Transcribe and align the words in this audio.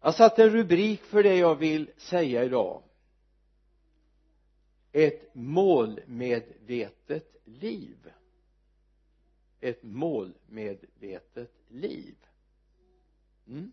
jag 0.00 0.14
satte 0.14 0.42
en 0.42 0.50
rubrik 0.50 1.02
för 1.02 1.22
det 1.22 1.36
jag 1.36 1.54
vill 1.54 1.90
säga 1.96 2.44
idag. 2.44 2.82
Ett 4.92 5.34
målmedvetet 5.34 7.36
liv. 7.44 8.12
Ett 9.60 9.82
målmedvetet 9.82 11.52
liv. 11.68 12.16
Mm. 13.46 13.72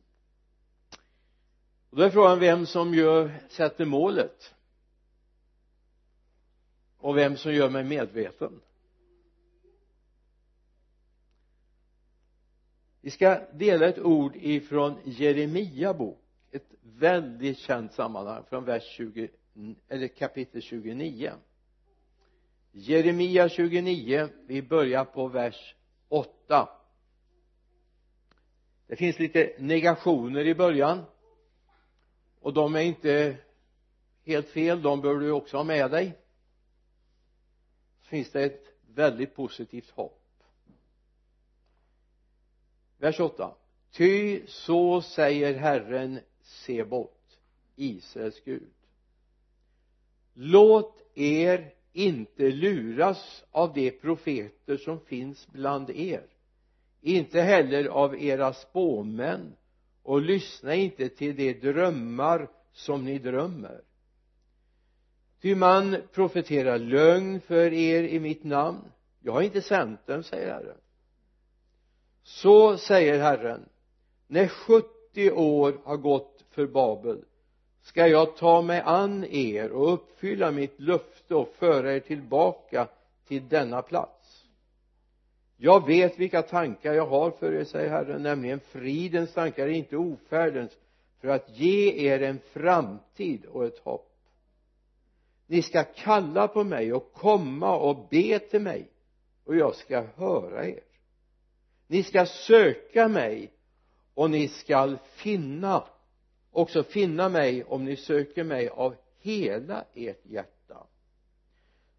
och 1.90 1.98
då 1.98 2.04
är 2.04 2.09
frågan 2.09 2.39
vem 2.39 2.66
som 2.66 2.94
gör, 2.94 3.39
sätter 3.50 3.86
målet. 3.86 4.55
Och 6.98 7.18
vem 7.18 7.38
som 7.38 7.54
gör 7.54 7.70
mig 7.70 7.84
medveten. 7.84 8.62
Vi 13.08 13.12
ska 13.12 13.42
dela 13.54 13.88
ett 13.88 14.00
ord 14.00 14.36
ifrån 14.36 15.00
Jeremia 15.05 15.94
bok 15.94 16.20
ett 16.52 16.68
väldigt 16.82 17.57
känt 17.57 17.94
sammanhang 17.94 18.43
från 18.50 18.65
vers 18.65 18.84
20 18.84 19.29
eller 19.88 20.07
kapitel 20.07 20.61
29 20.61 21.32
Jeremia 22.71 23.50
29 23.50 24.29
vi 24.48 24.62
börjar 24.62 25.06
på 25.06 25.28
vers 25.28 25.75
8 26.07 26.70
det 28.88 28.96
finns 28.96 29.20
lite 29.20 29.56
negationer 29.60 30.48
i 30.48 30.56
början 30.56 31.04
och 32.39 32.53
de 32.53 32.76
är 32.76 32.81
inte 32.81 33.38
helt 34.26 34.50
fel 34.50 34.81
de 34.81 35.02
bör 35.02 35.16
du 35.16 35.31
också 35.31 35.58
ha 35.58 35.64
med 35.64 35.92
dig. 35.92 36.17
Så 38.02 38.08
finns 38.08 38.31
det 38.31 38.44
ett 38.44 38.66
väldigt 38.88 39.36
positivt 39.36 39.89
hopp 39.89 40.17
vers 42.97 43.19
8 43.19 43.56
ty 43.92 44.42
så 44.47 45.02
säger 45.02 45.53
Herren 45.53 46.19
Sebot 46.42 47.39
Israels 47.75 48.42
Gud. 48.45 48.73
Låt 50.34 51.02
er 51.16 51.73
inte 51.94 52.52
luras 52.52 53.44
av 53.52 53.73
de 53.73 53.92
profeter 53.92 54.78
som 54.78 55.00
finns 55.00 55.48
bland 55.48 55.90
er 55.90 56.23
inte 57.02 57.42
heller 57.42 57.86
av 57.86 58.22
era 58.23 58.53
spåmän 58.53 59.56
och 60.03 60.22
lyssna 60.22 60.75
inte 60.75 61.09
till 61.09 61.36
de 61.36 61.53
drömmar 61.53 62.50
som 62.72 63.06
ni 63.06 63.20
drömmer. 63.20 63.81
Ty 65.42 65.56
man 65.56 65.98
profeterar 66.14 66.78
lögn 66.78 67.42
för 67.42 67.73
er 67.73 68.03
i 68.03 68.20
mitt 68.20 68.44
namn. 68.44 68.92
Jag 69.20 69.34
har 69.34 69.42
inte 69.42 69.62
sänt 69.62 70.08
dem 70.08 70.23
säger 70.23 70.53
Herren 70.53 70.78
så 72.28 72.78
säger 72.78 73.20
Herren 73.20 73.70
när 74.28 74.47
70 74.47 75.31
år 75.31 75.81
har 75.83 75.97
gått 75.97 76.44
för 76.50 76.67
Babel 76.67 77.25
ska 77.81 78.08
jag 78.08 78.36
ta 78.36 78.61
mig 78.61 78.81
an 78.86 79.25
er 79.25 79.72
och 79.72 79.94
uppfylla 79.94 80.52
mitt 80.52 80.80
löfte 80.80 81.36
och 81.36 81.53
föra 81.59 81.95
er 81.95 82.00
tillbaka 82.00 82.88
till 83.28 83.47
denna 83.47 83.81
plats. 83.81 84.45
Jag 85.58 85.88
vet 85.88 86.19
vilka 86.19 86.42
tankar 86.42 86.94
jag 86.94 87.06
har 87.06 87.31
för 87.31 87.53
er 87.53 87.64
säger 87.64 87.89
Herren 87.89 88.23
nämligen 88.23 88.59
fridens 88.59 89.34
tankar 89.34 89.67
inte 89.67 89.97
ofärdens 89.97 90.78
för 91.22 91.28
att 91.28 91.59
ge 91.59 92.08
er 92.08 92.22
en 92.22 92.39
framtid 92.39 93.45
och 93.45 93.66
ett 93.66 93.80
hopp. 93.80 94.14
Ni 95.45 95.62
ska 95.62 95.84
kalla 95.84 96.47
på 96.47 96.64
mig 96.64 96.94
och 96.94 97.14
komma 97.14 97.78
och 97.78 98.08
be 98.09 98.39
till 98.39 98.62
mig 98.62 98.89
och 99.45 99.56
jag 99.56 99.75
ska 99.75 100.02
höra 100.16 100.66
er 100.67 100.87
ni 101.88 102.04
ska 102.04 102.26
söka 102.26 103.08
mig 103.08 103.52
och 104.14 104.30
ni 104.30 104.48
skall 104.48 104.98
finna 105.16 105.84
också 106.52 106.84
finna 106.84 107.30
mig 107.30 107.64
om 107.64 107.86
ni 107.86 107.96
söker 107.96 108.44
mig 108.44 108.70
av 108.70 108.96
hela 109.22 109.86
ert 109.94 110.26
hjärta. 110.26 110.88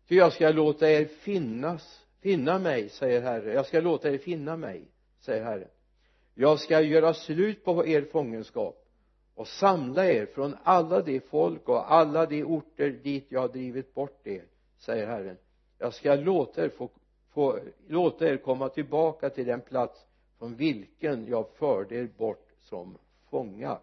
För 0.04 0.14
jag 0.14 0.32
ska 0.32 0.50
låta 0.50 0.90
er 0.90 1.04
finnas 1.04 2.04
finna 2.20 2.58
mig 2.58 2.88
säger 2.88 3.22
Herre 3.22 3.52
jag 3.52 3.66
ska 3.66 3.80
låta 3.80 4.10
er 4.10 4.18
finna 4.18 4.56
mig 4.56 4.84
säger 5.20 5.44
Herre 5.44 5.68
jag 6.34 6.60
ska 6.60 6.80
göra 6.80 7.14
slut 7.14 7.64
på 7.64 7.86
er 7.86 8.02
fångenskap 8.02 8.88
och 9.34 9.48
samla 9.48 10.06
er 10.06 10.26
från 10.26 10.56
alla 10.62 11.02
de 11.02 11.20
folk 11.20 11.68
och 11.68 11.92
alla 11.92 12.26
de 12.26 12.44
orter 12.44 12.90
dit 12.90 13.26
jag 13.28 13.40
har 13.40 13.48
drivit 13.48 13.94
bort 13.94 14.26
er 14.26 14.44
säger 14.78 15.06
Herren. 15.06 15.36
Jag 15.78 15.94
ska 15.94 16.14
låta 16.14 16.64
er 16.64 16.68
få, 16.68 16.90
få 17.38 17.60
låta 17.88 18.28
er 18.28 18.36
komma 18.36 18.68
tillbaka 18.68 19.30
till 19.30 19.46
den 19.46 19.60
plats 19.60 20.06
från 20.38 20.56
vilken 20.56 21.26
jag 21.26 21.48
förde 21.54 21.94
er 21.94 22.06
bort 22.16 22.48
som 22.60 22.98
fångar. 23.30 23.80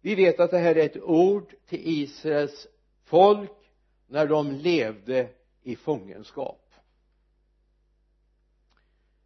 Vi 0.00 0.14
vet 0.14 0.40
att 0.40 0.50
det 0.50 0.58
här 0.58 0.76
är 0.76 0.84
ett 0.84 1.02
ord 1.02 1.54
till 1.66 1.80
Israels 1.84 2.66
folk 3.04 3.72
när 4.06 4.26
de 4.26 4.50
levde 4.52 5.28
i 5.62 5.76
fångenskap. 5.76 6.74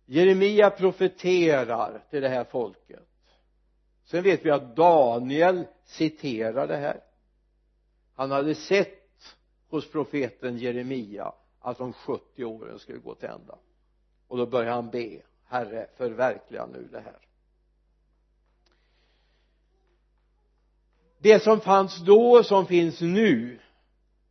Jeremia 0.06 0.70
profeterar 0.70 2.04
till 2.10 2.22
det 2.22 2.28
här 2.28 2.44
folket. 2.44 3.08
Sen 4.04 4.22
vet 4.22 4.44
vi 4.44 4.50
att 4.50 4.76
Daniel 4.76 5.64
citerar 5.84 6.66
det 6.66 6.76
här. 6.76 7.00
Han 8.14 8.30
hade 8.30 8.54
sett 8.54 9.36
hos 9.68 9.90
profeten 9.90 10.58
Jeremia 10.58 11.32
att 11.62 11.78
de 11.78 11.92
70 11.92 12.44
åren 12.44 12.78
skulle 12.78 12.98
gå 12.98 13.14
till 13.14 13.28
ända. 13.28 13.58
Och 14.28 14.36
då 14.36 14.46
börjar 14.46 14.72
han 14.72 14.90
be 14.90 15.22
herre 15.44 15.88
förverkliga 15.96 16.66
nu 16.66 16.88
det 16.92 17.00
här. 17.00 17.18
Det 21.18 21.40
som 21.40 21.60
fanns 21.60 22.04
då 22.04 22.38
och 22.38 22.46
som 22.46 22.66
finns 22.66 23.00
nu 23.00 23.60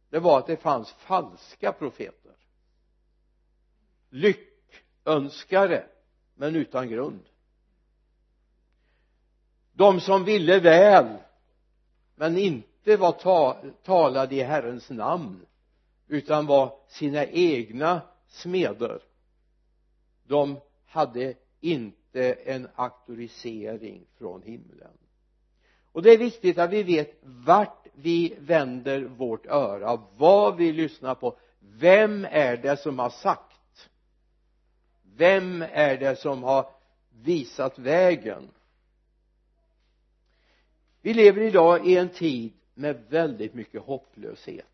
det 0.09 0.20
var 0.20 0.40
att 0.40 0.47
det 0.47 0.58
fanns 0.58 0.91
falska 0.91 1.72
profeter. 1.72 2.36
Lyckönskare 4.09 5.86
men 6.36 6.56
utan 6.56 6.90
grund. 6.90 7.24
De 9.74 10.00
som 10.00 10.25
ville 10.25 10.59
väl 10.59 11.18
men 12.16 12.38
inte 12.38 12.97
var 12.97 13.12
ta 13.12 13.58
talade 13.84 14.36
i 14.36 14.44
Herrens 14.44 14.90
namn 14.90 15.46
utan 16.11 16.45
var 16.45 16.73
sina 16.88 17.25
egna 17.25 18.01
smeder. 18.27 19.01
De 20.23 20.59
hade 20.85 21.33
inte 21.59 22.33
en 22.33 22.67
auktorisering 22.75 24.05
från 24.17 24.41
himlen. 24.41 24.97
Och 25.91 26.01
det 26.01 26.11
är 26.11 26.17
viktigt 26.17 26.57
att 26.57 26.72
vi 26.72 26.83
vet 26.83 27.19
vart 27.23 27.88
vi 27.94 28.35
vänder 28.39 29.01
vårt 29.01 29.45
öra 29.45 30.01
vad 30.17 30.57
vi 30.57 30.72
lyssnar 30.72 31.16
på. 31.16 31.38
Vem 31.59 32.25
är 32.31 32.57
det 32.57 32.78
som 32.78 32.99
har 32.99 33.09
sagt? 33.09 33.89
Vem 35.16 35.61
är 35.61 35.97
det 35.97 36.16
som 36.16 36.43
har 36.43 36.69
visat 37.09 37.79
vägen? 37.79 38.49
Vi 41.01 41.13
lever 41.13 41.41
idag 41.41 41.88
i 41.88 41.97
en 41.97 42.09
tid 42.09 42.53
med 42.73 43.03
väldigt 43.09 43.53
mycket 43.53 43.81
hopplöshet 43.81 44.71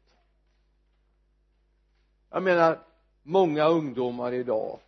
jag 2.30 2.44
menar 2.44 2.80
många 3.24 3.68
ungdomar 3.68 4.32
idag 4.32 4.80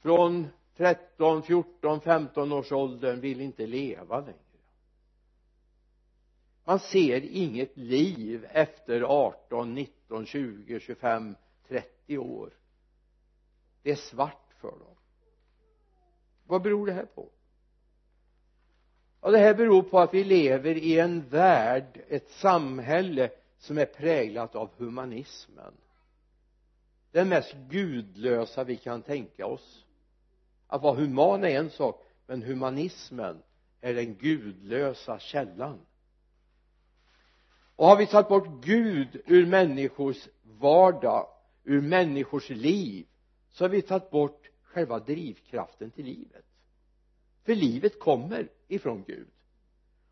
från 0.00 0.48
13, 0.76 1.42
14, 1.42 2.00
15 2.00 2.52
års 2.52 2.72
åldern 2.72 3.20
vill 3.20 3.40
inte 3.40 3.66
leva 3.66 4.20
längre. 4.20 4.34
Man 6.64 6.78
ser 6.78 7.20
inget 7.20 7.76
liv 7.76 8.46
efter 8.50 9.02
18, 9.02 9.74
19, 9.74 10.26
20, 10.26 10.80
25, 10.80 11.34
30 11.68 12.18
år. 12.18 12.50
Det 13.82 13.90
är 13.90 13.96
svart 13.96 14.52
för 14.60 14.70
dem. 14.70 14.96
Vad 16.46 16.62
beror 16.62 16.86
det 16.86 16.92
här 16.92 17.06
på? 17.06 17.28
Ja 19.20 19.30
det 19.30 19.38
här 19.38 19.54
beror 19.54 19.82
på 19.82 19.98
att 20.00 20.14
vi 20.14 20.24
lever 20.24 20.74
i 20.74 20.98
en 20.98 21.28
värld 21.28 22.00
ett 22.08 22.30
samhälle 22.30 23.30
som 23.58 23.78
är 23.78 23.86
präglat 23.86 24.54
av 24.54 24.70
humanismen 24.76 25.74
den 27.12 27.28
mest 27.28 27.54
gudlösa 27.70 28.64
vi 28.64 28.76
kan 28.76 29.02
tänka 29.02 29.46
oss. 29.46 29.84
Att 30.66 30.82
vara 30.82 30.94
human 30.94 31.44
är 31.44 31.48
en 31.48 31.70
sak 31.70 32.04
men 32.26 32.42
humanismen 32.42 33.42
är 33.80 33.94
den 33.94 34.14
gudlösa 34.14 35.18
källan. 35.18 35.78
Och 37.76 37.86
har 37.86 37.96
vi 37.96 38.06
tagit 38.06 38.28
bort 38.28 38.64
Gud 38.64 39.22
ur 39.26 39.46
människors 39.46 40.28
vardag 40.42 41.26
ur 41.64 41.80
människors 41.80 42.50
liv 42.50 43.06
så 43.50 43.64
har 43.64 43.68
vi 43.68 43.82
tagit 43.82 44.10
bort 44.10 44.50
själva 44.62 44.98
drivkraften 44.98 45.90
till 45.90 46.04
livet. 46.04 46.44
För 47.44 47.54
livet 47.54 47.98
kommer 47.98 48.48
ifrån 48.68 49.04
Gud. 49.06 49.28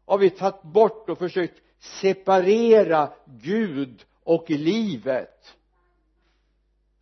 Har 0.04 0.18
vi 0.18 0.30
tagit 0.30 0.62
bort 0.62 1.08
och 1.10 1.18
försökt 1.18 1.62
separera 1.78 3.12
Gud 3.26 4.04
och 4.22 4.50
livet 4.50 5.55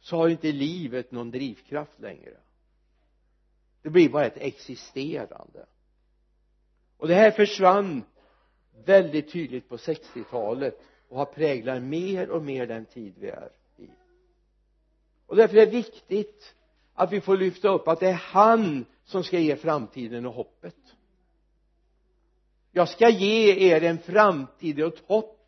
så 0.04 0.16
har 0.16 0.28
inte 0.28 0.52
livet 0.52 1.10
någon 1.10 1.30
drivkraft 1.30 2.00
längre. 2.00 2.36
Det 3.82 3.90
blir 3.90 4.08
bara 4.08 4.26
ett 4.26 4.36
existerande. 4.36 5.66
Och 6.96 7.08
det 7.08 7.14
här 7.14 7.30
försvann 7.30 8.04
väldigt 8.84 9.32
tydligt 9.32 9.68
på 9.68 9.76
60-talet 9.76 10.80
och 11.08 11.18
har 11.18 11.24
präglat 11.24 11.82
mer 11.82 12.30
och 12.30 12.42
mer 12.42 12.66
den 12.66 12.84
tid 12.84 13.14
vi 13.18 13.28
är 13.28 13.50
i. 13.76 13.88
Och 15.26 15.36
därför 15.36 15.56
är 15.56 15.66
det 15.66 15.72
viktigt 15.72 16.54
att 16.94 17.12
vi 17.12 17.20
får 17.20 17.36
lyfta 17.36 17.68
upp 17.68 17.88
att 17.88 18.00
det 18.00 18.08
är 18.08 18.12
han 18.12 18.84
som 19.04 19.24
ska 19.24 19.38
ge 19.38 19.56
framtiden 19.56 20.26
och 20.26 20.34
hoppet. 20.34 20.96
Jag 22.72 22.88
ska 22.88 23.08
ge 23.08 23.70
er 23.70 23.82
en 23.82 23.98
framtid 23.98 24.82
och 24.82 24.94
ett 24.94 25.04
hopp 25.06 25.43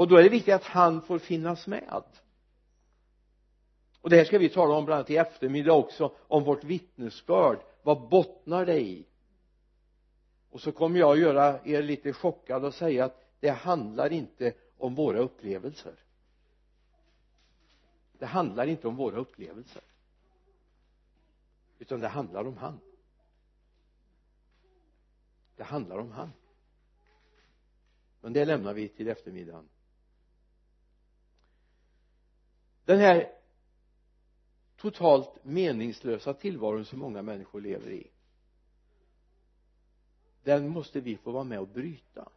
och 0.00 0.08
då 0.08 0.16
är 0.16 0.22
det 0.22 0.28
viktigt 0.28 0.54
att 0.54 0.64
han 0.64 1.02
får 1.02 1.18
finnas 1.18 1.66
med. 1.66 2.02
Och 4.00 4.10
det 4.10 4.16
här 4.16 4.24
ska 4.24 4.38
vi 4.38 4.48
tala 4.48 4.74
om 4.74 4.84
bland 4.84 4.98
annat 4.98 5.10
i 5.10 5.16
eftermiddag 5.16 5.72
också 5.72 6.12
om 6.18 6.44
vårt 6.44 6.64
vittnesbörd. 6.64 7.58
Vad 7.82 8.08
bottnar 8.08 8.66
det 8.66 8.80
i? 8.80 9.06
Och 10.50 10.60
så 10.60 10.72
kommer 10.72 10.98
jag 10.98 11.12
att 11.12 11.18
göra 11.18 11.60
er 11.64 11.82
lite 11.82 12.12
chockad 12.12 12.64
och 12.64 12.74
säga 12.74 13.04
att 13.04 13.24
det 13.40 13.50
handlar 13.50 14.12
inte 14.12 14.52
om 14.78 14.94
våra 14.94 15.18
upplevelser. 15.18 15.94
Det 18.18 18.26
handlar 18.26 18.66
inte 18.66 18.88
om 18.88 18.96
våra 18.96 19.16
upplevelser. 19.16 19.82
Utan 21.78 22.00
det 22.00 22.08
handlar 22.08 22.44
om 22.44 22.56
han. 22.56 22.80
Det 25.56 25.64
handlar 25.64 25.98
om 25.98 26.10
han. 26.10 26.32
Men 28.20 28.32
det 28.32 28.44
lämnar 28.44 28.74
vi 28.74 28.88
till 28.88 29.08
eftermiddagen. 29.08 29.68
Den 32.90 33.00
här 33.00 33.28
totalt 34.76 35.44
meningslösa 35.44 36.34
tillvaron 36.34 36.84
som 36.84 36.98
många 36.98 37.22
människor 37.22 37.60
lever 37.60 37.90
i 37.90 38.10
den 40.44 40.68
måste 40.68 41.00
vi 41.00 41.16
få 41.16 41.30
vara 41.30 41.44
med 41.44 41.60
och 41.60 41.68
bryta. 41.68 42.28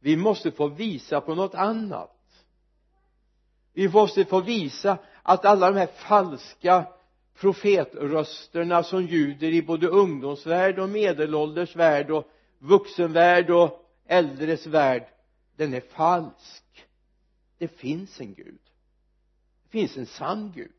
Vi 0.00 0.16
måste 0.16 0.50
få 0.50 0.68
visa 0.68 1.20
på 1.20 1.34
något 1.34 1.54
annat. 1.54 2.46
Vi 3.72 3.88
måste 3.88 4.24
få 4.24 4.40
visa 4.40 4.98
att 5.22 5.44
alla 5.44 5.70
de 5.70 5.78
här 5.78 5.86
falska 5.86 6.86
profetrösterna 7.34 8.82
som 8.82 9.02
ljuder 9.06 9.48
i 9.48 9.62
både 9.62 9.88
ungdomsvärld 9.88 10.78
och 10.78 10.88
medelålders 10.88 11.76
värld 11.76 12.10
och 12.10 12.30
vuxenvärld 12.58 13.50
och 13.50 13.90
äldres 14.06 14.66
värld 14.66 15.08
den 15.56 15.74
är 15.74 15.80
falsk. 15.80 16.86
Det 17.58 17.68
finns 17.68 18.20
en 18.20 18.34
Gud 18.34 18.65
finns 19.76 19.96
en 19.96 20.06
sann 20.06 20.52
Gud. 20.54 20.72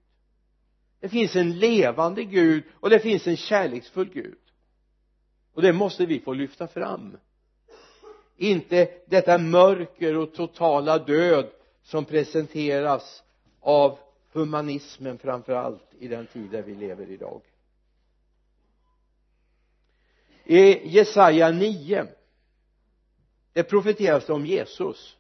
Det 1.00 1.10
finns 1.10 1.36
en 1.36 1.60
levande 1.60 2.24
Gud 2.24 2.64
och 2.74 2.90
det 2.90 3.00
finns 3.00 3.28
en 3.28 3.38
kärleksfull 3.38 4.10
Gud. 4.10 4.38
Och 5.54 5.62
det 5.62 5.74
måste 5.74 6.06
vi 6.06 6.20
få 6.20 6.34
lyfta 6.34 6.68
fram. 6.68 7.18
Inte 8.38 8.90
detta 9.08 9.38
mörker 9.38 10.18
och 10.18 10.34
totala 10.34 10.98
död 10.98 11.50
som 11.84 12.06
presenteras 12.06 13.24
av 13.60 14.00
humanismen 14.32 15.18
framför 15.18 15.54
allt 15.54 15.94
i 16.00 16.08
den 16.08 16.28
tid 16.28 16.50
där 16.52 16.62
vi 16.62 16.76
lever 16.76 17.10
idag. 17.10 17.42
I 20.44 20.90
Jesaja 20.90 21.52
9 21.52 22.08
det 23.54 23.64
profeteras 23.64 24.30
om 24.30 24.46
Jesus 24.46 25.18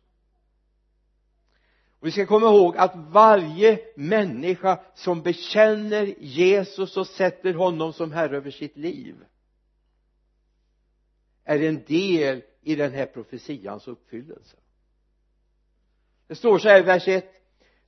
och 1.99 2.07
vi 2.07 2.11
ska 2.11 2.25
komma 2.25 2.47
ihåg 2.47 2.77
att 2.77 2.95
varje 2.95 3.79
människa 3.95 4.79
som 4.95 5.21
bekänner 5.21 6.15
Jesus 6.19 6.97
och 6.97 7.07
sätter 7.07 7.53
honom 7.53 7.93
som 7.93 8.11
herre 8.11 8.37
över 8.37 8.51
sitt 8.51 8.77
liv 8.77 9.15
är 11.43 11.63
en 11.63 11.83
del 11.87 12.41
i 12.61 12.75
den 12.75 12.91
här 12.91 13.05
profetians 13.05 13.87
uppfyllelse. 13.87 14.57
Det 16.27 16.35
står 16.35 16.59
så 16.59 16.69
här 16.69 16.79
i 16.79 16.83
vers 16.83 17.07
1 17.07 17.25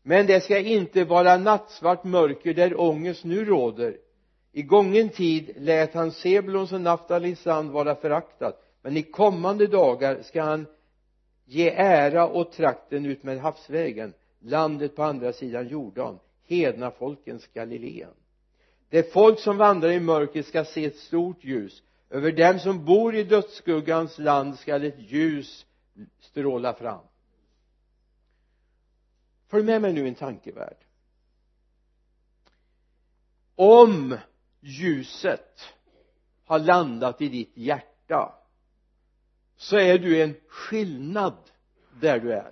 men 0.03 0.25
det 0.25 0.41
ska 0.43 0.59
inte 0.59 1.03
vara 1.03 1.37
nattsvart 1.37 2.03
mörker 2.03 2.53
där 2.53 2.79
ångest 2.81 3.23
nu 3.23 3.45
råder. 3.45 3.97
I 4.51 4.61
gången 4.61 5.09
tid 5.09 5.51
lät 5.57 5.93
han 5.93 6.11
Sebulons 6.11 6.71
och 6.71 6.81
Naftalis 6.81 7.45
land 7.45 7.71
vara 7.71 7.95
föraktad 7.95 8.53
men 8.81 8.97
i 8.97 9.03
kommande 9.03 9.67
dagar 9.67 10.21
ska 10.21 10.41
han 10.41 10.65
ge 11.49 11.69
ära 11.69 12.27
åt 12.27 12.51
trakten 12.51 13.05
ut 13.05 13.23
med 13.23 13.39
havsvägen 13.39 14.13
landet 14.39 14.95
på 14.95 15.03
andra 15.03 15.33
sidan 15.33 15.67
Jordan 15.67 16.19
hedna 16.43 16.91
folkens 16.91 17.47
Galileen. 17.47 18.13
Det 18.89 19.13
folk 19.13 19.39
som 19.39 19.57
vandrar 19.57 19.89
i 19.89 19.99
mörker 19.99 20.43
ska 20.43 20.65
se 20.65 20.85
ett 20.85 20.97
stort 20.97 21.43
ljus. 21.43 21.83
Över 22.09 22.31
dem 22.31 22.59
som 22.59 22.85
bor 22.85 23.15
i 23.15 23.23
dödsskuggans 23.23 24.17
land 24.17 24.59
skall 24.59 24.83
ett 24.83 24.99
ljus 24.99 25.65
stråla 26.19 26.73
fram. 26.73 27.03
Följ 29.47 29.63
med 29.63 29.81
mig 29.81 29.93
nu 29.93 30.05
i 30.05 30.07
en 30.07 30.15
tankevärld. 30.15 30.77
Om 33.55 34.17
ljuset 34.59 35.73
har 36.45 36.59
landat 36.59 37.21
i 37.21 37.29
ditt 37.29 37.57
hjärta 37.57 38.38
så 39.59 39.77
är 39.77 39.99
du 39.99 40.21
en 40.21 40.35
skillnad 40.47 41.37
där 42.01 42.19
du 42.19 42.33
är. 42.33 42.51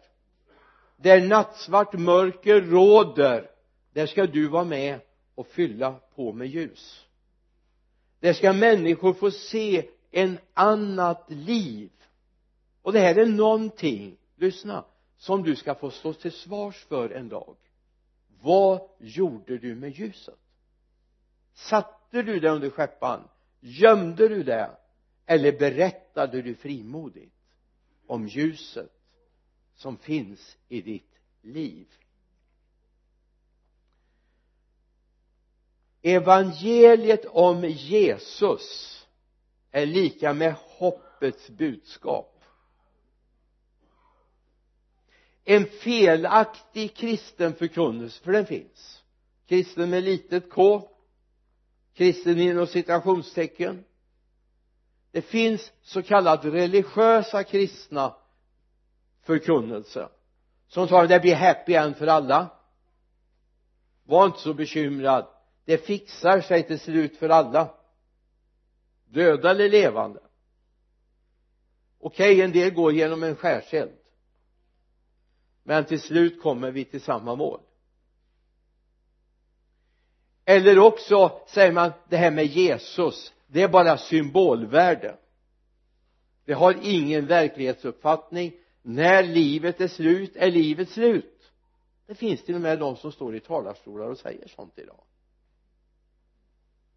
Där 0.98 1.22
nattsvart 1.22 1.94
mörker 1.94 2.62
råder 2.62 3.50
där 3.94 4.06
ska 4.06 4.26
du 4.26 4.48
vara 4.48 4.64
med 4.64 5.00
och 5.36 5.48
fylla 5.48 5.92
på 6.16 6.34
med 6.34 6.48
ljus. 6.48 7.06
Där 8.20 8.34
ska 8.34 8.54
människor 8.54 9.14
få 9.14 9.32
se 9.32 9.90
en 10.12 10.38
annat 10.54 11.26
liv. 11.28 11.92
Och 12.82 12.94
det 12.94 13.00
här 13.00 13.16
är 13.16 13.26
någonting 13.26 14.18
lyssna 14.36 14.86
som 15.18 15.44
du 15.44 15.56
ska 15.56 15.76
få 15.76 15.92
stå 15.92 16.14
till 16.14 16.32
svars 16.32 16.86
för 16.86 17.10
en 17.10 17.30
dag. 17.30 17.56
Vad 18.42 18.82
gjorde 19.00 19.58
du 19.58 19.76
med 19.76 19.92
ljuset? 19.92 20.40
Satte 21.54 22.22
du 22.22 22.40
det 22.40 22.50
under 22.50 22.70
skeppan? 22.70 23.20
Gömde 23.60 24.28
du 24.28 24.44
det 24.44 24.72
eller 25.30 25.52
berättade 25.52 26.42
du 26.42 26.56
frimodigt 26.56 27.34
om 28.08 28.28
ljuset 28.28 28.92
som 29.76 29.98
finns 29.98 30.58
i 30.68 30.82
ditt 30.82 31.20
liv? 31.42 31.88
Evangeliet 36.02 37.26
om 37.26 37.64
Jesus 37.66 38.94
är 39.72 39.86
lika 39.86 40.34
med 40.34 40.54
hoppets 40.54 41.50
budskap. 41.50 42.44
En 45.44 45.66
felaktig 45.66 46.96
kristen 46.96 47.54
förkunnelse 47.56 48.24
för 48.24 48.32
den 48.32 48.46
finns. 48.46 49.04
Kristen 49.48 49.90
med 49.90 50.04
litet 50.04 50.50
k 50.50 50.90
kristen 51.98 52.40
inom 52.40 52.68
citationstecken 52.68 53.84
det 55.12 55.22
finns 55.22 55.72
så 55.82 56.04
kallat 56.04 56.46
religiösa 56.46 57.44
kristna 57.44 58.16
förkunnelse. 59.22 60.10
Som 60.68 60.88
talar 60.88 61.08
det 61.08 61.20
blir 61.20 61.36
happy 61.36 61.74
end 61.74 61.98
för 61.98 62.08
alla. 62.08 62.50
Var 64.04 64.26
inte 64.26 64.40
så 64.40 64.54
bekymrad. 64.54 65.28
Det 65.66 65.78
fixar 65.78 66.42
sig 66.42 66.64
till 66.64 66.80
slut 66.80 67.18
för 67.18 67.30
alla. 67.30 67.74
Döda 69.06 69.52
eller 69.52 69.70
levande. 69.70 70.20
Okej 72.00 72.34
okay, 72.34 72.46
en 72.46 72.52
del 72.52 72.74
går 72.74 72.94
genom 72.94 73.24
en 73.24 73.36
skärseld. 73.36 73.98
Men 75.64 75.86
till 75.86 76.02
slut 76.02 76.42
kommer 76.42 76.72
vi 76.72 76.86
till 76.86 77.02
samma 77.02 77.36
mål. 77.36 77.60
Eller 80.46 80.80
också 80.80 81.42
säger 81.48 81.72
man 81.72 81.92
det 82.10 82.18
här 82.18 82.32
med 82.32 82.46
Jesus 82.46 83.34
det 83.48 83.62
är 83.62 83.68
bara 83.68 83.98
symbolvärde. 83.98 85.18
Det 86.46 86.54
har 86.54 86.76
ingen 86.82 87.28
verklighetsuppfattning. 87.28 88.54
När 88.82 89.24
livet 89.24 89.82
är 89.82 89.88
slut 89.88 90.36
är 90.36 90.52
livet 90.52 90.90
slut. 90.90 91.52
Det 92.08 92.16
finns 92.16 92.44
till 92.44 92.56
och 92.56 92.62
med 92.62 92.80
de 92.80 92.96
som 92.96 93.12
står 93.12 93.36
i 93.36 93.40
talarstolar 93.40 94.10
och 94.10 94.18
säger 94.18 94.48
sånt 94.48 94.80
idag. 94.80 95.04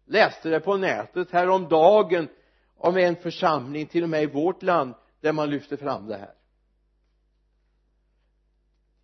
Läste 0.05 0.49
det 0.49 0.59
på 0.59 0.77
nätet 0.77 1.31
häromdagen 1.31 2.27
om 2.75 2.97
en 2.97 3.15
församling 3.15 3.85
till 3.85 4.03
och 4.03 4.09
med 4.09 4.23
i 4.23 4.25
vårt 4.25 4.63
land 4.63 4.93
där 5.21 5.33
man 5.33 5.49
lyfter 5.49 5.77
fram 5.77 6.07
det 6.07 6.17
här. 6.17 6.33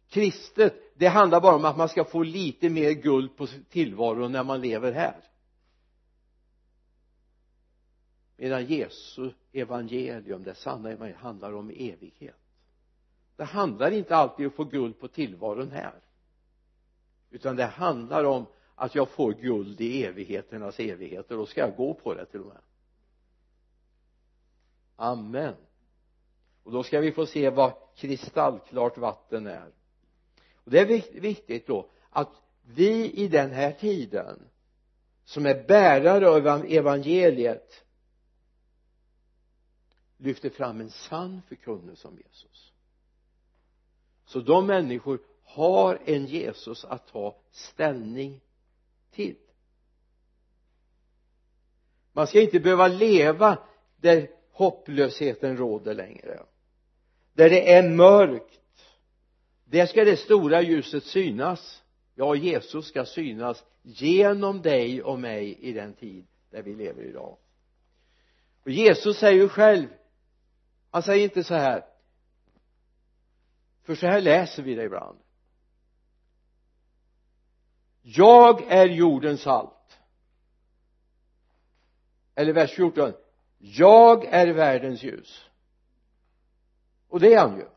Kristet 0.09 0.87
det 0.97 1.07
handlar 1.07 1.41
bara 1.41 1.55
om 1.55 1.65
att 1.65 1.77
man 1.77 1.89
ska 1.89 2.03
få 2.03 2.23
lite 2.23 2.69
mer 2.69 2.91
guld 2.91 3.37
på 3.37 3.47
tillvaron 3.69 4.31
när 4.31 4.43
man 4.43 4.61
lever 4.61 4.91
här 4.91 5.15
medan 8.37 8.65
Jesu 8.65 9.31
evangelium, 9.51 10.43
det 10.43 10.55
sanna 10.55 10.91
evangelium 10.91 11.21
handlar 11.21 11.53
om 11.53 11.69
evighet. 11.69 12.35
Det 13.35 13.43
handlar 13.43 13.91
inte 13.91 14.15
alltid 14.15 14.45
om 14.45 14.49
att 14.49 14.55
få 14.55 14.63
guld 14.63 14.99
på 14.99 15.07
tillvaron 15.07 15.71
här. 15.71 15.99
Utan 17.29 17.55
det 17.55 17.65
handlar 17.65 18.23
om 18.23 18.45
att 18.75 18.95
jag 18.95 19.09
får 19.09 19.33
guld 19.33 19.81
i 19.81 20.03
evigheternas 20.03 20.79
evigheter. 20.79 21.35
Och 21.35 21.39
då 21.39 21.45
ska 21.45 21.61
jag 21.61 21.75
gå 21.75 21.93
på 21.93 22.13
det 22.13 22.25
till 22.25 22.39
och 22.39 22.47
med. 22.47 22.61
Amen. 24.95 25.55
Och 26.63 26.71
då 26.71 26.83
ska 26.83 26.99
vi 26.99 27.11
få 27.11 27.25
se 27.25 27.49
vad 27.49 27.73
kristallklart 27.95 28.97
vatten 28.97 29.47
är. 29.47 29.71
Och 30.53 30.71
det 30.71 30.79
är 30.79 31.19
viktigt 31.21 31.67
då 31.67 31.89
att 32.09 32.31
vi 32.63 33.11
i 33.11 33.27
den 33.27 33.51
här 33.51 33.71
tiden 33.71 34.39
som 35.25 35.45
är 35.45 35.63
bärare 35.67 36.29
av 36.29 36.65
evangeliet 36.65 37.83
lyfter 40.17 40.49
fram 40.49 40.81
en 40.81 40.89
sann 40.89 41.41
förkunnelse 41.47 42.07
om 42.07 42.17
Jesus. 42.17 42.73
Så 44.25 44.39
de 44.39 44.67
människor 44.67 45.19
har 45.43 45.99
en 46.05 46.25
Jesus 46.25 46.85
att 46.85 47.07
ta 47.07 47.35
ställning 47.51 48.41
till. 49.11 49.35
Man 52.13 52.27
ska 52.27 52.41
inte 52.41 52.59
behöva 52.59 52.87
leva 52.87 53.57
där 53.97 54.29
hopplösheten 54.51 55.57
råder 55.57 55.93
längre. 55.93 56.39
Där 57.33 57.49
det 57.49 57.71
är 57.73 57.89
mörkt. 57.89 58.61
Där 59.65 59.85
ska 59.85 60.05
det 60.05 60.17
stora 60.17 60.61
ljuset 60.61 61.03
synas. 61.03 61.83
Ja 62.15 62.35
Jesus 62.35 62.87
ska 62.87 63.05
synas 63.05 63.65
genom 63.81 64.61
dig 64.61 65.03
och 65.03 65.19
mig 65.19 65.57
i 65.59 65.73
den 65.73 65.93
tid 65.93 66.27
där 66.49 66.61
vi 66.61 66.75
lever 66.75 67.03
idag. 67.03 67.37
Och 68.63 68.71
Jesus 68.71 69.17
säger 69.17 69.41
ju 69.41 69.49
själv 69.49 69.87
han 70.91 71.03
säger 71.03 71.23
inte 71.23 71.43
så 71.43 71.55
här. 71.55 71.85
För 73.83 73.95
så 73.95 74.07
här 74.07 74.21
läser 74.21 74.63
vi 74.63 74.75
det 74.75 74.83
ibland. 74.83 75.19
Jag 78.01 78.61
är 78.61 78.87
jordens 78.87 79.41
salt. 79.41 79.99
Eller 82.35 82.53
vers 82.53 82.71
14 82.71 83.13
jag 83.57 84.25
är 84.25 84.47
världens 84.47 85.03
ljus. 85.03 85.45
Och 87.07 87.19
det 87.19 87.33
är 87.33 87.39
han 87.39 87.57
ju. 87.57 87.67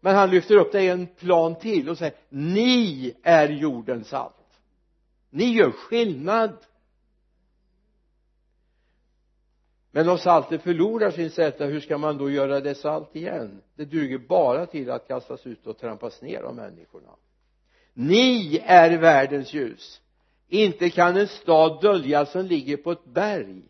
Men 0.00 0.14
han 0.14 0.30
lyfter 0.30 0.56
upp 0.56 0.72
det 0.72 0.82
i 0.82 0.88
en 0.88 1.06
plan 1.06 1.58
till 1.58 1.88
och 1.88 1.98
säger 1.98 2.14
ni 2.28 3.14
är 3.22 3.48
jordens 3.48 4.08
salt. 4.08 4.60
Ni 5.30 5.44
gör 5.44 5.70
skillnad. 5.70 6.56
Men 9.92 10.08
om 10.08 10.18
saltet 10.18 10.62
förlorar 10.62 11.10
sin 11.10 11.30
sätta, 11.30 11.64
hur 11.64 11.80
ska 11.80 11.98
man 11.98 12.18
då 12.18 12.30
göra 12.30 12.60
det 12.60 12.74
salt 12.74 13.16
igen? 13.16 13.62
Det 13.76 13.84
duger 13.84 14.18
bara 14.18 14.66
till 14.66 14.90
att 14.90 15.08
kastas 15.08 15.46
ut 15.46 15.66
och 15.66 15.78
trampas 15.78 16.22
ner 16.22 16.40
av 16.42 16.54
människorna. 16.54 17.08
Ni 17.94 18.62
är 18.64 18.98
världens 18.98 19.54
ljus. 19.54 20.00
Inte 20.48 20.90
kan 20.90 21.16
en 21.16 21.28
stad 21.28 21.82
döljas 21.82 22.32
som 22.32 22.46
ligger 22.46 22.76
på 22.76 22.92
ett 22.92 23.04
berg. 23.04 23.62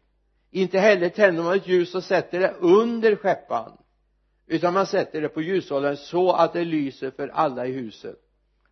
Inte 0.50 0.78
heller 0.78 1.08
tänder 1.08 1.42
man 1.42 1.56
ett 1.56 1.68
ljus 1.68 1.94
och 1.94 2.04
sätter 2.04 2.40
det 2.40 2.54
under 2.60 3.16
skeppan. 3.16 3.72
Utan 4.46 4.74
man 4.74 4.86
sätter 4.86 5.20
det 5.20 5.28
på 5.28 5.42
ljushållaren 5.42 5.96
så 5.96 6.32
att 6.32 6.52
det 6.52 6.64
lyser 6.64 7.10
för 7.10 7.28
alla 7.28 7.66
i 7.66 7.72
huset. 7.72 8.16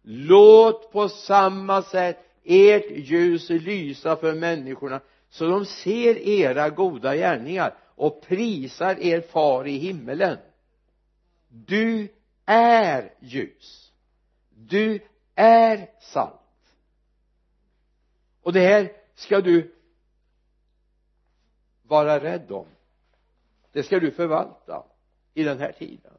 Låt 0.03 0.93
på 0.93 1.09
samma 1.09 1.83
sätt 1.83 2.19
ert 2.45 2.91
ljus 2.91 3.51
lysa 3.51 4.17
för 4.17 4.35
människorna 4.35 5.01
så 5.29 5.47
de 5.47 5.67
ser 5.67 6.17
era 6.19 6.71
goda 6.71 7.17
gärningar 7.17 7.75
och 7.87 8.23
prisar 8.23 8.99
er 9.01 9.21
far 9.21 9.67
i 9.67 9.79
himmelen. 9.79 10.39
Du 11.49 12.09
är 12.45 13.15
ljus. 13.21 13.93
Du 14.51 15.01
är 15.35 15.91
salt. 16.01 16.77
Och 18.43 18.53
det 18.53 18.61
här 18.61 18.93
ska 19.15 19.41
du 19.41 19.75
vara 21.83 22.21
rädd 22.21 22.53
om. 22.53 22.67
Det 23.73 23.83
ska 23.83 24.01
du 24.01 24.11
förvalta 24.11 24.85
i 25.35 25.43
den 25.43 25.59
här 25.59 25.73
tiden. 25.73 26.13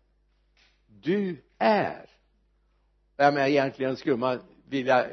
Du 0.88 1.44
är. 1.58 2.10
Jag 3.16 3.34
menar 3.34 3.48
egentligen 3.48 3.98
skulle 3.98 4.18
man 4.18 4.42
vilja 4.68 5.08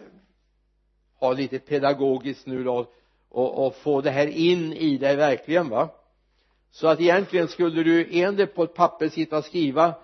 ha 1.14 1.32
lite 1.32 1.58
pedagogiskt 1.58 2.46
nu 2.46 2.64
då 2.64 2.92
och, 3.36 3.66
och 3.66 3.74
få 3.74 4.00
det 4.00 4.10
här 4.10 4.26
in 4.26 4.72
i 4.72 4.98
dig 4.98 5.16
verkligen 5.16 5.68
va? 5.68 5.88
Så 6.70 6.88
att 6.88 7.00
egentligen 7.00 7.48
skulle 7.48 7.82
du 7.82 8.08
enligt 8.10 8.54
på 8.54 8.62
ett 8.62 8.74
papper 8.74 9.08
sitta 9.08 9.38
och 9.38 9.44
skriva 9.44 9.94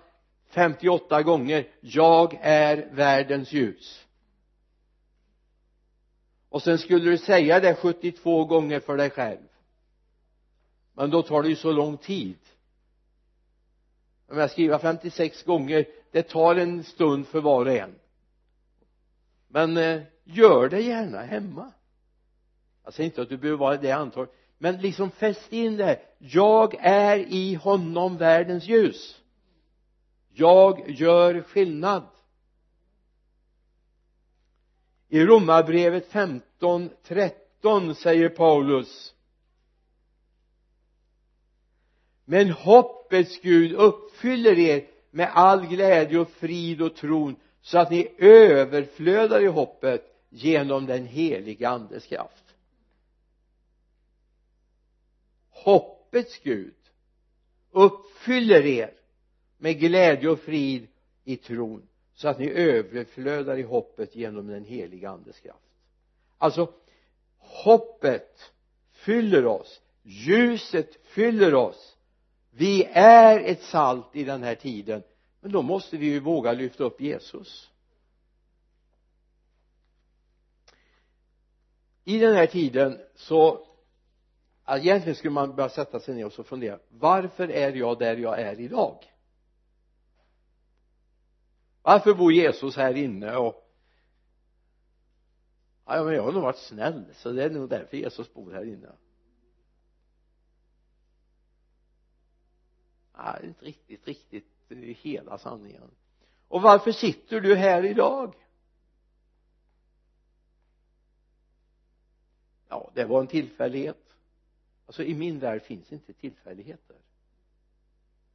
58 0.49 1.23
gånger 1.23 1.67
jag 1.81 2.39
är 2.41 2.89
världens 2.91 3.51
ljus 3.51 4.05
och 6.49 6.63
sen 6.63 6.77
skulle 6.77 7.11
du 7.11 7.17
säga 7.17 7.59
det 7.59 7.75
72 7.75 8.45
gånger 8.45 8.79
för 8.79 8.97
dig 8.97 9.09
själv. 9.09 9.47
Men 10.93 11.09
då 11.09 11.21
tar 11.21 11.43
det 11.43 11.49
ju 11.49 11.55
så 11.55 11.71
lång 11.71 11.97
tid. 11.97 12.37
Om 14.27 14.37
jag 14.37 14.51
skriver 14.51 14.77
56 14.77 15.43
gånger 15.43 15.85
det 16.11 16.23
tar 16.23 16.55
en 16.55 16.83
stund 16.83 17.27
för 17.27 17.41
var 17.41 17.65
och 17.65 17.71
en. 17.71 17.95
Men 19.47 19.77
eh, 19.77 20.01
gör 20.23 20.69
det 20.69 20.81
gärna 20.81 21.21
hemma 21.21 21.71
jag 22.83 22.93
säger 22.93 23.09
inte 23.09 23.21
att 23.21 23.29
du 23.29 23.37
behöver 23.37 23.59
vara 23.59 23.77
det 23.77 23.91
antal 23.91 24.27
men 24.57 24.77
liksom 24.77 25.11
fäst 25.11 25.53
in 25.53 25.77
det 25.77 25.85
här. 25.85 25.99
Jag 26.17 26.75
är 26.79 27.17
i 27.17 27.53
honom 27.53 28.17
världens 28.17 28.67
ljus. 28.67 29.21
Jag 30.33 30.89
gör 30.89 31.41
skillnad. 31.41 32.03
I 35.09 35.25
romarbrevet 35.25 36.07
15 36.07 36.89
13 37.03 37.95
säger 37.95 38.29
Paulus 38.29 39.13
men 42.25 42.49
hoppets 42.49 43.41
Gud 43.41 43.73
uppfyller 43.73 44.59
er 44.59 44.87
med 45.11 45.29
all 45.33 45.65
glädje 45.65 46.19
och 46.19 46.29
frid 46.29 46.81
och 46.81 46.95
tron 46.95 47.35
så 47.61 47.77
att 47.79 47.91
ni 47.91 48.15
överflödar 48.17 49.41
i 49.41 49.47
hoppet 49.47 50.03
genom 50.29 50.85
den 50.85 51.05
heliga 51.05 51.69
andes 51.69 52.05
kraft. 52.05 52.42
Hoppets 55.63 56.39
Gud 56.43 56.75
uppfyller 57.71 58.65
er 58.65 58.93
med 59.57 59.79
glädje 59.79 60.29
och 60.29 60.39
frid 60.39 60.87
i 61.23 61.35
tron 61.35 61.87
så 62.13 62.27
att 62.27 62.39
ni 62.39 62.49
överflödar 62.49 63.57
i 63.57 63.63
hoppet 63.63 64.15
genom 64.15 64.47
den 64.47 64.65
heliga 64.65 65.09
andes 65.09 65.39
kraft. 65.39 65.59
Alltså 66.37 66.73
hoppet 67.37 68.51
fyller 68.91 69.45
oss 69.45 69.81
ljuset 70.03 71.05
fyller 71.05 71.55
oss. 71.55 71.97
Vi 72.51 72.83
är 72.93 73.39
ett 73.39 73.61
salt 73.61 74.15
i 74.15 74.23
den 74.23 74.43
här 74.43 74.55
tiden 74.55 75.03
men 75.41 75.51
då 75.51 75.61
måste 75.61 75.97
vi 75.97 76.05
ju 76.05 76.19
våga 76.19 76.53
lyfta 76.53 76.83
upp 76.83 77.01
Jesus. 77.01 77.69
I 82.03 82.19
den 82.19 82.35
här 82.35 82.47
tiden 82.47 82.99
så 83.15 83.67
egentligen 84.67 85.15
skulle 85.15 85.33
man 85.33 85.55
börja 85.55 85.69
sätta 85.69 85.99
sig 85.99 86.15
ner 86.15 86.25
och 86.25 86.33
så 86.33 86.43
fundera 86.43 86.79
varför 86.89 87.51
är 87.51 87.73
jag 87.73 87.99
där 87.99 88.17
jag 88.17 88.39
är 88.39 88.59
idag? 88.59 89.13
Varför 91.81 92.13
bor 92.13 92.33
Jesus 92.33 92.75
här 92.75 92.93
inne 92.93 93.35
och 93.35 93.69
ja 95.85 96.03
men 96.03 96.13
jag 96.13 96.23
har 96.23 96.31
nog 96.31 96.43
varit 96.43 96.57
snäll 96.57 97.05
så 97.13 97.31
det 97.31 97.43
är 97.43 97.49
nog 97.49 97.69
därför 97.69 97.97
Jesus 97.97 98.33
bor 98.33 98.51
här 98.51 98.65
inne. 98.65 98.91
Nej 103.17 103.39
inte 103.43 103.65
riktigt 103.65 104.07
riktigt 104.07 104.71
eh, 104.71 104.77
hela 104.77 105.37
sanningen. 105.37 105.91
Och 106.47 106.61
varför 106.61 106.91
sitter 106.91 107.41
du 107.41 107.55
här 107.55 107.85
idag? 107.85 108.35
Ja 112.69 112.91
det 112.93 113.05
var 113.05 113.21
en 113.21 113.27
tillfällighet 113.27 114.02
alltså 114.85 115.03
i 115.03 115.15
min 115.15 115.39
värld 115.39 115.61
finns 115.61 115.93
inte 115.93 116.13
tillfälligheter. 116.13 116.95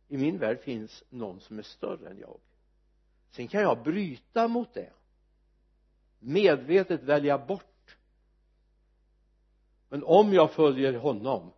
I 0.09 0.17
min 0.17 0.39
värld 0.39 0.61
finns 0.61 1.05
någon 1.09 1.41
som 1.41 1.59
är 1.59 1.63
större 1.63 2.11
än 2.11 2.19
jag. 2.19 2.41
Sen 3.31 3.49
kan 3.49 3.61
jag 3.61 3.83
bryta 3.83 4.49
mot 4.49 4.75
det. 4.75 4.93
Medvetet 6.19 7.03
välja 7.03 7.39
bort. 7.39 7.97
Men 9.89 10.05
om 10.05 10.33
jag 10.33 10.53
följer 10.53 10.93
honom 10.93 11.53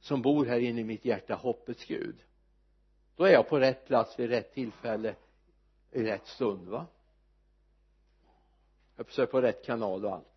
som 0.00 0.22
bor 0.22 0.46
här 0.46 0.58
inne 0.58 0.80
i 0.80 0.84
mitt 0.84 1.04
hjärta 1.04 1.34
hoppets 1.34 1.84
Gud 1.84 2.16
då 3.16 3.24
är 3.24 3.32
jag 3.32 3.48
på 3.48 3.58
rätt 3.58 3.86
plats 3.86 4.18
vid 4.18 4.30
rätt 4.30 4.54
tillfälle 4.54 5.14
i 5.90 6.02
rätt 6.02 6.26
stund 6.26 6.68
va? 6.68 6.86
Jag 8.96 9.06
försöker 9.06 9.30
på 9.32 9.40
rätt 9.40 9.64
kanal 9.64 10.04
och 10.04 10.12
allt. 10.12 10.33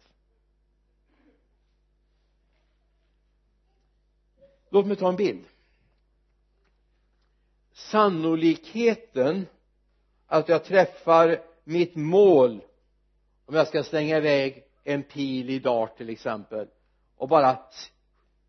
Låt 4.70 4.86
mig 4.86 4.96
ta 4.96 5.10
en 5.10 5.16
bild. 5.16 5.46
Sannolikheten 7.74 9.46
att 10.28 10.50
jag 10.50 10.64
träffar 10.64 11.42
mitt 11.64 11.96
mål 11.96 12.62
om 13.46 13.56
jag 13.56 13.68
ska 13.68 13.84
slänga 13.84 14.18
iväg 14.18 14.64
en 14.84 15.04
pil 15.04 15.50
i 15.50 15.60
dart 15.60 15.98
till 15.98 16.10
exempel 16.10 16.68
och 17.16 17.28
bara 17.28 17.58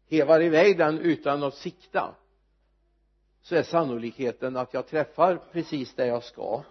hevar 0.08 0.42
iväg 0.42 0.78
den 0.78 0.98
utan 0.98 1.42
att 1.42 1.54
sikta 1.54 2.14
så 3.40 3.56
är 3.56 3.62
sannolikheten 3.62 4.56
att 4.56 4.74
jag 4.74 4.86
träffar 4.86 5.36
precis 5.52 5.94
där 5.94 6.06
jag 6.06 6.24
ska. 6.24 6.62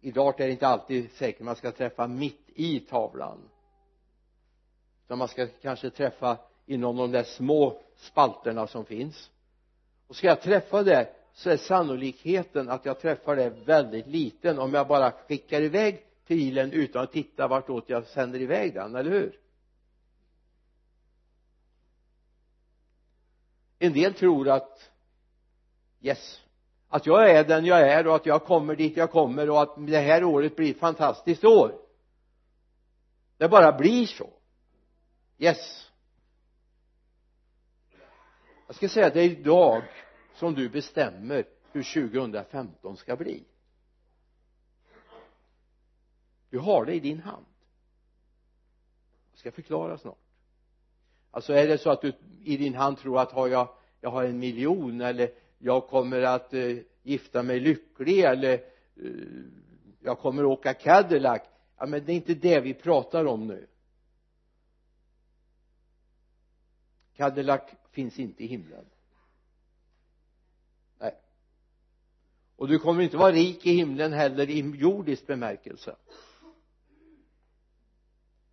I 0.00 0.10
dart 0.10 0.40
är 0.40 0.46
det 0.46 0.52
inte 0.52 0.66
alltid 0.66 1.10
säkert 1.12 1.40
man 1.40 1.56
ska 1.56 1.72
träffa 1.72 2.06
mitt 2.06 2.50
i 2.54 2.80
tavlan. 2.80 3.38
Utan 5.04 5.18
man 5.18 5.28
ska 5.28 5.46
kanske 5.46 5.90
träffa 5.90 6.38
inom 6.66 6.96
de 6.96 7.12
där 7.12 7.22
små 7.22 7.80
spalterna 8.02 8.66
som 8.66 8.84
finns. 8.84 9.30
Och 10.06 10.16
ska 10.16 10.26
jag 10.26 10.42
träffa 10.42 10.82
det 10.82 11.14
så 11.32 11.50
är 11.50 11.56
sannolikheten 11.56 12.68
att 12.68 12.84
jag 12.84 13.00
träffar 13.00 13.36
det 13.36 13.50
väldigt 13.50 14.06
liten 14.06 14.58
om 14.58 14.74
jag 14.74 14.88
bara 14.88 15.10
skickar 15.10 15.60
iväg 15.60 16.06
pilen 16.26 16.72
utan 16.72 17.02
att 17.02 17.12
titta 17.12 17.48
vartåt 17.48 17.84
jag 17.86 18.06
sänder 18.06 18.40
iväg 18.40 18.74
den, 18.74 18.96
eller 18.96 19.10
hur? 19.10 19.38
En 23.78 23.92
del 23.92 24.14
tror 24.14 24.48
att 24.48 24.90
yes 26.00 26.42
att 26.92 27.06
jag 27.06 27.30
är 27.30 27.44
den 27.44 27.64
jag 27.64 27.80
är 27.80 28.06
och 28.06 28.16
att 28.16 28.26
jag 28.26 28.44
kommer 28.44 28.76
dit 28.76 28.96
jag 28.96 29.10
kommer 29.10 29.50
och 29.50 29.62
att 29.62 29.74
det 29.76 29.98
här 29.98 30.24
året 30.24 30.56
blir 30.56 30.70
ett 30.70 30.78
fantastiskt 30.78 31.44
år. 31.44 31.74
Det 33.36 33.48
bara 33.48 33.72
blir 33.72 34.06
så. 34.06 34.30
Yes 35.38 35.90
jag 38.72 38.76
ska 38.76 38.88
säga 38.88 39.06
att 39.06 39.14
det 39.14 39.20
är 39.20 39.30
idag 39.30 39.82
som 40.34 40.54
du 40.54 40.68
bestämmer 40.68 41.44
hur 41.72 42.10
2015 42.10 42.96
ska 42.96 43.16
bli. 43.16 43.44
Du 46.50 46.58
har 46.58 46.84
det 46.84 46.94
i 46.94 47.00
din 47.00 47.20
hand. 47.20 47.44
Jag 49.30 49.38
ska 49.38 49.52
förklara 49.52 49.98
snart. 49.98 50.18
Alltså 51.30 51.52
är 51.52 51.68
det 51.68 51.78
så 51.78 51.90
att 51.90 52.00
du 52.00 52.12
i 52.44 52.56
din 52.56 52.74
hand 52.74 52.98
tror 52.98 53.20
att 53.20 53.32
har 53.32 53.48
jag 53.48 53.68
jag 54.00 54.10
har 54.10 54.24
en 54.24 54.38
miljon 54.38 55.00
eller 55.00 55.30
jag 55.58 55.88
kommer 55.88 56.22
att 56.22 56.54
eh, 56.54 56.76
gifta 57.02 57.42
mig 57.42 57.60
lycklig 57.60 58.20
eller 58.20 58.52
eh, 58.52 59.10
jag 60.00 60.18
kommer 60.18 60.42
att 60.42 60.58
åka 60.58 60.74
Cadillac? 60.74 61.42
Ja 61.78 61.86
men 61.86 62.04
det 62.04 62.12
är 62.12 62.16
inte 62.16 62.34
det 62.34 62.60
vi 62.60 62.74
pratar 62.74 63.24
om 63.24 63.46
nu. 63.46 63.66
Cadillac 67.22 67.62
finns 67.90 68.18
inte 68.18 68.44
i 68.44 68.46
himlen. 68.46 68.84
Nej. 70.98 71.16
Och 72.56 72.68
du 72.68 72.78
kommer 72.78 73.02
inte 73.02 73.16
vara 73.16 73.32
rik 73.32 73.66
i 73.66 73.72
himlen 73.72 74.12
heller 74.12 74.50
i 74.50 74.60
jordisk 74.60 75.26
bemärkelse. 75.26 75.96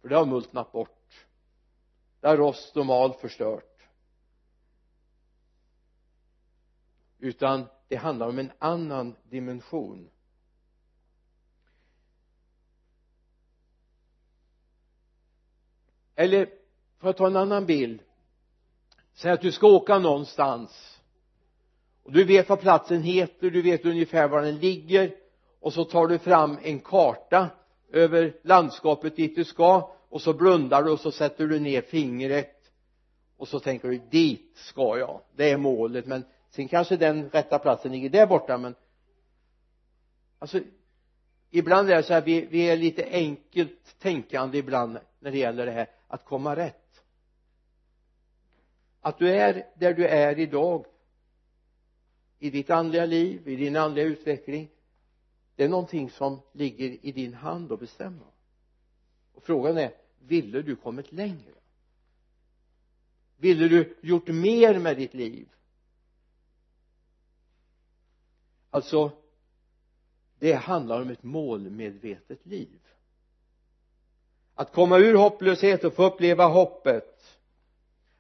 För 0.02 0.10
det 0.10 0.16
har 0.16 0.26
multnat 0.26 0.72
bort. 0.72 1.28
Det 2.20 2.28
har 2.28 2.38
rost 2.38 2.78
och 2.78 2.86
mal 2.86 3.14
förstört. 3.14 3.82
Utan 7.20 7.66
det 7.88 7.96
handlar 7.96 8.30
om 8.30 8.40
en 8.40 8.52
annan 8.60 9.16
dimension. 9.24 10.10
Eller 16.16 16.50
för 16.98 17.10
att 17.10 17.18
ta 17.18 17.28
en 17.28 17.36
annan 17.36 17.66
bild? 17.66 18.04
Säg 19.22 19.32
att 19.32 19.42
du 19.42 19.52
ska 19.52 19.68
åka 19.68 20.00
någonstans. 20.00 21.00
Och 22.04 22.12
du 22.12 22.24
vet 22.24 22.50
vad 22.50 22.60
platsen 22.60 23.04
heter 23.04 23.50
du 23.50 23.62
vet 23.62 23.86
ungefär 23.86 24.28
var 24.28 24.42
den 24.42 24.58
ligger. 24.58 25.16
Och 25.60 25.74
så 25.74 25.86
tar 25.86 26.08
du 26.08 26.18
fram 26.18 26.58
en 26.64 26.80
karta 26.80 27.50
över 27.92 28.34
landskapet 28.44 29.16
dit 29.16 29.36
du 29.36 29.44
ska. 29.44 29.92
Och 30.10 30.22
så 30.22 30.34
blundar 30.34 30.84
du 30.84 30.92
och 30.92 31.00
så 31.00 31.12
sätter 31.12 31.48
du 31.48 31.60
ner 31.60 31.82
fingret. 31.82 32.72
Och 33.38 33.48
så 33.48 33.60
tänker 33.60 33.90
du 33.90 34.02
dit 34.12 34.52
ska 34.56 34.98
jag. 34.98 35.22
Det 35.36 35.50
är 35.50 35.58
målet. 35.58 36.06
Men 36.06 36.24
sen 36.50 36.68
kanske 36.68 36.98
den 36.98 37.30
rätta 37.30 37.60
platsen 37.60 37.92
ligger 37.92 38.10
där 38.10 38.28
borta. 38.28 38.58
Men 38.58 38.76
alltså 40.40 40.60
ibland 41.50 41.90
är 41.90 41.96
det 41.96 42.04
så 42.04 42.14
här 42.14 42.22
vi, 42.22 42.46
vi 42.46 42.70
är 42.70 42.78
lite 42.78 43.04
enkelt 43.12 44.00
tänkande 44.00 44.58
ibland 44.58 44.98
när 45.20 45.32
det 45.32 45.38
gäller 45.38 45.66
det 45.66 45.72
här 45.72 45.90
att 46.08 46.26
komma 46.26 46.56
rätt 46.56 46.89
att 49.02 49.18
du 49.18 49.30
är 49.30 49.68
där 49.76 49.94
du 49.94 50.08
är 50.08 50.40
idag 50.40 50.86
i 52.40 52.50
ditt 52.50 52.70
andliga 52.70 53.06
liv, 53.06 53.48
i 53.48 53.56
din 53.56 53.76
andliga 53.76 54.06
utveckling 54.06 54.70
det 55.60 55.66
är 55.66 55.70
någonting 55.70 56.10
som 56.10 56.42
ligger 56.52 57.06
i 57.06 57.12
din 57.12 57.34
hand 57.34 57.72
att 57.72 57.80
bestämma. 57.80 58.26
Och 59.34 59.44
frågan 59.44 59.78
är 59.78 59.94
ville 60.20 60.62
du 60.62 60.76
kommit 60.76 61.12
längre? 61.12 61.54
Ville 63.38 63.68
du 63.68 63.98
gjort 64.02 64.28
mer 64.28 64.80
med 64.80 64.98
ditt 64.98 65.14
liv? 65.14 65.50
Alltså 68.70 69.12
det 70.40 70.54
handlar 70.54 71.02
om 71.02 71.10
ett 71.10 71.24
målmedvetet 71.24 72.46
liv. 72.46 72.80
Att 74.56 74.74
komma 74.74 74.98
ur 74.98 75.16
hopplöshet 75.16 75.84
och 75.84 75.94
få 75.94 76.06
uppleva 76.06 76.46
hoppet. 76.46 77.40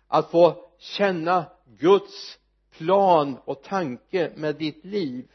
Att 0.08 0.32
få 0.32 0.68
känna 0.80 1.46
Guds 1.65 2.39
plan 2.70 3.38
och 3.46 3.63
tanke 3.63 4.32
med 4.36 4.56
ditt 4.56 4.86
liv. 4.86 5.32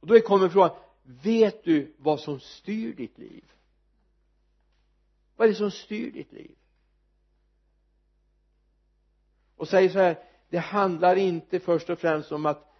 Och 0.00 0.06
då 0.06 0.20
kommer 0.20 0.48
frågan 0.48 0.76
vet 1.02 1.64
du 1.64 1.94
vad 1.98 2.20
som 2.20 2.40
styr 2.40 2.94
ditt 2.94 3.18
liv? 3.18 3.44
Vad 5.36 5.46
är 5.46 5.52
det 5.52 5.58
som 5.58 5.70
styr 5.70 6.10
ditt 6.10 6.32
liv? 6.32 6.56
Och 9.56 9.68
säger 9.68 9.88
så 9.88 9.98
här 9.98 10.18
det 10.48 10.58
handlar 10.58 11.16
inte 11.16 11.60
först 11.60 11.90
och 11.90 11.98
främst 11.98 12.32
om 12.32 12.46
att 12.46 12.74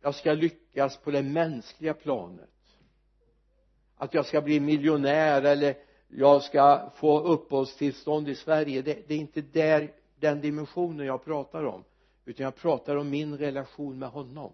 jag 0.00 0.14
ska 0.14 0.32
lyckas 0.32 0.96
på 0.96 1.10
det 1.10 1.22
mänskliga 1.22 1.94
planet. 1.94 2.50
Att 3.96 4.14
jag 4.14 4.26
ska 4.26 4.40
bli 4.40 4.60
miljonär 4.60 5.42
eller 5.42 5.76
jag 6.16 6.42
ska 6.42 6.90
få 6.94 7.20
uppehållstillstånd 7.20 8.28
i 8.28 8.34
Sverige. 8.34 8.82
Det, 8.82 9.08
det 9.08 9.14
är 9.14 9.18
inte 9.18 9.40
där 9.40 9.92
den 10.16 10.40
dimensionen 10.40 11.06
jag 11.06 11.24
pratar 11.24 11.64
om 11.64 11.84
utan 12.24 12.44
jag 12.44 12.56
pratar 12.56 12.96
om 12.96 13.10
min 13.10 13.38
relation 13.38 13.98
med 13.98 14.08
honom. 14.08 14.52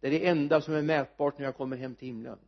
Det 0.00 0.06
är 0.06 0.10
det 0.10 0.26
enda 0.26 0.60
som 0.60 0.74
är 0.74 0.82
mätbart 0.82 1.38
när 1.38 1.44
jag 1.44 1.56
kommer 1.56 1.76
hem 1.76 1.94
till 1.94 2.08
himlen. 2.08 2.38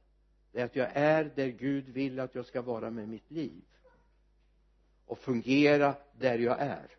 Det 0.53 0.61
är 0.61 0.65
att 0.65 0.77
jag 0.77 0.91
är 0.93 1.33
där 1.37 1.49
Gud 1.49 1.89
vill 1.89 2.21
att 2.21 2.35
jag 2.35 2.47
ska 2.47 2.63
vara 2.63 2.91
med 2.91 3.09
mitt 3.09 3.31
liv. 3.31 3.63
Och 5.07 5.19
fungera 5.19 5.95
där 6.13 6.39
jag 6.39 6.61
är. 6.61 6.97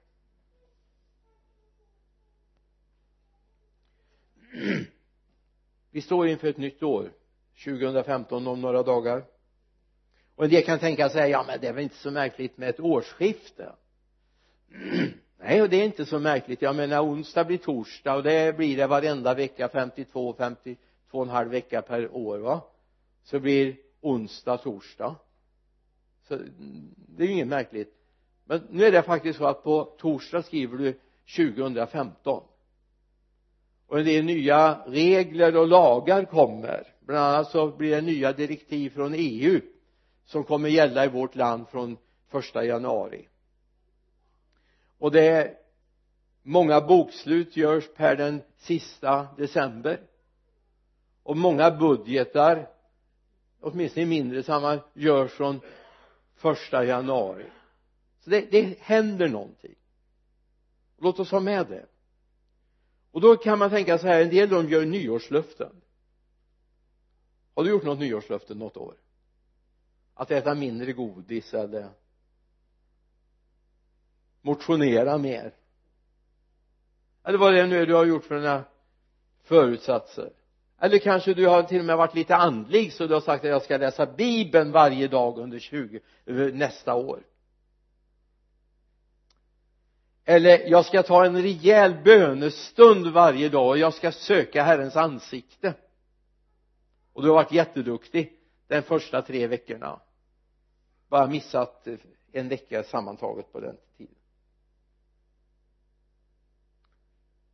Vi 5.91 6.01
står 6.01 6.27
inför 6.27 6.47
ett 6.47 6.57
nytt 6.57 6.83
år 6.83 7.11
2015 7.65 8.47
om 8.47 8.61
några 8.61 8.83
dagar 8.83 9.32
och 10.35 10.43
en 10.43 10.49
del 10.49 10.63
kan 10.63 10.79
tänka 10.79 11.09
sig 11.09 11.31
ja 11.31 11.43
men 11.47 11.59
det 11.61 11.67
är 11.67 11.73
väl 11.73 11.83
inte 11.83 11.95
så 11.95 12.11
märkligt 12.11 12.57
med 12.57 12.69
ett 12.69 12.79
årsskifte. 12.79 13.71
Nej 15.37 15.61
och 15.61 15.69
det 15.69 15.81
är 15.81 15.85
inte 15.85 16.05
så 16.05 16.19
märkligt. 16.19 16.61
Jag 16.61 16.75
menar 16.75 17.03
onsdag 17.03 17.43
blir 17.43 17.57
torsdag 17.57 18.15
och 18.15 18.23
det 18.23 18.57
blir 18.57 18.77
det 18.77 18.87
varenda 18.87 19.33
vecka 19.33 19.69
52 19.69 20.35
52 20.37 20.77
och 21.11 21.23
en 21.23 21.29
halv 21.29 21.49
vecka 21.49 21.81
per 21.81 22.15
år 22.15 22.37
va? 22.37 22.61
Så 23.23 23.39
blir 23.39 23.75
onsdag 24.01 24.57
torsdag. 24.57 25.15
Så 26.27 26.33
mm, 26.33 26.95
det 26.95 27.23
är 27.23 27.27
ju 27.27 27.33
inget 27.33 27.47
märkligt. 27.47 27.93
Men 28.45 28.67
nu 28.69 28.85
är 28.85 28.91
det 28.91 29.01
faktiskt 29.01 29.39
så 29.39 29.45
att 29.45 29.63
på 29.63 29.95
torsdag 29.97 30.43
skriver 30.43 30.77
du 30.77 30.99
2015 31.37 32.43
och 33.87 33.99
en 33.99 34.05
del 34.05 34.25
nya 34.25 34.79
regler 34.87 35.57
och 35.57 35.67
lagar 35.67 36.25
kommer. 36.25 36.87
Bland 36.99 37.25
annat 37.25 37.51
så 37.51 37.67
blir 37.67 37.91
det 37.91 38.01
nya 38.01 38.33
direktiv 38.33 38.89
från 38.89 39.13
EU 39.17 39.61
som 40.25 40.43
kommer 40.43 40.69
gälla 40.69 41.05
i 41.05 41.09
vårt 41.09 41.35
land 41.35 41.69
från 41.69 41.97
första 42.27 42.65
januari. 42.65 43.27
Och 44.97 45.11
det 45.11 45.27
är 45.27 45.57
många 46.41 46.81
bokslut 46.81 47.57
görs 47.57 47.93
per 47.95 48.15
den 48.15 48.41
sista 48.57 49.27
december. 49.37 50.01
Och 51.23 51.37
många 51.37 51.71
budgetar 51.71 52.69
åtminstone 53.63 54.03
i 54.03 54.05
mindre 54.05 54.43
sammanhang 54.43 54.79
görs 54.93 55.31
från 55.31 55.59
första 56.35 56.85
januari. 56.85 57.45
Så 58.19 58.29
det, 58.29 58.51
det 58.51 58.79
händer 58.79 59.27
någonting. 59.27 59.75
Låt 60.97 61.19
oss 61.19 61.31
ha 61.31 61.39
med 61.39 61.67
det. 61.67 61.85
Och 63.11 63.21
då 63.21 63.35
kan 63.35 63.59
man 63.59 63.69
tänka 63.69 63.97
så 63.97 64.07
här 64.07 64.21
en 64.21 64.29
del 64.29 64.49
de 64.49 64.69
gör 64.69 64.85
nyårslöften. 64.85 65.81
Har 67.55 67.63
du 67.63 67.69
gjort 67.69 67.83
något 67.83 67.99
nyårslöfte 67.99 68.55
något 68.55 68.77
år? 68.77 68.95
Att 70.13 70.31
äta 70.31 70.55
mindre 70.55 70.93
godis 70.93 71.53
eller 71.53 71.89
motionera 74.41 75.17
mer. 75.17 75.53
Eller 77.23 77.37
vad 77.37 77.53
det 77.53 77.59
är 77.59 77.67
nu 77.67 77.85
du 77.85 77.93
har 77.93 78.05
gjort 78.05 78.25
för 78.25 78.35
dina 78.35 78.63
förutsatser. 79.43 80.33
Eller 80.79 80.97
kanske 80.97 81.33
du 81.33 81.47
har 81.47 81.63
till 81.63 81.79
och 81.79 81.85
med 81.85 81.97
varit 81.97 82.15
lite 82.15 82.35
andlig 82.35 82.93
så 82.93 83.07
du 83.07 83.13
har 83.13 83.21
sagt 83.21 83.43
att 83.43 83.49
jag 83.49 83.61
ska 83.61 83.77
läsa 83.77 84.05
bibeln 84.05 84.71
varje 84.71 85.07
dag 85.07 85.37
under 85.37 85.59
20 85.59 85.99
eh, 86.25 86.35
nästa 86.35 86.93
år. 86.93 87.23
Eller 90.25 90.69
jag 90.69 90.85
ska 90.85 91.03
ta 91.03 91.25
en 91.25 91.41
rejäl 91.41 91.93
bönestund 92.03 93.07
varje 93.07 93.49
dag 93.49 93.69
och 93.69 93.77
jag 93.77 93.93
ska 93.93 94.11
söka 94.11 94.63
Herrens 94.63 94.95
ansikte. 94.95 95.73
Och 97.13 97.21
du 97.21 97.27
har 97.27 97.35
varit 97.35 97.51
jätteduktig 97.51 98.33
de 98.67 98.81
första 98.81 99.21
tre 99.21 99.47
veckorna 99.47 99.99
bara 101.13 101.27
missat 101.27 101.87
eh, 101.87 101.97
en 102.31 102.49
vecka 102.49 102.83
sammantaget 102.83 103.51
på 103.51 103.59
den 103.59 103.77
tiden. 103.97 104.15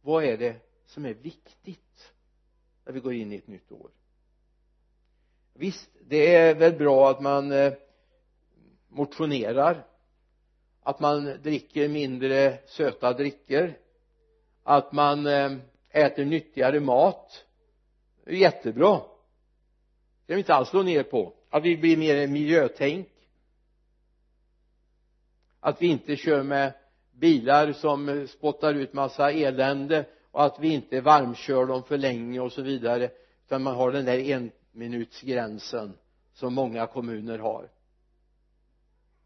Vad 0.02 0.24
är 0.24 0.38
det 0.38 0.56
som 0.86 1.06
är 1.06 1.14
viktigt 1.14 2.14
när 2.86 2.94
vi 2.94 3.00
går 3.00 3.14
in 3.14 3.32
i 3.32 3.36
ett 3.36 3.48
nytt 3.48 3.72
år? 3.72 3.92
Visst 5.54 5.90
det 6.02 6.36
är 6.36 6.56
väl 6.56 6.78
bra 6.78 7.10
att 7.10 7.22
man 7.22 7.52
eh, 7.52 7.74
motionerar 8.88 9.86
att 10.82 11.00
man 11.00 11.26
dricker 11.26 11.90
mindre 11.90 12.58
söta 12.66 13.14
drycker 13.14 13.78
att 14.64 14.92
man 14.92 15.28
eh, 15.28 15.58
äter 15.90 16.26
nyttigare 16.26 16.80
mat. 16.80 17.46
Det 18.24 18.32
är 18.32 18.36
jättebra. 18.36 18.96
Det 18.96 20.28
kan 20.28 20.36
vi 20.36 20.38
inte 20.38 20.54
alls 20.54 20.70
slå 20.70 20.84
ner 20.84 21.04
på. 21.04 21.34
Att 21.50 21.64
vi 21.64 21.78
blir 21.78 21.98
mer 21.98 22.28
miljötänk 22.28 23.08
att 25.60 25.82
vi 25.82 25.88
inte 25.88 26.16
kör 26.16 26.44
med 26.44 26.74
bilar 27.12 27.74
som 27.74 28.28
spottar 28.28 28.74
ut 28.74 28.94
massa 28.94 29.32
elände 29.32 30.06
och 30.32 30.44
att 30.44 30.60
vi 30.60 30.74
inte 30.74 31.02
varmkör 31.02 31.66
dem 31.66 31.84
för 31.84 31.98
länge 31.98 32.40
och 32.40 32.52
så 32.52 32.62
vidare 32.62 33.12
utan 33.46 33.64
man 33.64 33.76
har 33.76 33.92
den 33.92 34.06
där 34.06 34.52
enminutsgränsen 34.74 35.98
som 36.34 36.54
många 36.54 36.88
kommuner 36.88 37.40
har. 37.40 37.70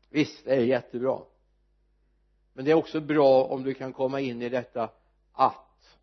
Visst 0.10 0.46
det 0.46 0.56
är 0.56 0.60
jättebra. 0.60 1.20
Men 2.54 2.66
det 2.66 2.72
är 2.72 2.76
också 2.76 3.02
bra 3.02 3.44
om 3.44 3.64
du 3.64 3.74
kan 3.74 3.94
komma 3.94 4.20
in 4.20 4.42
i 4.42 4.50
detta 4.50 4.90
att 5.32 5.98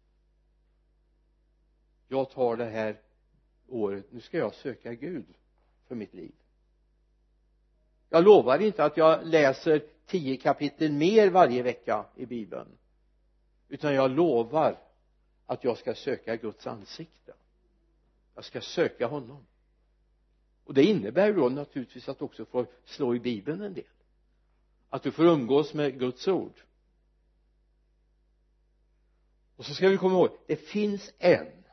jag 2.08 2.30
tar 2.30 2.56
det 2.56 2.70
här 2.70 3.00
året 3.68 4.12
nu 4.12 4.20
ska 4.20 4.38
jag 4.38 4.54
söka 4.54 4.94
Gud 4.94 5.26
för 5.88 5.94
mitt 5.94 6.14
liv. 6.14 6.32
Jag 8.08 8.24
lovar 8.24 8.58
inte 8.58 8.84
att 8.84 8.96
jag 8.96 9.26
läser 9.26 9.82
tio 10.10 10.36
kapitel 10.36 10.92
mer 10.92 11.30
varje 11.30 11.62
vecka 11.62 12.06
i 12.16 12.26
bibeln. 12.26 12.68
Utan 13.68 13.94
jag 13.94 14.10
lovar 14.10 14.78
att 15.46 15.64
jag 15.64 15.78
ska 15.78 15.94
söka 15.94 16.36
Guds 16.36 16.66
ansikte. 16.66 17.34
Jag 18.34 18.44
ska 18.44 18.60
söka 18.60 19.06
honom. 19.06 19.46
Och 20.64 20.74
det 20.74 20.84
innebär 20.84 21.32
då 21.32 21.48
naturligtvis 21.48 22.08
att 22.08 22.18
du 22.18 22.24
också 22.24 22.44
får 22.44 22.66
slå 22.84 23.14
i 23.14 23.20
bibeln 23.20 23.62
en 23.62 23.74
del. 23.74 23.84
Att 24.88 25.02
du 25.02 25.10
får 25.10 25.24
umgås 25.24 25.74
med 25.74 25.98
Guds 25.98 26.28
ord. 26.28 26.60
Och 29.56 29.64
så 29.64 29.74
ska 29.74 29.88
vi 29.88 29.96
komma 29.96 30.14
ihåg 30.14 30.38
det 30.46 30.56
finns 30.56 31.12
en. 31.18 31.64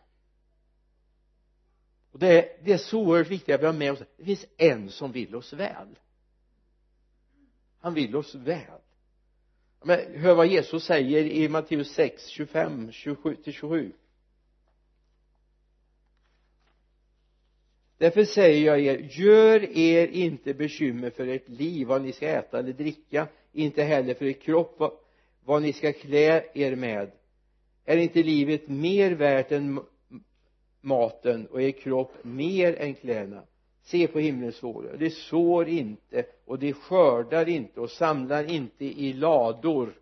Och 2.11 2.19
det 2.19 2.27
är, 2.27 2.63
det 2.63 2.73
är 2.73 2.77
så 2.77 2.99
oerhört 2.99 3.27
viktigt 3.27 3.55
att 3.55 3.61
vi 3.61 3.65
har 3.65 3.73
med 3.73 3.91
oss 3.91 3.99
det 4.17 4.25
finns 4.25 4.45
en 4.57 4.89
som 4.89 5.11
vill 5.11 5.35
oss 5.35 5.53
väl 5.53 5.99
han 7.79 7.93
vill 7.93 8.15
oss 8.15 8.35
väl. 8.35 8.81
Men 9.83 9.99
hör 10.15 10.35
vad 10.35 10.47
Jesus 10.47 10.83
säger 10.83 11.25
i 11.25 11.49
Matteus 11.49 11.91
6, 11.91 12.27
25, 12.27 12.91
27 12.91 13.35
till 13.35 13.53
27 13.53 13.93
därför 17.97 18.23
säger 18.23 18.65
jag 18.65 18.79
er 18.79 18.97
gör 18.97 19.77
er 19.77 20.07
inte 20.07 20.53
bekymmer 20.53 21.09
för 21.09 21.27
ert 21.27 21.49
liv 21.49 21.87
vad 21.87 22.01
ni 22.01 22.11
ska 22.11 22.27
äta 22.27 22.59
eller 22.59 22.73
dricka 22.73 23.27
inte 23.51 23.83
heller 23.83 24.13
för 24.13 24.25
er 24.25 24.33
kropp 24.33 24.75
vad, 24.77 24.91
vad 25.45 25.61
ni 25.61 25.73
ska 25.73 25.93
klä 25.93 26.43
er 26.53 26.75
med. 26.75 27.11
Är 27.85 27.97
inte 27.97 28.23
livet 28.23 28.67
mer 28.67 29.11
värt 29.11 29.51
än 29.51 29.79
maten 30.81 31.47
och 31.47 31.61
er 31.61 31.71
kropp 31.71 32.23
mer 32.23 32.75
än 32.75 32.95
kläderna? 32.95 33.43
Se 33.87 34.07
på 34.07 34.19
himlens 34.19 34.59
fåglar 34.59 34.97
de 34.97 35.09
sår 35.09 35.67
inte 35.67 36.25
och 36.45 36.59
de 36.59 36.73
skördar 36.73 37.49
inte 37.49 37.79
och 37.79 37.91
samlar 37.91 38.51
inte 38.51 38.85
i 38.85 39.13
lador. 39.13 39.99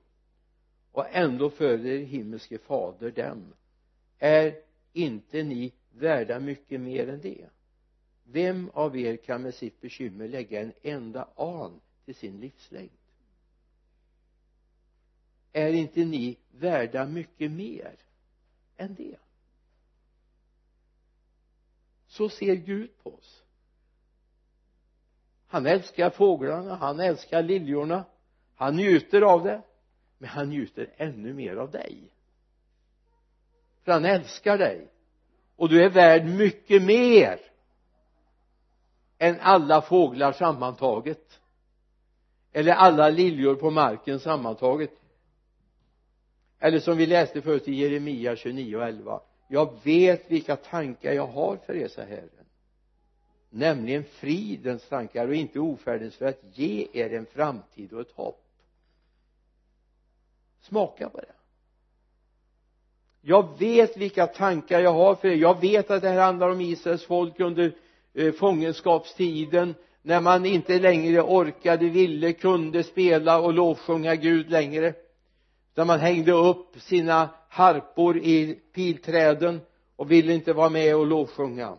Och 0.91 1.06
ändå 1.12 1.50
följer 1.50 2.00
himmelske 2.00 2.58
fader 2.58 3.12
dem. 3.12 3.54
Är 4.19 4.56
inte 4.93 5.43
ni 5.43 5.74
värda 5.91 6.39
mycket 6.39 6.82
mer 6.82 7.10
än 7.10 7.21
det? 7.21 7.50
Vem 8.24 8.69
av 8.74 8.98
er 8.98 9.17
kan 9.17 9.41
med 9.41 9.54
sitt 9.54 9.82
bekymmer 9.82 10.28
lägga 10.28 10.62
en 10.62 10.74
enda 10.82 11.30
an 11.36 11.80
till 12.06 12.15
sin 12.15 12.39
livslängd? 12.39 12.89
Är 15.54 15.74
inte 15.74 16.06
ni 16.06 16.38
värda 16.52 17.06
mycket 17.06 17.52
mer 17.52 17.95
än 18.78 18.95
det? 18.95 19.17
Så 22.08 22.30
ser 22.30 22.56
Gud 22.56 22.89
på 23.04 23.13
oss 23.13 23.44
han 25.56 25.65
älskar 25.65 26.10
fåglarna 26.10 26.76
han 26.76 27.00
älskar 27.00 27.44
liljorna. 27.44 28.04
Han 28.56 28.76
njuter 28.76 29.22
av 29.22 29.44
det 29.44 29.62
men 30.18 30.30
han 30.30 30.50
njuter 30.50 30.94
ännu 30.98 31.34
mer 31.34 31.56
av 31.56 31.72
dig. 31.72 32.12
För 33.84 33.91
han 33.91 34.06
älskar 34.06 34.58
dig. 34.58 34.88
Och 35.56 35.70
du 35.70 35.84
är 35.84 35.89
värd 35.89 36.26
mycket 36.26 36.84
mer 36.84 37.39
än 39.18 39.39
alla 39.39 39.82
fåglar 39.82 40.32
sammantaget. 40.32 41.39
Eller 42.52 42.74
alla 42.74 43.10
liljor 43.10 43.56
på 43.56 43.72
marken 43.72 44.20
sammantaget. 44.20 44.94
Eller 46.60 46.80
som 46.80 46.98
vi 46.98 47.06
läste 47.06 47.41
förut 47.41 47.68
i 47.68 47.74
Jeremia 47.74 48.36
29 48.36 48.76
och 48.78 48.84
11 48.84 49.22
jag 49.48 49.84
vet 49.84 50.32
vilka 50.32 50.56
tankar 50.56 51.12
jag 51.12 51.28
har 51.28 51.58
för 51.58 51.76
er, 51.76 51.88
så 51.88 52.02
här 52.02 52.30
nämligen 53.56 54.04
fridens 54.04 54.88
tankar 54.89 55.28
och 55.28 55.36
inte 55.36 55.60
ofärdens 55.60 56.15
för 56.15 56.26
att 56.26 56.41
ge 56.54 56.88
er 56.94 57.13
en 57.13 57.26
framtid 57.26 57.94
och 57.94 58.02
ett 58.02 58.12
hopp. 58.12 58.44
Smaka 60.62 61.10
på 61.10 61.18
det. 61.18 61.34
Jag 63.22 63.60
vet 63.60 63.98
vilka 63.98 64.28
tankar 64.28 64.80
jag 64.80 64.94
har 64.94 65.15
för 65.15 65.28
er. 65.28 65.36
Jag 65.36 65.62
vet 65.62 65.91
att 65.91 66.02
det 66.02 66.10
här 66.10 66.22
handlar 66.22 66.50
om 66.50 66.62
Israels 66.62 67.06
folk 67.06 67.39
under 67.39 67.76
eh, 68.13 68.34
fångenskapstiden 68.34 69.76
när 70.02 70.22
man 70.22 70.46
inte 70.46 70.80
längre 70.80 71.22
orkade, 71.22 71.89
ville, 71.89 72.34
kunde 72.34 72.84
spela 72.84 73.39
och 73.39 73.54
lovsjunga 73.54 74.15
Gud 74.15 74.50
längre. 74.50 74.94
Där 75.74 75.86
man 75.86 76.00
hängde 76.00 76.32
upp 76.32 76.82
sina 76.82 77.30
harpor 77.50 78.18
i 78.18 78.60
pilträden 78.74 79.62
och 79.96 80.12
ville 80.12 80.34
inte 80.34 80.54
vara 80.54 80.70
med 80.70 80.96
och 80.96 81.06
lovsjunga 81.06 81.78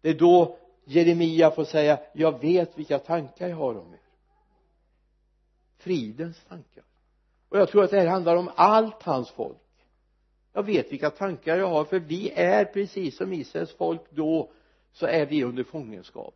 det 0.00 0.08
är 0.08 0.14
då 0.14 0.58
Jeremia 0.84 1.50
får 1.50 1.64
säga 1.64 2.00
jag 2.12 2.40
vet 2.40 2.78
vilka 2.78 2.98
tankar 2.98 3.48
jag 3.48 3.56
har 3.56 3.78
om 3.78 3.92
er. 3.92 4.00
Fridens 5.76 6.44
tankar. 6.48 6.84
Och 7.48 7.58
jag 7.58 7.68
tror 7.68 7.84
att 7.84 7.90
det 7.90 8.00
här 8.00 8.06
handlar 8.06 8.36
om 8.36 8.50
allt 8.54 9.02
hans 9.02 9.30
folk. 9.30 9.58
Jag 10.52 10.62
vet 10.62 10.92
vilka 10.92 11.10
tankar 11.10 11.56
jag 11.56 11.68
har 11.68 11.84
för 11.84 11.98
vi 11.98 12.30
är 12.30 12.64
precis 12.64 13.16
som 13.16 13.32
Israels 13.32 13.76
folk 13.76 14.10
då 14.10 14.52
så 14.92 15.06
är 15.06 15.26
vi 15.26 15.44
under 15.44 15.64
fångenskap. 15.64 16.34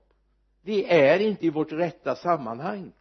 Vi 0.63 0.85
är 0.85 1.19
inte 1.19 1.47
i 1.47 1.51
vårt 1.51 1.73
rätta 1.73 2.17
sammanhang. 2.17 2.93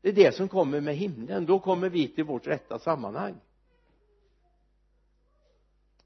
Det 0.00 0.08
är 0.08 0.12
det 0.12 0.34
som 0.34 0.48
kommer 0.48 0.80
med 0.80 0.96
himlen. 0.96 1.46
Då 1.46 1.58
kommer 1.58 1.88
vi 1.88 2.08
till 2.08 2.24
vårt 2.24 2.46
rätta 2.46 2.78
sammanhang 2.78 3.34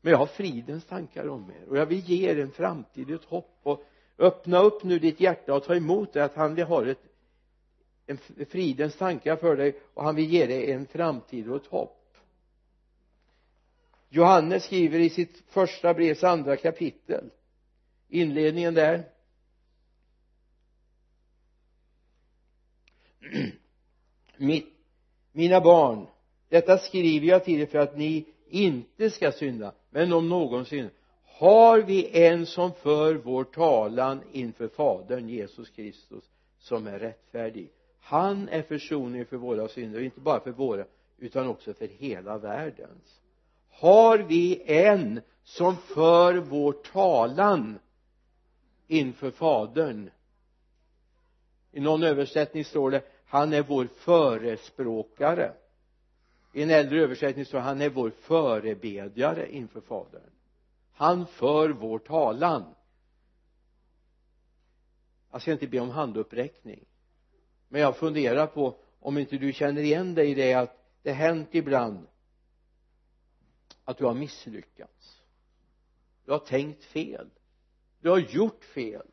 men 0.04 0.10
jag 0.10 0.18
har 0.18 0.26
fridens 0.26 0.84
tankar 0.84 1.28
om 1.28 1.50
er. 1.50 1.68
Och 1.68 1.76
jag 1.76 1.86
vill 1.86 2.00
ge 2.00 2.30
er 2.30 2.38
en 2.38 2.50
framtid, 2.50 3.10
ett 3.10 3.24
hopp 3.24 3.60
och 3.62 3.84
öppna 4.18 4.58
upp 4.58 4.84
nu 4.84 4.98
ditt 4.98 5.20
hjärta 5.20 5.54
och 5.54 5.64
ta 5.64 5.74
emot 5.74 6.12
det 6.12 6.24
att 6.24 6.34
han 6.34 6.58
har 6.62 6.86
ett 6.86 6.98
en 8.06 8.18
fridens 8.46 8.96
tankar 8.96 9.36
för 9.36 9.56
dig 9.56 9.80
och 9.94 10.04
han 10.04 10.16
vill 10.16 10.30
ge 10.30 10.46
dig 10.46 10.72
en 10.72 10.86
framtid 10.86 11.48
och 11.48 11.56
ett 11.56 11.66
hopp. 11.66 12.16
Johannes 14.08 14.64
skriver 14.64 14.98
i 14.98 15.10
sitt 15.10 15.42
första 15.48 15.94
brevs 15.94 16.24
andra 16.24 16.56
kapitel 16.56 17.30
inledningen 18.08 18.74
där. 18.74 19.04
Mina 25.32 25.60
barn 25.60 26.06
detta 26.48 26.78
skriver 26.78 27.26
jag 27.26 27.44
till 27.44 27.60
er 27.60 27.66
för 27.66 27.78
att 27.78 27.96
ni 27.96 28.26
inte 28.48 29.10
ska 29.10 29.32
synda 29.32 29.74
men 29.94 30.12
om 30.12 30.28
någonsin, 30.28 30.90
har 31.24 31.80
vi 31.80 32.26
en 32.26 32.46
som 32.46 32.72
för 32.72 33.14
vår 33.14 33.44
talan 33.44 34.20
inför 34.32 34.68
fadern 34.68 35.28
Jesus 35.28 35.70
Kristus 35.70 36.24
som 36.58 36.86
är 36.86 36.98
rättfärdig? 36.98 37.70
Han 38.00 38.48
är 38.48 38.62
försoning 38.62 39.26
för 39.26 39.36
våra 39.36 39.68
synder 39.68 40.00
inte 40.00 40.20
bara 40.20 40.40
för 40.40 40.50
våra 40.50 40.84
utan 41.18 41.48
också 41.48 41.74
för 41.74 41.86
hela 41.86 42.38
världens. 42.38 43.20
Har 43.70 44.18
vi 44.18 44.62
en 44.66 45.20
som 45.44 45.76
för 45.76 46.34
vår 46.34 46.72
talan 46.72 47.78
inför 48.86 49.30
fadern? 49.30 50.10
I 51.72 51.80
någon 51.80 52.02
översättning 52.02 52.64
står 52.64 52.90
det 52.90 53.02
han 53.26 53.52
är 53.52 53.62
vår 53.62 53.86
förespråkare 53.86 55.52
i 56.54 56.62
en 56.62 56.70
äldre 56.70 57.00
översättning 57.00 57.44
står 57.44 57.58
han 57.58 57.80
är 57.80 57.90
vår 57.90 58.10
förebedjare 58.10 59.52
inför 59.52 59.80
fadern. 59.80 60.30
Han 60.92 61.26
för 61.26 61.70
vår 61.70 61.98
talan. 61.98 62.62
Alltså, 62.62 62.76
jag 65.30 65.42
ska 65.42 65.52
inte 65.52 65.66
be 65.66 65.80
om 65.80 65.90
handuppräckning 65.90 66.84
men 67.68 67.80
jag 67.80 67.96
funderar 67.96 68.46
på 68.46 68.76
om 69.00 69.18
inte 69.18 69.36
du 69.36 69.52
känner 69.52 69.82
igen 69.82 70.14
dig 70.14 70.30
i 70.30 70.34
det 70.34 70.54
att 70.54 70.76
det 71.02 71.12
hänt 71.12 71.48
ibland 71.52 72.06
att 73.84 73.98
du 73.98 74.04
har 74.04 74.14
misslyckats. 74.14 75.22
Du 76.24 76.32
har 76.32 76.38
tänkt 76.38 76.84
fel. 76.84 77.30
Du 78.00 78.10
har 78.10 78.18
gjort 78.18 78.64
fel. 78.64 79.06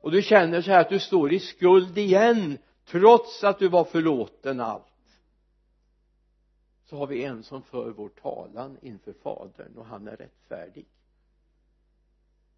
Och 0.00 0.10
du 0.10 0.22
känner 0.22 0.62
så 0.62 0.70
här 0.70 0.80
att 0.80 0.88
du 0.88 1.00
står 1.00 1.32
i 1.32 1.38
skuld 1.38 1.98
igen 1.98 2.58
trots 2.90 3.44
att 3.44 3.58
du 3.58 3.68
var 3.68 3.84
förlåten 3.84 4.60
allt 4.60 4.84
så 6.84 6.96
har 6.96 7.06
vi 7.06 7.24
en 7.24 7.42
som 7.42 7.62
för 7.62 7.90
vår 7.90 8.08
talan 8.08 8.78
inför 8.82 9.12
fadern 9.12 9.76
och 9.76 9.86
han 9.86 10.08
är 10.08 10.16
rättfärdig. 10.16 10.86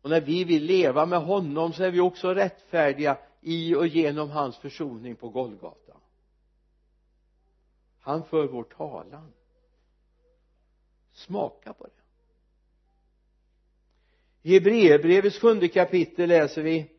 Och 0.02 0.10
när 0.10 0.20
vi 0.20 0.44
vill 0.44 0.64
leva 0.64 1.06
med 1.06 1.22
honom 1.22 1.72
så 1.72 1.84
är 1.84 1.90
vi 1.90 2.00
också 2.00 2.34
rättfärdiga 2.34 3.18
i 3.40 3.74
och 3.74 3.86
genom 3.86 4.30
hans 4.30 4.56
försoning 4.56 5.16
på 5.16 5.28
Golgata. 5.28 5.96
Han 8.00 8.24
för 8.24 8.46
vår 8.46 8.64
talan. 8.64 9.32
Smaka 11.12 11.72
på 11.72 11.84
det. 11.84 12.02
I 14.42 14.54
Hebreerbrevets 14.54 15.38
sjunde 15.38 15.68
kapitel 15.68 16.28
läser 16.28 16.62
vi 16.62 16.91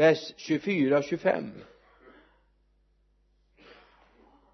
vers 0.00 0.32
24 0.36 1.02
25 1.02 1.52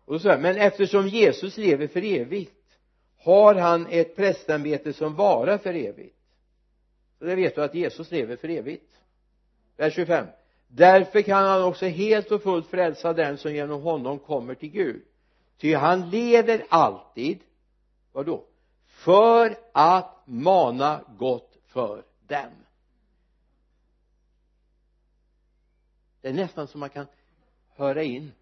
och 0.05 0.13
då 0.13 0.19
säger 0.19 0.39
men 0.39 0.57
eftersom 0.57 1.09
Jesus 1.09 1.57
lever 1.57 1.87
för 1.87 2.05
evigt 2.05 2.79
har 3.19 3.55
han 3.55 3.87
ett 3.91 4.17
prästämbete 4.17 4.93
som 4.93 5.15
varar 5.15 5.59
för 5.59 5.75
evigt. 5.75 6.17
Så 7.19 7.25
det 7.25 7.35
vet 7.35 7.55
du 7.55 7.63
att 7.63 7.75
Jesus 7.75 8.11
lever 8.11 8.37
för 8.37 8.49
evigt. 8.49 8.93
Vers 9.77 9.95
25 9.95 10.27
därför 10.69 11.23
kan 11.23 11.45
han 11.45 11.65
också 11.65 11.87
helt 11.87 12.31
och 12.31 12.43
fullt 12.43 12.67
frälsa 12.67 13.13
den 13.13 13.39
som 13.39 13.55
genom 13.55 13.83
honom 13.83 14.19
kommer 14.19 14.55
till 14.55 14.71
Gud. 14.71 15.03
Ty 15.59 15.75
han 15.75 16.11
lever 16.11 16.67
alltid 16.69 17.39
vadå? 18.13 18.45
För 18.87 19.57
att 19.73 20.23
mana 20.25 21.01
gott 21.19 21.57
för 21.67 22.05
dem. 22.27 22.66
Det 26.27 26.31
är 26.31 26.35
nästan 26.35 26.69
som 26.69 26.81
man 26.81 26.91
kan 26.91 27.07
höra 27.69 28.03
in. 28.03 28.33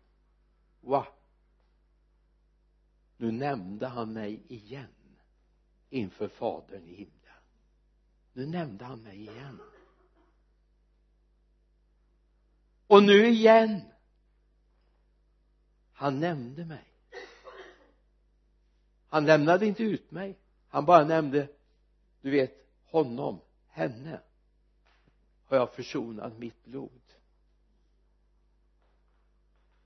Va? 0.80 1.06
Nu 3.16 3.32
nämnde 3.32 3.86
han 3.86 4.12
mig 4.12 4.42
igen 4.48 5.16
inför 5.90 6.28
fadern 6.28 6.88
i 6.88 6.94
himlen. 6.94 7.42
Nu 8.32 8.46
nämnde 8.46 8.84
han 8.84 9.02
mig 9.02 9.20
igen. 9.20 9.60
Och 12.86 13.02
nu 13.02 13.26
igen. 13.26 13.80
Han 15.92 16.20
nämnde 16.20 16.64
mig. 16.64 16.94
Han 19.08 19.26
lämnade 19.26 19.66
inte 19.66 19.82
ut 19.82 20.10
mig. 20.10 20.38
Han 20.68 20.84
bara 20.84 21.04
nämnde 21.04 21.48
du 22.20 22.30
vet 22.30 22.68
honom, 22.84 23.40
henne. 23.66 24.20
Har 25.44 25.56
jag 25.56 25.74
försonat 25.74 26.38
mitt 26.38 26.64
blod? 26.64 27.03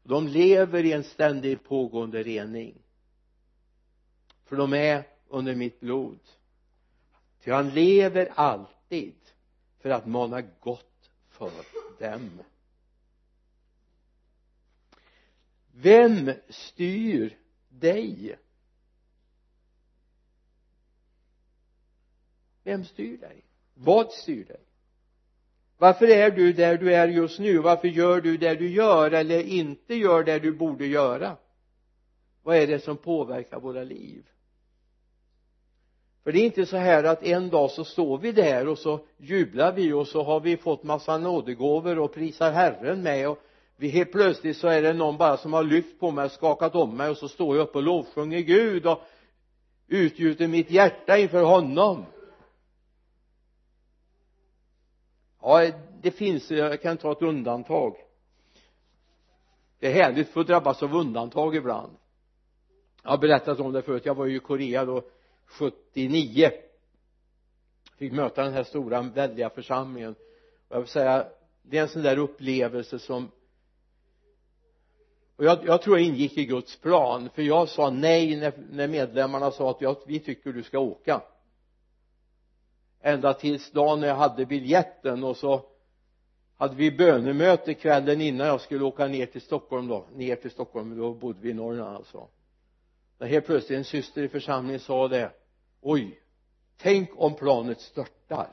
De 0.08 0.28
lever 0.28 0.84
i 0.84 0.92
en 0.92 1.04
ständig 1.04 1.64
pågående 1.64 2.22
rening. 2.22 2.82
För 4.44 4.56
de 4.56 4.72
är 4.72 5.06
under 5.28 5.54
mitt 5.54 5.80
blod. 5.80 6.20
Ty 7.40 7.50
han 7.50 7.70
lever 7.70 8.32
alltid 8.34 9.14
för 9.78 9.90
att 9.90 10.06
mana 10.06 10.40
gott 10.40 11.10
för 11.28 11.52
dem. 11.98 12.42
Vem 15.72 16.32
styr 16.48 17.38
dig? 17.68 18.38
Vem 22.62 22.84
styr 22.84 23.18
dig? 23.18 23.44
Vad 23.74 24.12
styr 24.12 24.44
dig? 24.44 24.67
Varför 25.78 26.10
är 26.10 26.30
du 26.30 26.52
där 26.52 26.78
du 26.78 26.94
är 26.94 27.08
just 27.08 27.38
nu? 27.38 27.58
Varför 27.58 27.88
gör 27.88 28.20
du 28.20 28.36
det 28.36 28.54
du 28.54 28.68
gör 28.68 29.10
eller 29.10 29.42
inte 29.42 29.94
gör 29.94 30.24
det 30.24 30.38
du 30.38 30.52
borde 30.52 30.86
göra? 30.86 31.36
Vad 32.42 32.56
är 32.56 32.66
det 32.66 32.80
som 32.80 32.96
påverkar 32.96 33.60
våra 33.60 33.84
liv? 33.84 34.24
För 36.24 36.32
det 36.32 36.38
är 36.38 36.44
inte 36.44 36.66
så 36.66 36.76
här 36.76 37.04
att 37.04 37.22
en 37.22 37.48
dag 37.48 37.70
så 37.70 37.84
står 37.84 38.18
vi 38.18 38.32
där 38.32 38.68
och 38.68 38.78
så 38.78 39.00
jublar 39.16 39.72
vi 39.72 39.92
och 39.92 40.06
så 40.06 40.22
har 40.22 40.40
vi 40.40 40.56
fått 40.56 40.82
massa 40.82 41.18
nådegåvor 41.18 41.98
och 41.98 42.14
prisar 42.14 42.52
Herren 42.52 43.02
med 43.02 43.28
och 43.28 43.38
vi 43.76 43.88
helt 43.88 44.12
plötsligt 44.12 44.56
så 44.56 44.68
är 44.68 44.82
det 44.82 44.92
någon 44.92 45.16
bara 45.16 45.36
som 45.36 45.52
har 45.52 45.62
lyft 45.62 46.00
på 46.00 46.10
mig 46.10 46.24
och 46.24 46.32
skakat 46.32 46.74
om 46.74 46.96
mig 46.96 47.10
och 47.10 47.16
så 47.16 47.28
står 47.28 47.56
jag 47.56 47.62
upp 47.62 47.76
och 47.76 47.82
lovsjunger 47.82 48.40
Gud 48.40 48.86
och 48.86 49.00
utgjuter 49.88 50.48
mitt 50.48 50.70
hjärta 50.70 51.18
inför 51.18 51.42
honom. 51.42 52.04
Ja 55.42 55.70
det 56.02 56.10
finns 56.10 56.50
jag 56.50 56.82
kan 56.82 56.96
ta 56.96 57.12
ett 57.12 57.22
undantag. 57.22 57.96
Det 59.78 59.86
är 59.86 59.92
härligt 59.92 60.28
för 60.28 60.40
att 60.40 60.46
drabbas 60.46 60.82
av 60.82 60.94
undantag 60.94 61.56
ibland. 61.56 61.96
Jag 63.02 63.10
har 63.10 63.18
berättat 63.18 63.60
om 63.60 63.72
det 63.72 63.82
förut. 63.82 64.06
Jag 64.06 64.14
var 64.14 64.26
ju 64.26 64.36
i 64.36 64.40
Korea 64.40 64.84
då 64.84 65.02
79 65.46 66.50
fick 67.96 68.12
möta 68.12 68.42
den 68.42 68.52
här 68.52 68.64
stora 68.64 69.02
väldiga 69.02 69.50
församlingen. 69.50 70.14
Och 70.68 70.76
jag 70.76 70.80
vill 70.80 70.88
säga 70.88 71.26
det 71.62 71.78
är 71.78 71.82
en 71.82 71.88
sån 71.88 72.02
där 72.02 72.18
upplevelse 72.18 72.98
som 72.98 73.30
och 75.36 75.44
jag, 75.44 75.58
jag 75.66 75.82
tror 75.82 75.98
jag 75.98 76.06
ingick 76.06 76.38
i 76.38 76.44
Guds 76.44 76.76
plan 76.80 77.30
för 77.34 77.42
jag 77.42 77.68
sa 77.68 77.90
nej 77.90 78.36
när, 78.36 78.52
när 78.70 78.88
medlemmarna 78.88 79.50
sa 79.50 79.70
att 79.70 79.80
jag, 79.80 79.96
vi 80.06 80.20
tycker 80.20 80.52
du 80.52 80.62
ska 80.62 80.78
åka 80.78 81.22
ända 83.00 83.34
tills 83.34 83.70
dagen 83.70 84.00
när 84.00 84.08
jag 84.08 84.14
hade 84.14 84.46
biljetten 84.46 85.24
och 85.24 85.36
så 85.36 85.62
hade 86.56 86.74
vi 86.76 86.90
bönemöte 86.90 87.74
kvällen 87.74 88.20
innan 88.20 88.46
jag 88.46 88.60
skulle 88.60 88.84
åka 88.84 89.06
ner 89.06 89.26
till 89.26 89.40
Stockholm 89.40 89.88
då. 89.88 90.06
Ner 90.14 90.36
till 90.36 90.50
Stockholm 90.50 90.98
då 90.98 91.14
bodde 91.14 91.38
vi 91.40 91.50
i 91.50 91.54
Norrland 91.54 91.96
alltså. 91.96 92.28
När 93.18 93.26
helt 93.26 93.46
plötsligt 93.46 93.78
en 93.78 93.84
syster 93.84 94.22
i 94.22 94.28
församlingen 94.28 94.80
sa 94.80 95.08
det. 95.08 95.32
Oj 95.80 96.20
tänk 96.78 97.10
om 97.16 97.34
planet 97.34 97.80
störtar. 97.80 98.48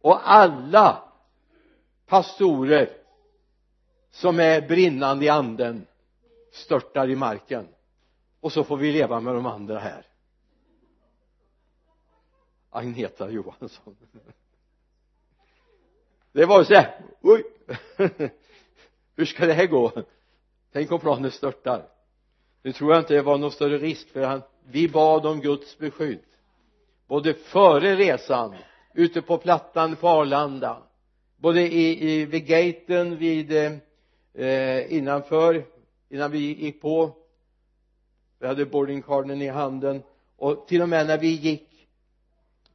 Och 0.00 0.30
alla 0.30 1.12
pastorer 2.06 2.90
som 4.10 4.40
är 4.40 4.68
brinnande 4.68 5.24
i 5.24 5.28
anden 5.28 5.86
störtar 6.52 7.08
i 7.10 7.16
marken. 7.16 7.68
Och 8.40 8.52
så 8.52 8.64
får 8.64 8.76
vi 8.76 8.92
leva 8.92 9.20
med 9.20 9.34
de 9.34 9.46
andra 9.46 9.78
här. 9.78 10.06
Agneta 12.72 13.30
Johansson. 13.30 13.96
Det 16.32 16.46
var 16.46 16.64
så 16.64 16.74
här 16.74 17.00
oj. 17.20 17.44
Hur 19.16 19.24
ska 19.24 19.46
det 19.46 19.52
här 19.52 19.66
gå? 19.66 19.92
Tänk 20.72 20.92
om 20.92 21.00
planet 21.00 21.34
störtar. 21.34 21.88
Nu 22.62 22.72
tror 22.72 22.92
jag 22.92 23.00
inte 23.00 23.14
det 23.14 23.22
var 23.22 23.38
någon 23.38 23.50
större 23.50 23.78
risk 23.78 24.08
för 24.08 24.22
han 24.22 24.42
vi 24.64 24.88
bad 24.88 25.26
om 25.26 25.40
Guds 25.40 25.78
beskydd. 25.78 26.22
Både 27.06 27.34
före 27.34 27.96
resan 27.96 28.54
ute 28.94 29.22
på 29.22 29.38
plattan 29.38 29.96
på 29.96 30.08
Arlanda 30.08 30.82
både 31.42 31.60
i, 31.60 32.12
i 32.12 32.24
vid 32.24 32.46
gaten 32.46 33.16
vid 33.16 33.52
eh, 33.52 33.72
eh 34.34 34.92
innanför 34.92 35.64
innan 36.08 36.30
vi 36.30 36.38
gick 36.38 36.80
på. 36.80 37.16
Vi 38.38 38.46
hade 38.46 38.66
boardingcarden 38.66 39.42
i 39.42 39.48
handen. 39.48 40.02
Och 40.36 40.68
till 40.68 40.82
och 40.82 40.88
med 40.88 41.06
när 41.06 41.18
vi 41.18 41.28
gick 41.28 41.68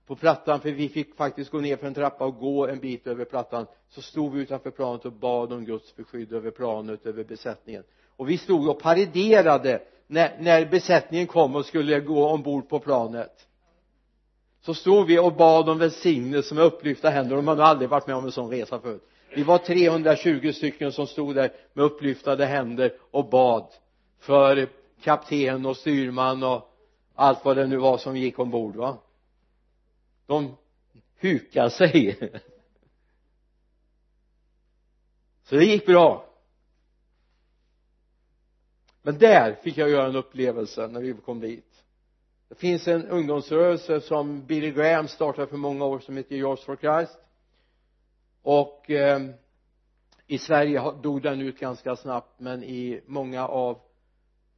på 0.07 0.15
plattan 0.15 0.59
för 0.59 0.71
vi 0.71 0.89
fick 0.89 1.15
faktiskt 1.15 1.51
gå 1.51 1.59
ner 1.59 1.77
för 1.77 1.87
en 1.87 1.93
trappa 1.93 2.25
och 2.25 2.37
gå 2.37 2.67
en 2.67 2.79
bit 2.79 3.07
över 3.07 3.25
plattan 3.25 3.65
så 3.89 4.01
stod 4.01 4.33
vi 4.33 4.41
utanför 4.41 4.71
planet 4.71 5.05
och 5.05 5.11
bad 5.11 5.53
om 5.53 5.65
Guds 5.65 5.95
beskydd 5.95 6.33
över 6.33 6.51
planet, 6.51 7.05
över 7.05 7.23
besättningen. 7.23 7.83
Och 8.15 8.29
vi 8.29 8.37
stod 8.37 8.69
och 8.69 8.79
paraderade 8.79 9.81
när, 10.07 10.37
när 10.39 10.65
besättningen 10.65 11.27
kom 11.27 11.55
och 11.55 11.65
skulle 11.65 11.99
gå 11.99 12.27
ombord 12.27 12.69
på 12.69 12.79
planet. 12.79 13.47
Så 14.61 14.73
stod 14.73 15.07
vi 15.07 15.19
och 15.19 15.33
bad 15.33 15.69
om 15.69 15.77
välsignelse 15.77 16.55
med 16.55 16.63
upplyfta 16.63 17.09
händer. 17.09 17.35
De 17.35 17.47
hade 17.47 17.63
aldrig 17.63 17.89
varit 17.89 18.07
med 18.07 18.15
om 18.15 18.25
en 18.25 18.31
sån 18.31 18.49
resa 18.49 18.79
förut. 18.79 19.09
Vi 19.35 19.43
var 19.43 19.57
320 19.57 20.51
stycken 20.51 20.91
som 20.91 21.07
stod 21.07 21.35
där 21.35 21.51
med 21.73 21.85
upplyftade 21.85 22.45
händer 22.45 22.93
och 23.11 23.29
bad 23.29 23.67
för 24.19 24.67
kapten 25.03 25.65
och 25.65 25.77
styrman 25.77 26.43
och 26.43 26.73
allt 27.15 27.45
vad 27.45 27.57
det 27.57 27.67
nu 27.67 27.77
var 27.77 27.97
som 27.97 28.17
gick 28.17 28.39
ombord 28.39 28.75
va? 28.75 28.97
De 30.27 30.55
hukar 31.19 31.69
sig. 31.69 32.31
Så 35.43 35.55
det 35.55 35.65
gick 35.65 35.85
bra. 35.85 36.25
Men 39.01 39.17
där 39.17 39.53
fick 39.53 39.77
jag 39.77 39.89
göra 39.89 40.07
en 40.07 40.15
upplevelse 40.15 40.87
när 40.87 41.01
vi 41.01 41.13
kom 41.13 41.39
dit. 41.39 41.83
Det 42.49 42.55
finns 42.55 42.87
en 42.87 43.07
ungdomsrörelse 43.07 44.01
som 44.01 44.45
Billy 44.45 44.71
Graham 44.71 45.07
startade 45.07 45.47
för 45.47 45.57
många 45.57 45.85
år 45.85 45.99
som 45.99 46.17
heter 46.17 46.35
Yours 46.35 46.63
for 46.63 46.75
Christ. 46.75 47.19
Och 48.41 48.89
eh, 48.89 49.21
i 50.27 50.37
Sverige 50.37 50.91
dog 51.03 51.21
den 51.21 51.41
ut 51.41 51.59
ganska 51.59 51.95
snabbt 51.95 52.39
men 52.39 52.63
i 52.63 53.01
många 53.05 53.47
av 53.47 53.81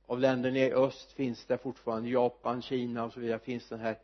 av 0.10 0.20
länderna 0.20 0.58
i 0.58 0.74
öst 0.74 1.12
finns 1.12 1.46
det 1.46 1.58
fortfarande 1.58 2.10
Japan, 2.10 2.62
Kina 2.62 3.04
och 3.04 3.14
så 3.14 3.20
vidare 3.20 3.40
finns 3.40 3.70
den 3.70 3.80
här 3.80 3.98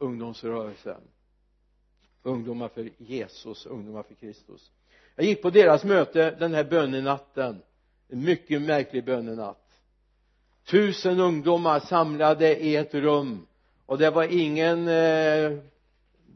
ungdomsrörelsen. 0.00 1.00
Ungdomar 2.22 2.68
för 2.68 2.90
Jesus, 2.98 3.66
ungdomar 3.66 4.02
för 4.02 4.14
Kristus. 4.14 4.70
Jag 5.16 5.26
gick 5.26 5.42
på 5.42 5.50
deras 5.50 5.84
möte 5.84 6.30
den 6.30 6.54
här 6.54 6.64
bönenatten. 6.64 7.62
En 8.08 8.24
mycket 8.24 8.62
märklig 8.62 9.04
bönenatt. 9.04 9.66
Tusen 10.64 11.20
ungdomar 11.20 11.80
samlade 11.80 12.56
i 12.56 12.76
ett 12.76 12.94
rum. 12.94 13.46
Och 13.86 13.98
det 13.98 14.10
var 14.10 14.24
ingen 14.24 14.88
eh, 14.88 15.58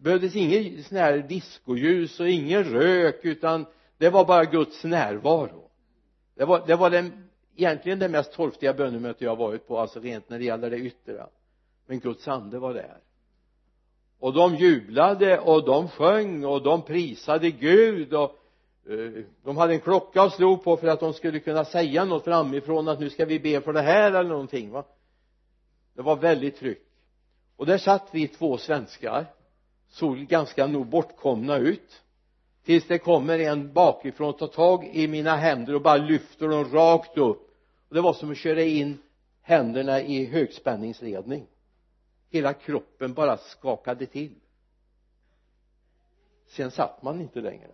behövdes 0.04 0.36
ingen 0.36 0.84
sån 0.84 0.98
här 0.98 1.18
diskoljus 1.18 2.20
och 2.20 2.28
ingen 2.28 2.64
rök 2.64 3.24
utan 3.24 3.66
det 3.98 4.10
var 4.10 4.24
bara 4.24 4.44
Guds 4.44 4.84
närvaro. 4.84 5.70
Det 6.34 6.44
var, 6.44 6.66
det 6.66 6.76
var 6.76 6.90
den 6.90 7.28
egentligen 7.56 7.98
det 7.98 8.08
mest 8.08 8.32
torftiga 8.32 8.74
bönemöte 8.74 9.24
jag 9.24 9.36
varit 9.36 9.66
på 9.66 9.78
alltså 9.78 10.00
rent 10.00 10.28
när 10.28 10.38
det 10.38 10.44
gäller 10.44 10.70
det 10.70 10.78
yttre. 10.78 11.26
Men 11.86 12.00
Guds 12.00 12.28
ande 12.28 12.58
var 12.58 12.74
där 12.74 12.98
och 14.24 14.32
de 14.32 14.56
jublade 14.56 15.38
och 15.38 15.64
de 15.64 15.88
sjöng 15.88 16.44
och 16.44 16.62
de 16.62 16.82
prisade 16.82 17.50
Gud 17.50 18.14
och 18.14 18.36
eh, 18.88 19.24
de 19.44 19.56
hade 19.56 19.74
en 19.74 19.80
klocka 19.80 20.22
och 20.22 20.32
slog 20.32 20.64
på 20.64 20.76
för 20.76 20.86
att 20.86 21.00
de 21.00 21.12
skulle 21.12 21.40
kunna 21.40 21.64
säga 21.64 22.04
något 22.04 22.24
framifrån 22.24 22.88
att 22.88 23.00
nu 23.00 23.10
ska 23.10 23.24
vi 23.24 23.40
be 23.40 23.60
för 23.60 23.72
det 23.72 23.82
här 23.82 24.12
eller 24.12 24.28
någonting 24.28 24.70
va? 24.70 24.84
Det 25.94 26.02
var 26.02 26.16
väldigt 26.16 26.56
tryck. 26.56 26.82
Och 27.56 27.66
där 27.66 27.78
satt 27.78 28.08
vi 28.12 28.28
två 28.28 28.58
svenskar 28.58 29.26
såg 29.88 30.16
ganska 30.16 30.66
nog 30.66 30.86
bortkomna 30.86 31.58
ut 31.58 32.02
tills 32.64 32.86
det 32.86 32.98
kommer 32.98 33.38
en 33.38 33.72
bakifrån 33.72 34.28
och 34.28 34.38
tar 34.38 34.46
tag 34.46 34.90
i 34.92 35.08
mina 35.08 35.36
händer 35.36 35.74
och 35.74 35.82
bara 35.82 35.96
lyfter 35.96 36.48
dem 36.48 36.64
rakt 36.64 37.18
upp. 37.18 37.50
Och 37.88 37.94
det 37.94 38.00
var 38.00 38.12
som 38.12 38.30
att 38.30 38.38
köra 38.38 38.62
in 38.62 38.98
händerna 39.42 40.00
i 40.00 40.24
högspänningsledning 40.26 41.46
hela 42.34 42.54
kroppen 42.54 43.14
bara 43.14 43.36
skakade 43.36 44.06
till. 44.06 44.34
Sen 46.46 46.70
satt 46.70 47.02
man 47.02 47.20
inte 47.20 47.40
längre. 47.40 47.70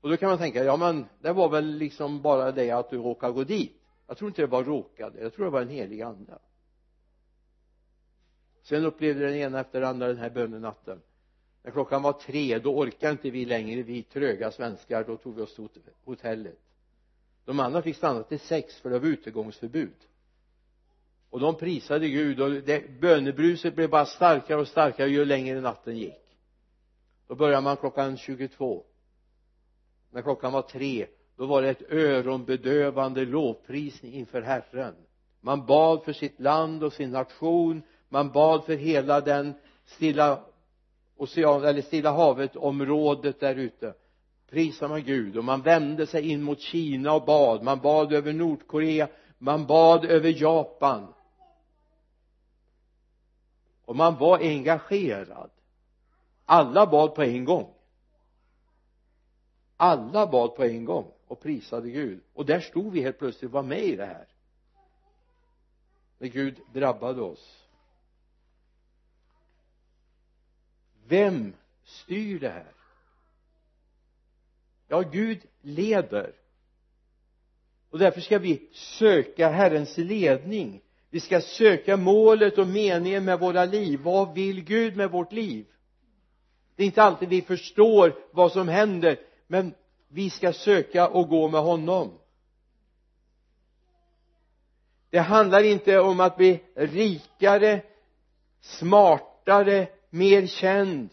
Och 0.00 0.10
då 0.10 0.16
kan 0.16 0.28
man 0.28 0.38
tänka 0.38 0.64
ja 0.64 0.76
men 0.76 1.06
det 1.20 1.32
var 1.32 1.48
väl 1.48 1.66
liksom 1.66 2.22
bara 2.22 2.52
det 2.52 2.70
att 2.70 2.90
du 2.90 2.98
råkade 2.98 3.32
gå 3.32 3.44
dit. 3.44 3.80
Jag 4.06 4.16
tror 4.16 4.28
inte 4.28 4.42
det 4.42 4.46
var 4.46 4.64
råkade. 4.64 5.22
Jag 5.22 5.34
tror 5.34 5.44
det 5.44 5.50
var 5.50 5.62
en 5.62 5.68
helig 5.68 6.02
ande. 6.02 6.38
Sen 8.62 8.84
upplevde 8.84 9.26
den 9.26 9.34
ena 9.34 9.60
efter 9.60 9.80
den 9.80 9.90
andra 9.90 10.06
den 10.06 10.16
här 10.16 10.30
bönenatten. 10.30 11.02
När 11.62 11.70
klockan 11.70 12.02
var 12.02 12.12
tre 12.12 12.58
då 12.58 12.78
orkade 12.78 13.12
inte 13.12 13.30
vi 13.30 13.44
längre. 13.44 13.82
Vi 13.82 14.02
tröga 14.02 14.50
svenskar 14.50 15.04
då 15.04 15.16
tog 15.16 15.34
vi 15.34 15.42
oss 15.42 15.54
till 15.54 15.82
hotellet. 16.04 16.58
De 17.44 17.60
andra 17.60 17.82
fick 17.82 17.96
stanna 17.96 18.22
till 18.22 18.40
sex 18.40 18.80
för 18.80 18.90
det 18.90 18.98
var 18.98 19.06
utegångsförbud 19.06 20.06
och 21.34 21.40
de 21.40 21.54
prisade 21.54 22.08
Gud 22.08 22.40
och 22.40 22.50
det, 22.50 23.00
bönebruset 23.00 23.74
blev 23.74 23.90
bara 23.90 24.06
starkare 24.06 24.60
och 24.60 24.68
starkare 24.68 25.10
ju 25.10 25.24
längre 25.24 25.60
natten 25.60 25.96
gick. 25.96 26.36
Då 27.28 27.34
började 27.34 27.62
man 27.62 27.76
klockan 27.76 28.16
22 28.16 28.84
när 30.10 30.22
klockan 30.22 30.52
var 30.52 30.62
tre 30.62 31.06
då 31.36 31.46
var 31.46 31.62
det 31.62 31.68
ett 31.68 31.92
öronbedövande 31.92 33.24
lovprisning 33.24 34.12
inför 34.12 34.42
Herren. 34.42 34.94
Man 35.40 35.66
bad 35.66 36.04
för 36.04 36.12
sitt 36.12 36.40
land 36.40 36.84
och 36.84 36.92
sin 36.92 37.10
nation. 37.10 37.82
Man 38.08 38.32
bad 38.32 38.64
för 38.64 38.76
hela 38.76 39.20
den 39.20 39.54
stilla 39.84 40.40
ocean 41.16 41.64
eller 41.64 41.82
stilla 41.82 42.10
havet 42.10 42.56
området 42.56 43.40
där 43.40 43.54
ute. 43.54 43.94
Prisar 44.50 44.88
man 44.88 45.04
Gud 45.04 45.36
och 45.36 45.44
man 45.44 45.62
vände 45.62 46.06
sig 46.06 46.30
in 46.30 46.42
mot 46.42 46.60
Kina 46.60 47.12
och 47.12 47.24
bad. 47.24 47.62
Man 47.62 47.80
bad 47.80 48.12
över 48.12 48.32
Nordkorea. 48.32 49.08
Man 49.38 49.66
bad 49.66 50.04
över 50.04 50.42
Japan 50.42 51.14
och 53.84 53.96
man 53.96 54.16
var 54.16 54.38
engagerad. 54.38 55.50
Alla 56.44 56.86
bad 56.86 57.14
på 57.14 57.22
en 57.22 57.44
gång. 57.44 57.74
Alla 59.76 60.26
bad 60.26 60.56
på 60.56 60.64
en 60.64 60.84
gång 60.84 61.12
och 61.26 61.40
prisade 61.40 61.90
Gud. 61.90 62.20
Och 62.32 62.46
där 62.46 62.60
stod 62.60 62.92
vi 62.92 63.02
helt 63.02 63.18
plötsligt 63.18 63.48
och 63.48 63.52
var 63.52 63.62
med 63.62 63.84
i 63.84 63.96
det 63.96 64.06
här. 64.06 64.26
När 66.18 66.28
Gud 66.28 66.60
drabbade 66.72 67.22
oss. 67.22 67.64
Vem 71.06 71.54
styr 71.84 72.40
det 72.40 72.48
här? 72.48 72.72
Ja 74.88 75.00
Gud 75.00 75.46
leder. 75.60 76.34
Och 77.90 77.98
därför 77.98 78.20
ska 78.20 78.38
vi 78.38 78.68
söka 78.72 79.48
Herrens 79.48 79.98
ledning 79.98 80.82
vi 81.14 81.20
ska 81.20 81.40
söka 81.40 81.96
målet 81.96 82.58
och 82.58 82.66
meningen 82.66 83.24
med 83.24 83.40
våra 83.40 83.64
liv. 83.64 84.00
Vad 84.00 84.34
vill 84.34 84.64
Gud 84.64 84.96
med 84.96 85.10
vårt 85.10 85.32
liv? 85.32 85.66
Det 86.76 86.82
är 86.82 86.86
inte 86.86 87.02
alltid 87.02 87.28
vi 87.28 87.42
förstår 87.42 88.14
vad 88.32 88.52
som 88.52 88.68
händer 88.68 89.20
men 89.46 89.74
vi 90.08 90.30
ska 90.30 90.52
söka 90.52 91.08
och 91.08 91.28
gå 91.28 91.48
med 91.48 91.60
honom. 91.60 92.18
Det 95.10 95.18
handlar 95.18 95.62
inte 95.62 95.98
om 95.98 96.20
att 96.20 96.36
bli 96.36 96.62
rikare 96.74 97.82
smartare 98.60 99.88
mer 100.10 100.46
känd 100.46 101.10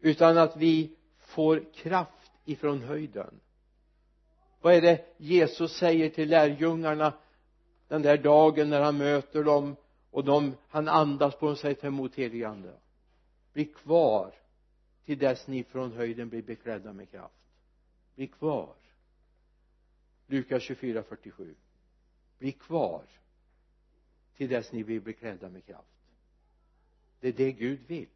utan 0.00 0.38
att 0.38 0.56
vi 0.56 0.96
får 1.18 1.72
kraft 1.74 2.32
ifrån 2.44 2.82
höjden. 2.82 3.40
Vad 4.60 4.74
är 4.74 4.80
det 4.80 5.04
Jesus 5.18 5.76
säger 5.76 6.10
till 6.10 6.28
lärjungarna? 6.28 7.12
Den 7.94 8.02
där 8.02 8.18
dagen 8.18 8.70
när 8.70 8.80
han 8.80 8.98
möter 8.98 9.44
dem 9.44 9.76
och 10.10 10.24
de, 10.24 10.56
han 10.68 10.88
andas 10.88 11.34
på 11.34 11.46
dem 11.46 11.52
och 11.52 11.58
säger 11.58 11.74
ta 11.74 11.86
emot 11.86 12.14
heligande 12.14 12.72
bli 13.52 13.64
kvar 13.64 14.34
till 15.04 15.18
dess 15.18 15.46
ni 15.46 15.64
från 15.64 15.92
höjden 15.92 16.28
blir 16.28 16.42
beklädda 16.42 16.92
med 16.92 17.10
kraft. 17.10 17.34
Bli 18.14 18.26
kvar. 18.26 18.74
Lukas 20.26 20.62
24, 20.62 21.02
47 21.02 21.54
bli 22.38 22.52
kvar 22.52 23.02
till 24.36 24.48
dess 24.48 24.72
ni 24.72 24.84
blir 24.84 25.00
beklädda 25.00 25.48
med 25.48 25.66
kraft. 25.66 25.88
Det 27.20 27.28
är 27.28 27.32
det 27.32 27.52
Gud 27.52 27.80
vill. 27.86 28.08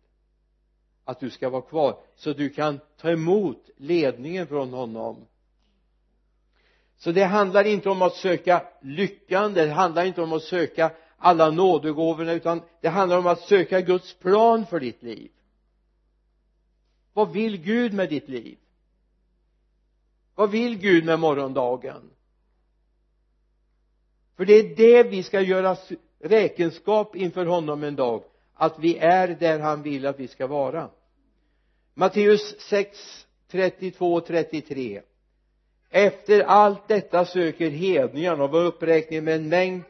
Att 1.05 1.21
du 1.21 1.31
ska 1.31 1.51
vara 1.51 1.63
kvar 1.63 2.01
så 2.15 2.33
du 2.33 2.51
kan 2.51 2.81
ta 2.97 3.11
emot 3.11 3.71
ledningen 3.77 4.47
från 4.47 4.73
honom 4.73 5.27
så 6.99 7.13
det 7.13 7.25
handlar 7.25 7.65
inte 7.65 7.91
om 7.91 8.03
att 8.03 8.15
söka 8.15 8.63
lyckan 8.83 9.55
det 9.55 9.71
handlar 9.71 10.05
inte 10.05 10.23
om 10.23 10.33
att 10.33 10.43
söka 10.43 10.93
alla 11.19 11.51
nådegåvorna 11.51 12.33
utan 12.33 12.63
det 12.81 12.89
handlar 12.89 13.19
om 13.19 13.27
att 13.27 13.41
söka 13.41 13.81
Guds 13.81 14.15
plan 14.15 14.67
för 14.67 14.81
ditt 14.81 15.03
liv. 15.03 15.31
Vad 17.13 17.33
vill 17.33 17.57
Gud 17.57 17.95
med 17.95 18.09
ditt 18.09 18.29
liv? 18.29 18.59
Vad 20.35 20.51
vill 20.51 20.79
Gud 20.79 21.05
med 21.05 21.21
morgondagen? 21.21 22.11
För 24.37 24.45
det 24.45 24.53
är 24.53 24.77
det 24.77 25.03
vi 25.03 25.23
ska 25.23 25.41
göra 25.41 25.77
räkenskap 26.21 27.17
inför 27.17 27.47
honom 27.47 27.83
en 27.83 27.97
dag 27.97 28.23
att 28.55 28.79
vi 28.79 28.99
är 28.99 29.29
där 29.29 29.59
han 29.59 29.83
vill 29.83 30.07
att 30.07 30.21
vi 30.21 30.29
ska 30.29 30.47
vara. 30.47 30.91
Matteus 31.95 32.61
6 32.61 33.27
32 33.51 34.15
och 34.15 34.27
33 34.27 35.03
efter 35.91 36.41
allt 36.41 36.89
detta 36.89 37.25
söker 37.25 37.71
hedningarna 37.71 38.45
och 38.45 38.51
var 38.51 38.65
uppräkningen 38.65 39.25
med 39.25 39.35
en 39.35 39.49
mängd 39.49 39.83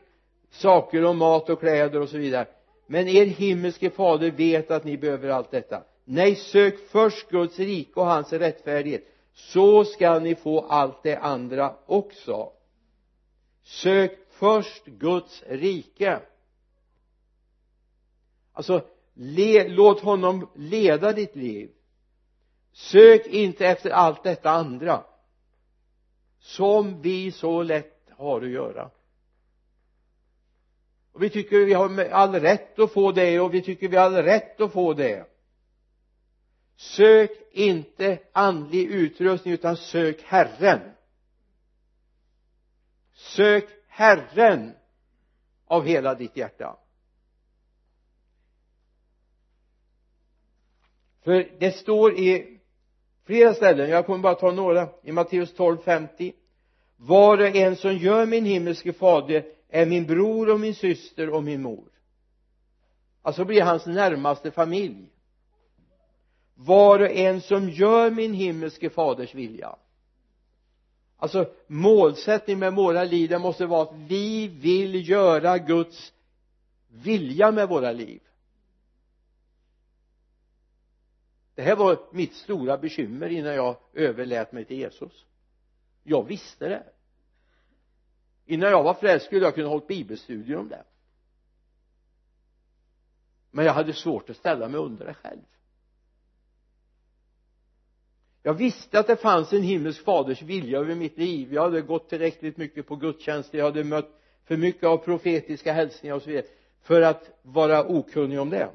saker 0.50 1.04
om 1.04 1.18
mat 1.18 1.50
och 1.50 1.60
kläder 1.60 2.00
och 2.00 2.08
så 2.08 2.18
vidare. 2.18 2.46
Men 2.86 3.08
er 3.08 3.26
himmelske 3.26 3.90
fader 3.90 4.30
vet 4.30 4.70
att 4.70 4.84
ni 4.84 4.96
behöver 4.96 5.28
allt 5.28 5.50
detta. 5.50 5.82
Nej 6.04 6.34
sök 6.34 6.88
först 6.88 7.30
Guds 7.30 7.58
rike 7.58 8.00
och 8.00 8.06
hans 8.06 8.32
rättfärdighet 8.32 9.04
så 9.34 9.84
ska 9.84 10.18
ni 10.18 10.34
få 10.34 10.60
allt 10.60 11.02
det 11.02 11.16
andra 11.16 11.74
också. 11.86 12.52
Sök 13.62 14.18
först 14.30 14.84
Guds 14.84 15.42
rike. 15.48 16.20
Alltså 18.52 18.80
le, 19.14 19.68
låt 19.68 20.00
honom 20.00 20.48
leda 20.54 21.12
ditt 21.12 21.36
liv. 21.36 21.70
Sök 22.72 23.26
inte 23.26 23.66
efter 23.66 23.90
allt 23.90 24.22
detta 24.22 24.50
andra 24.50 25.04
som 26.48 27.02
vi 27.02 27.32
så 27.32 27.62
lätt 27.62 28.10
har 28.10 28.42
att 28.42 28.48
göra. 28.48 28.90
Och 31.12 31.22
vi 31.22 31.30
tycker 31.30 31.58
vi 31.58 31.72
har 31.72 32.04
all 32.04 32.34
rätt 32.34 32.78
att 32.78 32.92
få 32.92 33.12
det 33.12 33.40
och 33.40 33.54
vi 33.54 33.62
tycker 33.62 33.88
vi 33.88 33.96
har 33.96 34.04
all 34.04 34.22
rätt 34.22 34.60
att 34.60 34.72
få 34.72 34.94
det. 34.94 35.26
Sök 36.76 37.30
inte 37.50 38.18
andlig 38.32 38.86
utrustning 38.86 39.54
utan 39.54 39.76
sök 39.76 40.22
Herren. 40.22 40.80
Sök 43.12 43.68
Herren 43.86 44.74
av 45.66 45.84
hela 45.84 46.14
ditt 46.14 46.36
hjärta. 46.36 46.76
För 51.24 51.56
det 51.60 51.72
står 51.72 52.18
i 52.18 52.57
flera 53.28 53.54
ställen. 53.54 53.90
Jag 53.90 54.06
kommer 54.06 54.18
bara 54.18 54.34
ta 54.34 54.50
några. 54.50 54.88
I 55.02 55.12
Matteus 55.12 55.54
12.50 55.54 56.32
var 56.96 57.38
och 57.38 57.56
en 57.56 57.76
som 57.76 57.96
gör 57.96 58.26
min 58.26 58.44
himmelske 58.44 58.92
fader 58.92 59.44
är 59.68 59.86
min 59.86 60.06
bror 60.06 60.50
och 60.50 60.60
min 60.60 60.74
syster 60.74 61.30
och 61.30 61.44
min 61.44 61.62
mor. 61.62 61.88
Alltså 63.22 63.44
blir 63.44 63.62
hans 63.62 63.86
närmaste 63.86 64.50
familj. 64.50 65.10
Var 66.54 67.00
och 67.00 67.10
en 67.10 67.40
som 67.40 67.68
gör 67.68 68.10
min 68.10 68.34
himmelske 68.34 68.90
faders 68.90 69.34
vilja. 69.34 69.76
Alltså 71.16 71.46
målsättningen 71.66 72.58
med 72.58 72.74
våra 72.74 73.04
liv 73.04 73.28
det 73.28 73.38
måste 73.38 73.66
vara 73.66 73.82
att 73.82 73.94
vi 74.06 74.48
vill 74.48 75.08
göra 75.08 75.58
Guds 75.58 76.12
vilja 76.88 77.50
med 77.50 77.68
våra 77.68 77.92
liv. 77.92 78.20
Det 81.58 81.64
här 81.64 81.76
var 81.76 81.98
mitt 82.12 82.34
stora 82.34 82.78
bekymmer 82.78 83.28
innan 83.28 83.54
jag 83.54 83.76
överlät 83.94 84.52
mig 84.52 84.64
till 84.64 84.78
Jesus. 84.78 85.26
Jag 86.02 86.26
visste 86.26 86.68
det. 86.68 86.82
Innan 88.46 88.70
jag 88.70 88.82
var 88.82 88.94
frälst 88.94 89.26
skulle 89.26 89.44
jag 89.44 89.54
kunna 89.54 89.68
hållit 89.68 89.86
bibelstudier 89.86 90.56
om 90.56 90.68
det. 90.68 90.84
Men 93.50 93.64
jag 93.64 93.72
hade 93.72 93.92
svårt 93.92 94.30
att 94.30 94.36
ställa 94.36 94.68
mig 94.68 94.80
under 94.80 95.04
det 95.06 95.14
själv. 95.14 95.40
Jag 98.42 98.54
visste 98.54 98.98
att 98.98 99.06
det 99.06 99.16
fanns 99.16 99.52
en 99.52 99.62
himmelsk 99.62 100.04
faders 100.04 100.42
vilja 100.42 100.78
över 100.78 100.94
mitt 100.94 101.18
liv. 101.18 101.54
Jag 101.54 101.62
hade 101.62 101.82
gått 101.82 102.08
tillräckligt 102.08 102.56
mycket 102.56 102.86
på 102.86 102.96
gudstjänster. 102.96 103.58
Jag 103.58 103.64
hade 103.64 103.84
mött 103.84 104.20
för 104.44 104.56
mycket 104.56 104.84
av 104.84 104.96
profetiska 104.96 105.72
hälsningar 105.72 106.14
och 106.14 106.22
så 106.22 106.30
vidare 106.30 106.46
för 106.80 107.02
att 107.02 107.30
vara 107.42 107.86
okunnig 107.86 108.40
om 108.40 108.50
det 108.50 108.70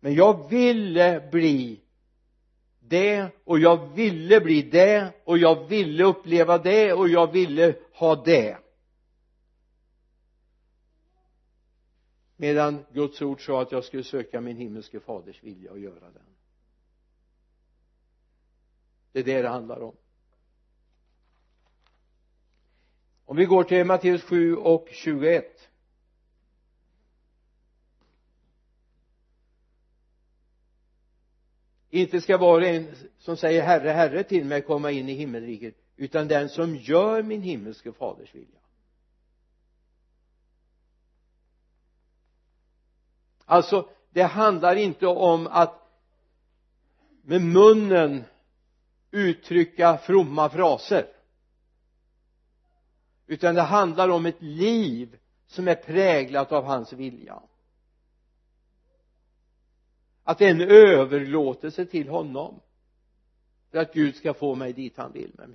men 0.00 0.14
jag 0.14 0.50
ville 0.50 1.28
bli 1.30 1.80
det 2.80 3.30
och 3.44 3.58
jag 3.58 3.94
ville 3.94 4.40
bli 4.40 4.62
det 4.62 5.12
och 5.24 5.38
jag 5.38 5.68
ville 5.68 6.04
uppleva 6.04 6.58
det 6.58 6.92
och 6.92 7.08
jag 7.08 7.32
ville 7.32 7.76
ha 7.92 8.24
det. 8.24 8.58
Medan 12.36 12.84
Guds 12.92 13.22
ord 13.22 13.46
sa 13.46 13.62
att 13.62 13.72
jag 13.72 13.84
skulle 13.84 14.04
söka 14.04 14.40
min 14.40 14.56
himmelske 14.56 15.00
faders 15.00 15.42
vilja 15.42 15.70
och 15.70 15.78
göra 15.78 16.10
den. 16.10 16.22
Det 19.12 19.18
är 19.18 19.24
det 19.24 19.42
det 19.42 19.48
handlar 19.48 19.80
om. 19.80 19.96
Om 23.24 23.36
vi 23.36 23.44
går 23.44 23.64
till 23.64 23.84
Matteus 23.84 24.22
7 24.22 24.56
och 24.56 24.88
21 24.90 25.69
inte 31.90 32.20
ska 32.20 32.38
var 32.38 32.60
och 32.60 32.66
en 32.66 32.94
som 33.18 33.36
säger 33.36 33.62
herre 33.62 33.90
herre 33.90 34.22
till 34.22 34.44
mig 34.44 34.62
komma 34.62 34.90
in 34.90 35.08
i 35.08 35.12
himmelriket. 35.12 35.74
Utan 35.96 36.28
den 36.28 36.48
som 36.48 36.76
gör 36.76 37.22
min 37.22 37.42
himmelske 37.42 37.92
faders 37.92 38.34
vilja. 38.34 38.60
Alltså 43.44 43.88
det 44.10 44.22
handlar 44.22 44.76
inte 44.76 45.06
om 45.06 45.46
att 45.46 45.80
med 47.22 47.40
munnen 47.40 48.24
uttrycka 49.10 49.98
fromma 49.98 50.48
fraser. 50.48 51.06
Utan 53.26 53.54
det 53.54 53.62
handlar 53.62 54.08
om 54.08 54.26
ett 54.26 54.42
liv 54.42 55.18
som 55.46 55.68
är 55.68 55.74
präglat 55.74 56.52
av 56.52 56.64
hans 56.64 56.92
vilja 56.92 57.42
att 60.30 60.38
det 60.38 60.46
är 60.46 60.50
en 60.50 60.60
överlåtelse 60.60 61.86
till 61.86 62.08
honom 62.08 62.60
för 63.70 63.78
att 63.78 63.94
Gud 63.94 64.16
ska 64.16 64.34
få 64.34 64.54
mig 64.54 64.72
dit 64.72 64.96
han 64.96 65.12
vill 65.12 65.30
med, 65.34 65.50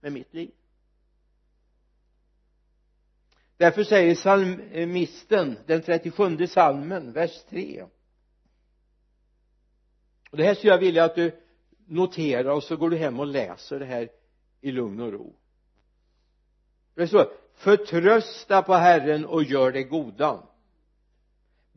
med 0.00 0.12
mitt 0.12 0.34
liv. 0.34 0.50
Därför 3.56 3.84
säger 3.84 4.14
psalmisten 4.14 5.58
den 5.66 5.82
37 5.82 6.46
salmen 6.46 7.12
vers 7.12 7.44
3 7.48 7.84
och 10.30 10.36
det 10.36 10.44
här 10.44 10.54
skulle 10.54 10.72
jag 10.72 10.80
vilja 10.80 11.04
att 11.04 11.14
du 11.14 11.40
noterar 11.86 12.50
och 12.50 12.62
så 12.62 12.76
går 12.76 12.90
du 12.90 12.96
hem 12.96 13.20
och 13.20 13.26
läser 13.26 13.78
det 13.78 13.86
här 13.86 14.08
i 14.60 14.72
lugn 14.72 15.00
och 15.00 15.12
ro. 15.12 15.36
Det 16.94 17.08
står 17.08 17.32
förtrösta 17.54 18.62
på 18.62 18.74
Herren 18.74 19.26
och 19.26 19.42
gör 19.42 19.72
det 19.72 19.82
goda 19.82 20.47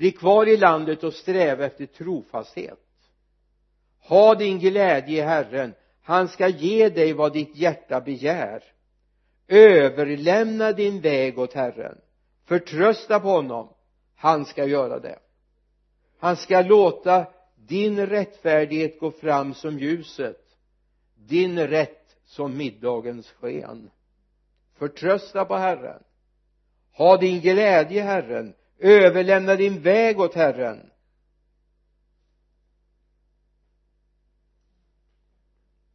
bli 0.01 0.11
kvar 0.11 0.47
i 0.47 0.57
landet 0.57 1.03
och 1.03 1.13
sträva 1.13 1.65
efter 1.65 1.85
trofasthet. 1.85 2.79
Ha 3.99 4.35
din 4.35 4.59
glädje 4.59 5.17
i 5.17 5.21
Herren. 5.21 5.73
Han 6.01 6.27
ska 6.27 6.47
ge 6.47 6.89
dig 6.89 7.13
vad 7.13 7.33
ditt 7.33 7.55
hjärta 7.55 8.01
begär. 8.01 8.63
Överlämna 9.47 10.71
din 10.71 11.01
väg 11.01 11.39
åt 11.39 11.53
Herren. 11.53 11.97
Förtrösta 12.45 13.19
på 13.19 13.27
honom. 13.27 13.73
Han 14.15 14.45
ska 14.45 14.65
göra 14.65 14.99
det. 14.99 15.19
Han 16.19 16.37
ska 16.37 16.61
låta 16.61 17.25
din 17.55 18.05
rättfärdighet 18.05 18.99
gå 18.99 19.11
fram 19.11 19.53
som 19.53 19.79
ljuset 19.79 20.41
din 21.15 21.59
rätt 21.67 22.15
som 22.23 22.57
middagens 22.57 23.31
sken. 23.31 23.89
Förtrösta 24.77 25.45
på 25.45 25.55
Herren. 25.55 26.03
Ha 26.93 27.17
din 27.17 27.41
glädje 27.41 27.97
i 27.97 28.03
Herren 28.03 28.53
överlämna 28.81 29.55
din 29.55 29.81
väg 29.81 30.19
åt 30.19 30.33
Herren. 30.33 30.89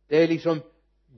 Det 0.08 0.22
är 0.22 0.28
liksom 0.28 0.60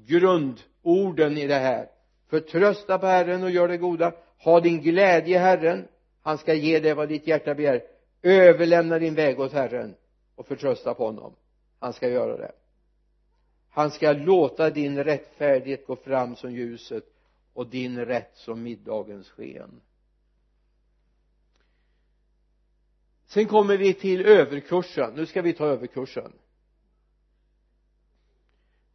grundorden 0.07 1.39
i 1.39 1.47
det 1.47 1.55
här. 1.55 1.89
Förtrösta 2.29 2.99
på 2.99 3.07
Herren 3.07 3.43
och 3.43 3.51
gör 3.51 3.69
det 3.69 3.77
goda. 3.77 4.13
Ha 4.39 4.61
din 4.61 4.81
glädje 4.83 5.37
i 5.37 5.39
Herren. 5.39 5.89
Han 6.23 6.39
ska 6.39 6.55
ge 6.55 6.81
dig 6.81 6.95
vad 6.95 7.09
ditt 7.09 7.27
hjärta 7.27 7.55
begär. 7.55 7.83
Överlämna 8.23 8.99
din 8.99 9.15
väg 9.15 9.41
åt 9.41 9.53
Herren 9.53 9.95
och 10.35 10.47
förtrösta 10.47 10.95
på 10.95 11.05
honom. 11.05 11.35
Han 11.79 11.93
ska 11.93 12.09
göra 12.09 12.37
det. 12.37 12.53
Han 13.71 13.91
ska 13.91 14.13
låta 14.13 14.71
din 14.71 15.05
rättfärdighet 15.05 15.87
gå 15.87 15.97
fram 15.97 16.37
som 16.37 16.53
ljuset 16.53 17.05
och 17.53 17.67
din 17.67 18.05
rätt 18.05 18.31
som 18.35 18.63
middagens 18.63 19.29
sken. 19.29 19.81
Sen 23.29 23.47
kommer 23.47 23.77
vi 23.77 23.95
till 23.95 24.27
överkursen. 24.27 25.15
Nu 25.15 25.27
ska 25.27 25.43
vi 25.43 25.53
ta 25.53 25.67
överkursen. 25.67 26.33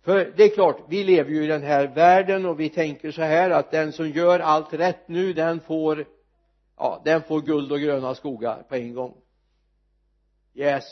För 0.02 0.34
det 0.36 0.44
är 0.44 0.50
klart 0.50 0.86
vi 0.90 1.04
lever 1.04 1.32
ju 1.32 1.44
i 1.44 1.48
den 1.48 1.64
här 1.64 1.88
världen 1.88 2.46
och 2.46 2.60
vi 2.60 2.70
tänker 2.70 3.12
så 3.12 3.22
här 3.22 3.50
att 3.50 3.72
den 3.72 3.92
som 3.92 4.10
gör 4.10 4.40
allt 4.40 4.74
rätt 4.74 5.08
nu 5.08 5.34
den 5.34 5.60
får 5.60 6.06
ja 6.78 7.02
den 7.06 7.22
får 7.22 7.42
guld 7.42 7.72
och 7.72 7.80
gröna 7.80 8.16
skogar 8.16 8.64
på 8.70 8.76
en 8.76 8.94
gång. 8.94 9.18
Yes. 10.54 10.84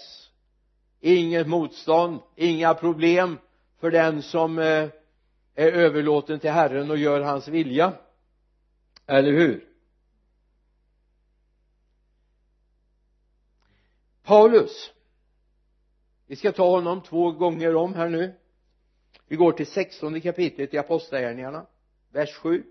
Inget 0.99 1.47
motstånd 1.47 2.19
inga 2.35 2.73
problem 2.73 3.37
för 3.79 3.91
den 3.91 4.21
som 4.21 4.59
eh, 4.59 4.89
är 5.55 5.71
överlåten 5.71 6.39
till 6.39 6.51
Herren 6.51 6.91
och 6.91 6.97
gör 6.97 7.21
hans 7.21 7.47
vilja. 7.47 7.93
Eller 9.07 9.31
hur? 9.31 9.70
Paulus. 14.31 14.93
Vi 16.27 16.35
ska 16.35 16.51
ta 16.51 16.69
honom 16.69 17.01
två 17.03 17.31
gånger 17.31 17.75
om 17.75 17.93
här 17.93 18.09
nu. 18.09 18.35
Vi 19.27 19.35
går 19.35 19.51
till 19.51 19.67
sextonde 19.67 20.19
kapitlet 20.19 20.73
i 20.73 20.77
apostlagärningarna 20.77 21.65
vers 22.11 22.35
7 22.35 22.63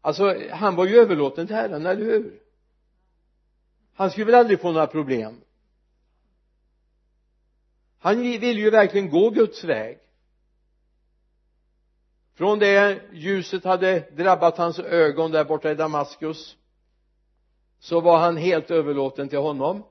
alltså 0.00 0.48
han 0.50 0.76
var 0.76 0.86
ju 0.86 0.96
överlåten 0.96 1.46
till 1.46 1.56
Herren, 1.56 1.86
eller 1.86 2.04
hur? 2.04 2.40
Han 3.94 4.10
skulle 4.10 4.26
väl 4.26 4.34
aldrig 4.34 4.60
få 4.60 4.72
några 4.72 4.86
problem. 4.86 5.40
Han 7.98 8.20
ville 8.20 8.60
ju 8.60 8.70
verkligen 8.70 9.10
gå 9.10 9.30
Guds 9.30 9.64
väg 9.64 9.98
från 12.34 12.58
det 12.58 13.00
ljuset 13.12 13.64
hade 13.64 14.00
drabbat 14.00 14.58
hans 14.58 14.78
ögon 14.78 15.30
där 15.30 15.44
borta 15.44 15.70
i 15.70 15.74
Damaskus 15.74 16.56
så 17.78 18.00
var 18.00 18.18
han 18.18 18.36
helt 18.36 18.70
överlåten 18.70 19.28
till 19.28 19.38
honom. 19.38 19.82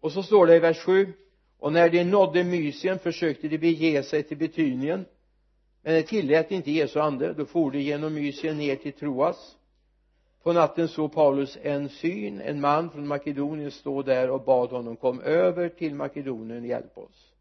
Och 0.00 0.12
så 0.12 0.22
står 0.22 0.46
det 0.46 0.56
i 0.56 0.58
vers 0.58 0.78
7 0.78 1.12
och 1.58 1.72
när 1.72 1.88
de 1.88 2.04
nådde 2.04 2.44
Mysien 2.44 2.98
försökte 2.98 3.48
de 3.48 3.58
bege 3.58 4.02
sig 4.02 4.22
till 4.22 4.36
Betynien 4.36 5.04
men 5.86 5.94
det 5.94 6.02
tillät 6.02 6.50
inte 6.50 6.70
Jesu 6.70 7.00
ande. 7.00 7.32
Då 7.32 7.44
for 7.44 7.70
de 7.70 7.78
genom 7.78 8.14
Mysien 8.14 8.58
ner 8.58 8.76
till 8.76 8.92
Troas. 8.92 9.56
På 10.42 10.52
natten 10.52 10.88
såg 10.88 11.12
Paulus 11.12 11.58
en 11.62 11.88
syn 11.88 12.40
en 12.40 12.60
man 12.60 12.90
från 12.90 13.06
Makedonien 13.06 13.70
stå 13.70 14.02
där 14.02 14.30
och 14.30 14.44
bad 14.44 14.70
honom 14.70 14.96
kom 14.96 15.20
över 15.20 15.68
till 15.68 15.94
Makedonien 15.94 16.64
hjälp 16.64 16.98
oss. 16.98 17.32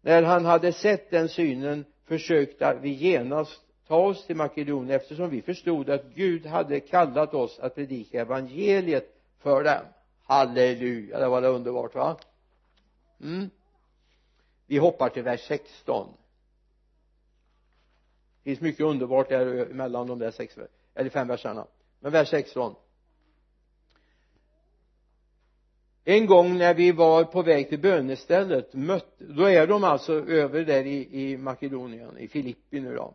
När 0.00 0.22
han 0.22 0.44
hade 0.44 0.72
sett 0.72 1.10
den 1.10 1.28
synen 1.28 1.84
försökte 2.06 2.78
vi 2.82 2.90
genast 2.90 3.60
ta 3.86 3.96
oss 3.96 4.26
till 4.26 4.36
Makedonien 4.36 4.96
eftersom 4.96 5.30
vi 5.30 5.42
förstod 5.42 5.90
att 5.90 6.04
Gud 6.14 6.46
hade 6.46 6.80
kallat 6.80 7.34
oss 7.34 7.58
att 7.58 7.74
predika 7.74 8.20
evangeliet 8.20 9.14
för 9.38 9.64
dem. 9.64 9.84
Halleluja 10.22 11.18
det 11.18 11.28
var 11.28 11.42
det 11.42 11.48
underbart 11.48 11.94
va? 11.94 12.16
Mm. 13.20 13.50
vi 14.66 14.78
hoppar 14.78 15.08
till 15.08 15.22
vers 15.22 15.40
16 15.46 16.08
det 18.46 18.50
finns 18.50 18.60
mycket 18.60 18.86
underbart 18.86 19.28
där 19.28 19.66
mellan 19.66 20.06
de 20.06 20.18
där 20.18 20.30
sex 20.30 20.58
eller 20.94 21.10
fem 21.10 21.28
verserna. 21.28 21.66
Men 22.00 22.12
vers 22.12 22.28
16 22.28 22.74
en 26.08 26.26
gång 26.26 26.58
när 26.58 26.74
vi 26.74 26.92
var 26.92 27.24
på 27.24 27.42
väg 27.42 27.68
till 27.68 27.78
bönestället 27.78 28.74
mötte, 28.74 29.24
då 29.24 29.44
är 29.50 29.66
de 29.66 29.84
alltså 29.84 30.12
över 30.12 30.64
där 30.64 30.84
i, 30.84 31.08
i 31.12 31.36
Makedonien, 31.36 32.18
i 32.18 32.28
Filippi 32.28 32.80
nu 32.80 32.94
då. 32.94 33.14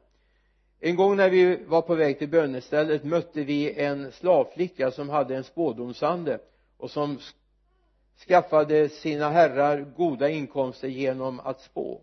En 0.79 0.95
gång 0.95 1.17
när 1.17 1.29
vi 1.29 1.59
var 1.67 1.81
på 1.81 1.95
väg 1.95 2.19
till 2.19 2.29
bönestället 2.29 3.03
mötte 3.03 3.43
vi 3.43 3.79
en 3.81 4.11
slavflicka 4.11 4.91
som 4.91 5.09
hade 5.09 5.35
en 5.35 5.43
spådomsande 5.43 6.39
och 6.77 6.91
som 6.91 7.19
skaffade 8.27 8.89
sina 8.89 9.29
herrar 9.29 9.85
goda 9.97 10.29
inkomster 10.29 10.87
genom 10.87 11.39
att 11.39 11.61
spå. 11.61 12.01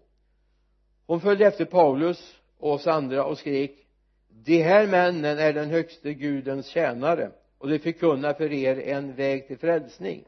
Hon 1.07 1.21
följde 1.21 1.47
efter 1.47 1.65
Paulus 1.65 2.37
och 2.59 2.73
oss 2.73 2.87
andra 2.87 3.25
och 3.25 3.39
skrek 3.39 3.87
de 4.29 4.63
här 4.63 4.87
männen 4.87 5.39
är 5.39 5.53
den 5.53 5.71
högste 5.71 6.15
gudens 6.15 6.67
tjänare 6.67 7.31
och 7.59 7.69
de 7.69 7.79
förkunnar 7.79 8.33
för 8.35 8.53
er 8.53 8.81
en 8.81 9.15
väg 9.15 9.49
till 9.49 9.59
frälsning 9.59 10.25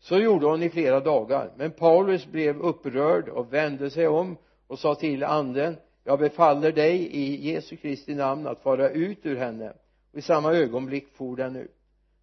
så 0.00 0.18
gjorde 0.18 0.46
hon 0.46 0.62
i 0.62 0.70
flera 0.70 1.00
dagar. 1.00 1.50
Men 1.56 1.70
Paulus 1.70 2.26
blev 2.26 2.60
upprörd 2.60 3.28
och 3.28 3.52
vände 3.52 3.90
sig 3.90 4.08
om 4.08 4.36
och 4.66 4.78
sa 4.78 4.94
till 4.94 5.24
anden 5.24 5.76
jag 6.04 6.18
befaller 6.18 6.72
dig 6.72 6.96
i 6.96 7.50
Jesu 7.50 7.76
Kristi 7.76 8.14
namn 8.14 8.46
att 8.46 8.62
fara 8.62 8.90
ut 8.90 9.26
ur 9.26 9.36
henne. 9.36 9.72
Och 10.12 10.18
i 10.18 10.22
samma 10.22 10.52
ögonblick 10.52 11.08
for 11.12 11.36
den 11.36 11.56
ut. 11.56 11.74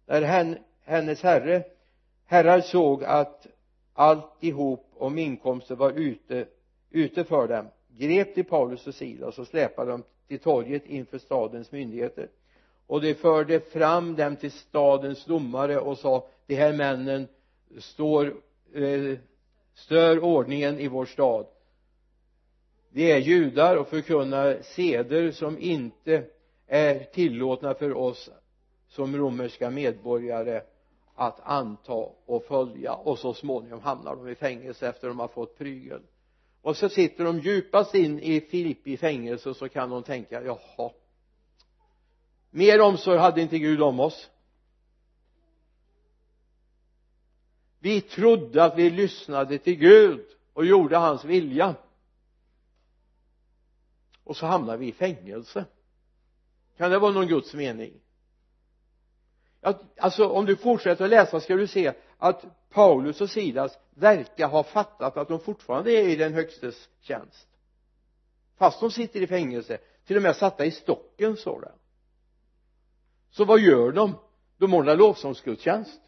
När 0.06 0.56
hennes 0.84 1.22
herre 1.22 1.62
herrar 2.24 2.60
såg 2.60 3.04
att 3.04 3.46
alltihop 3.92 4.86
om 4.96 5.18
inkomster 5.18 5.74
var 5.74 5.90
ute 5.90 6.46
ute 6.90 7.24
för 7.24 7.48
dem 7.48 7.66
grep 7.98 8.34
de 8.34 8.44
Paulus 8.44 8.86
och 8.86 8.94
Silas 8.94 9.38
och 9.38 9.46
släpade 9.46 9.90
dem 9.90 10.02
till 10.28 10.38
torget 10.38 10.86
inför 10.86 11.18
stadens 11.18 11.72
myndigheter. 11.72 12.28
Och 12.86 13.00
de 13.00 13.14
förde 13.14 13.60
fram 13.60 14.14
dem 14.14 14.36
till 14.36 14.52
stadens 14.52 15.24
domare 15.24 15.78
och 15.78 15.98
sa 15.98 16.26
de 16.46 16.54
här 16.54 16.72
männen 16.72 17.28
står 17.78 18.26
eh, 18.74 19.18
stör 19.74 20.24
ordningen 20.24 20.78
i 20.78 20.88
vår 20.88 21.06
stad. 21.06 21.46
Vi 22.90 23.12
är 23.12 23.18
judar 23.18 23.76
och 23.76 23.88
förkunnar 23.88 24.58
seder 24.62 25.30
som 25.30 25.58
inte 25.58 26.24
är 26.66 27.04
tillåtna 27.04 27.74
för 27.74 27.96
oss 27.96 28.30
som 28.88 29.16
romerska 29.16 29.70
medborgare 29.70 30.62
att 31.14 31.40
anta 31.42 32.08
och 32.26 32.44
följa. 32.44 32.92
Och 32.92 33.18
så 33.18 33.34
småningom 33.34 33.80
hamnar 33.80 34.16
de 34.16 34.28
i 34.28 34.34
fängelse 34.34 34.88
efter 34.88 35.08
de 35.08 35.18
har 35.18 35.28
fått 35.28 35.58
prygel. 35.58 36.00
Och 36.62 36.76
så 36.76 36.88
sitter 36.88 37.24
de 37.24 37.38
djupast 37.38 37.94
in 37.94 38.20
i 38.20 38.40
Filippi 38.40 38.96
fängelse 38.96 39.50
och 39.50 39.56
så 39.56 39.68
kan 39.68 39.90
de 39.90 40.02
tänka 40.02 40.42
jaha 40.42 40.90
mer 42.56 42.80
omsorg 42.80 43.18
hade 43.18 43.40
inte 43.40 43.58
Gud 43.58 43.82
om 43.82 44.00
oss. 44.00 44.30
Vi 47.84 48.00
trodde 48.00 48.64
att 48.64 48.78
vi 48.78 48.90
lyssnade 48.90 49.58
till 49.58 49.76
Gud 49.76 50.26
och 50.52 50.66
gjorde 50.66 50.96
hans 50.96 51.24
vilja. 51.24 51.74
Och 54.24 54.36
så 54.36 54.46
hamnar 54.46 54.76
vi 54.76 54.86
i 54.88 54.92
fängelse. 54.92 55.64
Kan 56.76 56.90
det 56.90 56.98
vara 56.98 57.12
någon 57.12 57.26
Guds 57.26 57.54
mening? 57.54 57.92
Alltså 59.98 60.28
om 60.28 60.46
du 60.46 60.56
fortsätter 60.56 61.04
att 61.04 61.10
läsa 61.10 61.40
ska 61.40 61.56
du 61.56 61.66
se 61.66 61.92
att 62.18 62.44
Paulus 62.70 63.20
och 63.20 63.30
Silas 63.30 63.78
verkar 63.90 64.48
ha 64.48 64.62
fattat 64.62 65.16
att 65.16 65.28
de 65.28 65.40
fortfarande 65.40 65.92
är 65.92 66.08
i 66.08 66.16
den 66.16 66.34
högstes 66.34 66.88
tjänst. 67.00 67.48
Fast 68.56 68.80
de 68.80 68.90
sitter 68.90 69.22
i 69.22 69.26
fängelse 69.26 69.78
till 70.06 70.16
och 70.16 70.22
med 70.22 70.36
satta 70.36 70.64
i 70.64 70.70
stocken 70.70 71.36
står 71.36 71.60
det. 71.60 71.72
Så 73.30 73.44
vad 73.44 73.60
gör 73.60 73.92
de? 73.92 74.14
De 74.56 74.74
ordnar 74.74 74.96
lovsångsgudstjänst 74.96 76.00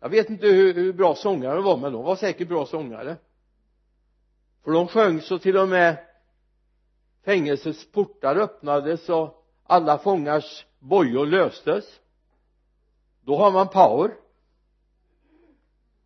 jag 0.00 0.08
vet 0.08 0.30
inte 0.30 0.46
hur, 0.46 0.74
hur 0.74 0.92
bra 0.92 1.14
sångare 1.14 1.54
de 1.54 1.64
var 1.64 1.76
men 1.76 1.92
de 1.92 2.04
var 2.04 2.16
säkert 2.16 2.48
bra 2.48 2.66
sångare. 2.66 3.16
För 4.64 4.70
de 4.70 4.88
sjöng 4.88 5.20
så 5.20 5.38
till 5.38 5.56
och 5.56 5.68
med 5.68 5.96
fängelsets 7.24 7.92
portar 7.92 8.36
öppnades 8.36 9.08
och 9.08 9.46
alla 9.64 9.98
fångars 9.98 10.66
bojor 10.78 11.26
löstes. 11.26 12.00
Då 13.20 13.36
har 13.36 13.50
man 13.50 13.68
power. 13.68 14.10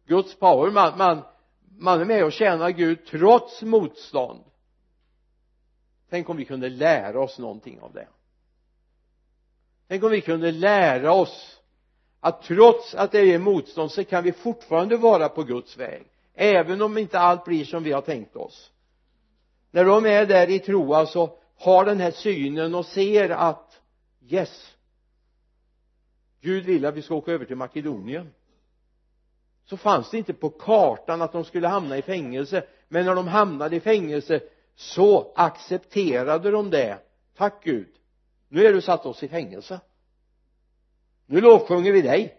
Guds 0.06 0.34
power. 0.38 0.70
Man, 0.70 0.98
man, 0.98 1.22
man 1.78 2.00
är 2.00 2.04
med 2.04 2.24
och 2.24 2.32
tjänar 2.32 2.70
Gud 2.70 3.06
trots 3.06 3.62
motstånd. 3.62 4.44
Tänk 6.10 6.28
om 6.28 6.36
vi 6.36 6.44
kunde 6.44 6.68
lära 6.68 7.20
oss 7.20 7.38
någonting 7.38 7.80
av 7.80 7.92
det. 7.92 8.08
Tänk 9.88 10.02
om 10.04 10.10
vi 10.10 10.20
kunde 10.20 10.52
lära 10.52 11.12
oss 11.12 11.59
att 12.20 12.42
trots 12.42 12.94
att 12.94 13.12
det 13.12 13.34
är 13.34 13.38
motstånd 13.38 13.92
så 13.92 14.04
kan 14.04 14.24
vi 14.24 14.32
fortfarande 14.32 14.96
vara 14.96 15.28
på 15.28 15.42
Guds 15.42 15.76
väg 15.76 16.06
även 16.34 16.82
om 16.82 16.98
inte 16.98 17.18
allt 17.18 17.44
blir 17.44 17.64
som 17.64 17.82
vi 17.82 17.92
har 17.92 18.00
tänkt 18.00 18.36
oss. 18.36 18.70
När 19.70 19.84
de 19.84 20.06
är 20.06 20.26
där 20.26 20.50
i 20.50 20.58
tro 20.58 20.94
alltså 20.94 21.30
har 21.56 21.84
den 21.84 22.00
här 22.00 22.10
synen 22.10 22.74
och 22.74 22.86
ser 22.86 23.30
att 23.30 23.80
yes 24.28 24.76
Gud 26.40 26.64
vill 26.64 26.86
att 26.86 26.94
vi 26.94 27.02
ska 27.02 27.14
åka 27.14 27.32
över 27.32 27.44
till 27.44 27.56
Makedonien. 27.56 28.32
Så 29.64 29.76
fanns 29.76 30.10
det 30.10 30.18
inte 30.18 30.32
på 30.32 30.50
kartan 30.50 31.22
att 31.22 31.32
de 31.32 31.44
skulle 31.44 31.68
hamna 31.68 31.98
i 31.98 32.02
fängelse 32.02 32.64
men 32.88 33.06
när 33.06 33.14
de 33.14 33.28
hamnade 33.28 33.76
i 33.76 33.80
fängelse 33.80 34.40
så 34.74 35.32
accepterade 35.36 36.50
de 36.50 36.70
det. 36.70 36.98
Tack 37.36 37.64
Gud. 37.64 37.88
Nu 38.48 38.66
är 38.66 38.72
du 38.72 38.80
satt 38.80 39.06
oss 39.06 39.22
i 39.22 39.28
fängelse 39.28 39.80
nu 41.30 41.40
lovsjunger 41.40 41.92
vi 41.92 42.02
dig. 42.02 42.36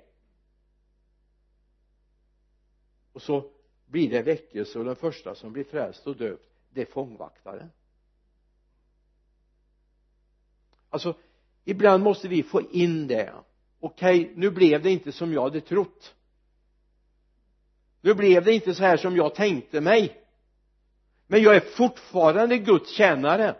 Och 3.14 3.22
så 3.22 3.52
blir 3.86 4.10
det 4.10 4.22
väckelse 4.22 4.80
och 4.80 4.86
den 4.86 4.96
första 4.96 5.36
som 5.36 5.54
blir 5.54 5.64
frälst 5.64 6.08
och 6.08 6.18
döpt 6.18 6.52
det 6.70 6.82
är 6.82 6.86
fångvaktaren. 6.86 7.72
Alltså 10.89 11.18
ibland 11.64 12.04
måste 12.04 12.28
vi 12.28 12.44
få 12.44 12.62
in 12.62 13.08
det. 13.08 13.34
Okej 13.80 14.22
okay, 14.22 14.36
nu 14.36 14.52
blev 14.52 14.84
det 14.84 14.92
inte 14.92 15.12
som 15.12 15.34
jag 15.34 15.42
hade 15.42 15.62
trott. 15.62 16.16
Nu 18.02 18.14
blev 18.14 18.44
det 18.46 18.54
inte 18.54 18.76
så 18.76 18.84
här 18.84 18.98
som 18.98 19.16
jag 19.16 19.36
tänkte 19.36 19.82
mig. 19.82 20.26
Men 21.28 21.42
jag 21.42 21.56
är 21.56 21.60
fortfarande 21.60 22.58
Guds 22.58 22.92
tjänare. 22.92 23.56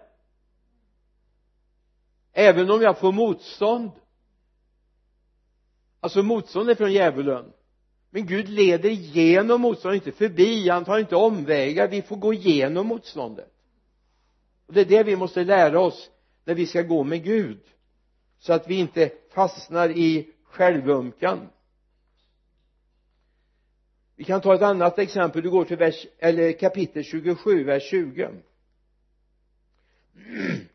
Även 2.32 2.72
om 2.72 2.82
jag 2.82 3.00
får 3.00 3.12
motstånd 3.12 4.01
alltså 6.02 6.24
motståndet 6.24 6.76
är 6.78 6.84
från 6.84 6.94
djävulen. 6.94 7.54
Men 8.10 8.26
Gud 8.26 8.50
leder 8.50 8.90
igenom 8.90 9.62
motståndet, 9.62 10.08
inte 10.08 10.18
förbi, 10.18 10.70
han 10.70 10.86
tar 10.86 11.00
inte 11.00 11.16
omvägar, 11.16 11.88
vi 11.88 12.02
får 12.02 12.16
gå 12.16 12.34
igenom 12.34 12.88
motståndet. 12.88 13.54
Och 14.68 14.74
det 14.74 14.82
är 14.82 14.86
det 14.86 15.04
vi 15.04 15.16
måste 15.16 15.44
lära 15.44 15.80
oss 15.80 16.10
när 16.46 16.56
vi 16.56 16.66
ska 16.66 16.82
gå 16.82 17.04
med 17.04 17.24
Gud. 17.24 17.60
Så 18.40 18.54
att 18.54 18.68
vi 18.68 18.76
inte 18.76 19.12
fastnar 19.30 19.90
i 19.90 20.30
självömkan. 20.44 21.50
Vi 24.16 24.24
kan 24.24 24.42
ta 24.42 24.56
ett 24.56 24.62
annat 24.62 25.00
exempel. 25.00 25.42
Du 25.42 25.50
går 25.50 25.66
till 25.66 25.78
vers, 25.78 26.08
eller 26.20 26.52
kapitel 26.52 27.04
27 27.04 27.64
vers 27.64 27.84
20 27.90 28.30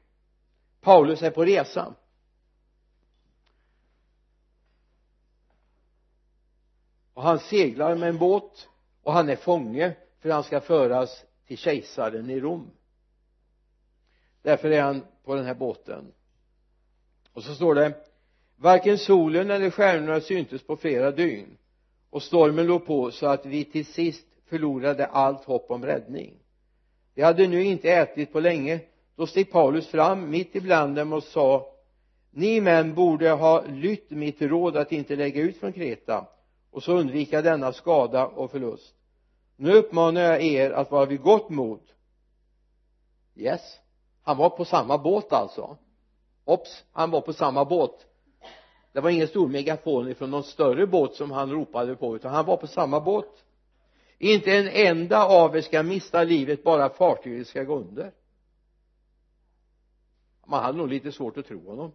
Paulus 0.80 1.22
är 1.22 1.30
på 1.30 1.44
resa. 1.44 1.94
Och 7.16 7.22
han 7.22 7.38
seglar 7.38 7.96
med 7.96 8.08
en 8.08 8.18
båt 8.18 8.68
och 9.02 9.12
han 9.12 9.28
är 9.28 9.36
fånge 9.36 9.92
för 10.20 10.30
han 10.30 10.44
ska 10.44 10.60
föras 10.60 11.24
till 11.46 11.58
kejsaren 11.58 12.30
i 12.30 12.40
Rom. 12.40 12.70
Därför 14.42 14.70
är 14.70 14.82
han 14.82 15.02
på 15.24 15.34
den 15.34 15.44
här 15.44 15.54
båten. 15.54 16.12
Och 17.32 17.42
så 17.42 17.54
står 17.54 17.74
det 17.74 17.92
varken 18.56 18.98
solen 18.98 19.50
eller 19.50 19.70
stjärnorna 19.70 20.20
syntes 20.20 20.62
på 20.62 20.76
flera 20.76 21.10
dygn 21.10 21.56
och 22.10 22.22
stormen 22.22 22.66
låg 22.66 22.86
på 22.86 23.10
så 23.10 23.26
att 23.26 23.46
vi 23.46 23.64
till 23.64 23.86
sist 23.86 24.26
förlorade 24.48 25.06
allt 25.06 25.44
hopp 25.44 25.70
om 25.70 25.84
räddning. 25.84 26.34
De 27.14 27.22
hade 27.22 27.46
nu 27.46 27.64
inte 27.64 27.90
ätit 27.90 28.32
på 28.32 28.40
länge 28.40 28.80
då 29.14 29.26
steg 29.26 29.52
Paulus 29.52 29.88
fram 29.88 30.30
mitt 30.30 30.56
ibland 30.56 30.96
dem 30.96 31.12
och 31.12 31.22
sa 31.22 31.72
ni 32.30 32.60
män 32.60 32.94
borde 32.94 33.30
ha 33.30 33.64
lytt 33.66 34.10
mitt 34.10 34.42
råd 34.42 34.76
att 34.76 34.92
inte 34.92 35.16
lägga 35.16 35.42
ut 35.42 35.56
från 35.56 35.72
Kreta 35.72 36.26
och 36.76 36.82
så 36.82 36.92
undvika 36.92 37.42
denna 37.42 37.72
skada 37.72 38.26
och 38.26 38.50
förlust. 38.50 38.94
Nu 39.56 39.72
uppmanar 39.72 40.20
jag 40.20 40.42
er 40.42 40.70
att 40.70 40.90
vara 40.90 41.06
vid 41.06 41.20
gott 41.22 41.48
mod. 41.48 41.80
Yes 43.34 43.80
han 44.22 44.36
var 44.36 44.50
på 44.50 44.64
samma 44.64 44.98
båt 44.98 45.32
alltså. 45.32 45.76
Ops 46.44 46.84
han 46.92 47.10
var 47.10 47.20
på 47.20 47.32
samma 47.32 47.64
båt. 47.64 48.06
Det 48.92 49.00
var 49.00 49.10
ingen 49.10 49.28
stor 49.28 49.48
megafon 49.48 50.08
ifrån 50.08 50.30
någon 50.30 50.42
större 50.42 50.86
båt 50.86 51.14
som 51.14 51.30
han 51.30 51.50
ropade 51.50 51.96
på 51.96 52.16
utan 52.16 52.32
han 52.32 52.46
var 52.46 52.56
på 52.56 52.66
samma 52.66 53.00
båt. 53.00 53.44
Inte 54.18 54.52
en 54.52 54.68
enda 54.68 55.26
av 55.26 55.56
er 55.56 55.60
ska 55.60 55.82
mista 55.82 56.24
livet 56.24 56.64
bara 56.64 56.88
fartyget 56.88 57.46
ska 57.46 57.62
gå 57.62 57.76
under. 57.76 58.12
Man 60.46 60.62
hade 60.62 60.78
nog 60.78 60.88
lite 60.88 61.12
svårt 61.12 61.36
att 61.36 61.46
tro 61.46 61.68
honom 61.68 61.92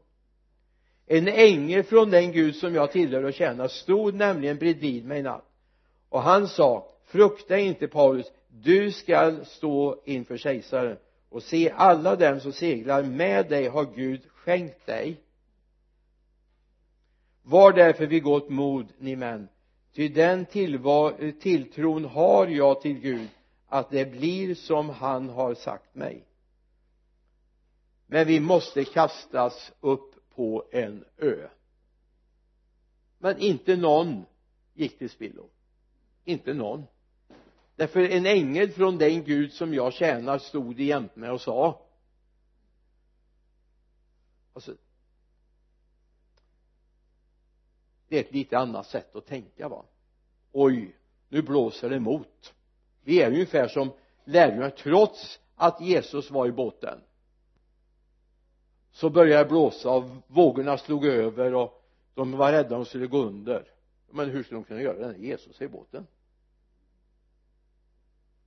en 1.17 1.27
ängel 1.27 1.83
från 1.83 2.09
den 2.09 2.31
Gud 2.31 2.55
som 2.55 2.75
jag 2.75 2.91
tillhör 2.91 3.23
och 3.23 3.33
tjänar 3.33 3.67
stod 3.67 4.13
nämligen 4.13 4.57
bredvid 4.57 5.05
mig 5.05 5.19
i 5.19 5.21
natt. 5.21 5.45
Och 6.09 6.21
han 6.21 6.47
sa 6.47 6.87
frukta 7.05 7.57
inte 7.57 7.87
Paulus 7.87 8.31
du 8.47 8.91
skall 8.91 9.45
stå 9.45 10.01
inför 10.05 10.37
kejsaren 10.37 10.97
och 11.29 11.43
se 11.43 11.73
alla 11.75 12.15
dem 12.15 12.39
som 12.39 12.51
seglar 12.51 13.03
med 13.03 13.49
dig 13.49 13.67
har 13.67 13.85
Gud 13.95 14.21
skänkt 14.33 14.85
dig. 14.85 15.21
Var 17.43 17.73
därför 17.73 18.07
vid 18.07 18.23
gott 18.23 18.49
mod 18.49 18.87
ni 18.97 19.15
män 19.15 19.47
ty 19.95 20.09
den 20.09 20.45
tilltron 21.39 22.05
har 22.05 22.47
jag 22.47 22.81
till 22.81 22.99
Gud 22.99 23.27
att 23.67 23.89
det 23.89 24.11
blir 24.11 24.55
som 24.55 24.89
han 24.89 25.29
har 25.29 25.53
sagt 25.53 25.95
mig. 25.95 26.25
Men 28.07 28.27
vi 28.27 28.39
måste 28.39 28.83
kastas 28.83 29.71
upp 29.79 30.10
på 30.35 30.65
en 30.71 31.05
ö. 31.17 31.49
Men 33.17 33.37
inte 33.37 33.75
någon 33.75 34.25
gick 34.73 34.97
till 34.97 35.09
spillo. 35.09 35.49
Inte 36.23 36.53
någon. 36.53 36.83
Därför 37.75 37.99
en 37.99 38.25
ängel 38.25 38.71
från 38.71 38.97
den 38.97 39.23
Gud 39.23 39.53
som 39.53 39.73
jag 39.73 39.93
tjänar 39.93 40.37
stod 40.37 40.79
jämte 40.79 41.19
mig 41.19 41.29
och 41.29 41.41
sa 41.41 41.87
alltså 44.53 44.75
det 48.07 48.17
är 48.17 48.19
ett 48.19 48.31
lite 48.31 48.57
annat 48.57 48.87
sätt 48.87 49.15
att 49.15 49.25
tänka 49.25 49.69
va. 49.69 49.85
Oj 50.51 50.95
nu 51.29 51.41
blåser 51.41 51.89
det 51.89 51.95
emot. 51.95 52.53
Vi 53.03 53.21
är 53.21 53.31
ungefär 53.31 53.67
som 53.67 53.91
lärjungar 54.23 54.69
trots 54.69 55.39
att 55.55 55.81
Jesus 55.81 56.31
var 56.31 56.47
i 56.47 56.51
båten 56.51 57.01
så 58.91 59.09
började 59.09 59.43
det 59.43 59.49
blåsa 59.49 59.91
och 59.91 60.09
vågorna 60.27 60.77
slog 60.77 61.05
över 61.05 61.53
och 61.53 61.83
de 62.13 62.31
var 62.31 62.51
rädda 62.51 62.69
de 62.69 62.85
skulle 62.85 63.07
gå 63.07 63.17
under. 63.17 63.71
Men 64.09 64.29
hur 64.29 64.43
skulle 64.43 64.57
de 64.57 64.63
kunna 64.63 64.81
göra 64.81 64.97
det? 64.97 65.07
När 65.07 65.25
Jesus 65.25 65.61
är 65.61 65.65
i 65.65 65.67
båten. 65.67 66.07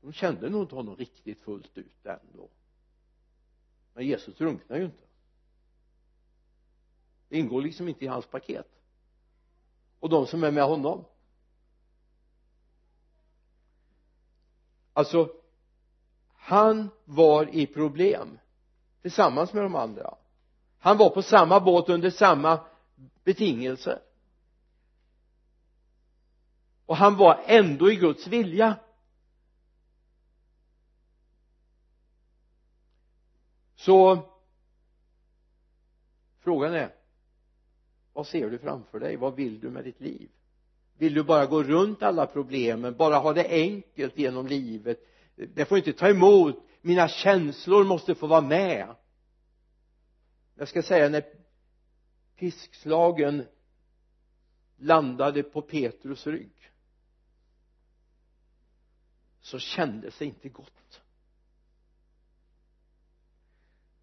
De 0.01 0.13
kände 0.13 0.49
nog 0.49 0.63
inte 0.63 0.75
honom 0.75 0.97
riktigt 0.97 1.41
fullt 1.41 1.79
ut 1.79 2.07
ändå. 2.07 2.49
Men 3.95 4.07
Jesus 4.07 4.37
drunknar 4.37 4.77
ju 4.77 4.85
inte. 4.85 5.05
Det 7.29 7.39
ingår 7.39 7.63
liksom 7.63 7.89
inte 7.89 8.05
i 8.05 8.09
hans 8.09 8.27
paket. 8.27 8.69
Och 10.01 10.09
de 10.09 10.27
som 10.27 10.45
är 10.45 10.51
med 10.51 10.65
honom. 10.65 11.05
Alltså 14.93 15.33
han 16.35 16.91
var 17.05 17.55
i 17.55 17.67
problem 17.67 18.39
tillsammans 19.03 19.53
med 19.53 19.63
de 19.63 19.75
andra 19.75 20.15
han 20.85 20.99
var 20.99 21.11
på 21.11 21.23
samma 21.23 21.61
båt 21.61 21.89
under 21.89 22.11
samma 22.11 22.61
betingelser 23.25 23.99
och 26.87 26.97
han 26.97 27.17
var 27.17 27.41
ändå 27.47 27.91
i 27.91 27.97
Guds 27.97 28.27
vilja. 28.27 28.77
Så 33.77 34.19
frågan 36.41 36.75
är 36.75 36.95
vad 38.13 38.27
ser 38.27 38.51
du 38.51 38.59
framför 38.59 39.01
dig? 39.01 39.17
Vad 39.17 39.35
vill 39.35 39.61
du 39.61 39.71
med 39.71 39.85
ditt 39.85 40.01
liv? 40.01 40.29
Vill 40.99 41.15
du 41.15 41.23
bara 41.23 41.47
gå 41.47 41.63
runt 41.63 42.03
alla 42.03 42.27
problemen? 42.27 42.97
Bara 42.97 43.17
ha 43.17 43.33
det 43.33 43.49
enkelt 43.49 44.19
genom 44.19 44.47
livet? 44.47 44.99
Det 45.37 45.65
får 45.65 45.79
inte 45.79 45.93
ta 45.93 46.09
emot. 46.09 46.57
Mina 46.81 47.09
känslor 47.09 47.85
måste 47.85 48.15
få 48.15 48.27
vara 48.27 48.41
med 48.41 48.95
jag 50.55 50.69
ska 50.69 50.83
säga 50.83 51.09
när 51.09 51.25
piskslagen 52.37 53.47
landade 54.77 55.43
på 55.43 55.63
Petrus 55.63 56.27
rygg 56.27 56.73
så 59.41 59.59
kändes 59.59 60.19
det 60.19 60.25
inte 60.25 60.49
gott. 60.49 61.03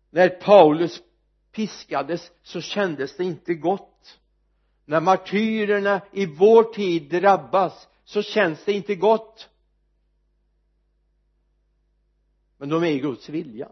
När 0.10 0.30
Paulus 0.30 1.02
piskades 1.52 2.32
så 2.42 2.62
kändes 2.62 3.18
det 3.18 3.24
inte 3.24 3.54
gott. 3.54 4.20
När 4.86 5.02
martyrerna 5.02 6.02
i 6.12 6.26
vår 6.26 6.64
tid 6.74 7.10
drabbas 7.10 7.88
så 8.04 8.24
känns 8.24 8.66
det 8.66 8.74
inte 8.74 8.96
gott. 8.96 9.50
Men 12.58 12.70
de 12.70 12.84
är 12.84 12.88
i 12.88 13.00
Guds 13.00 13.30
vilja. 13.30 13.72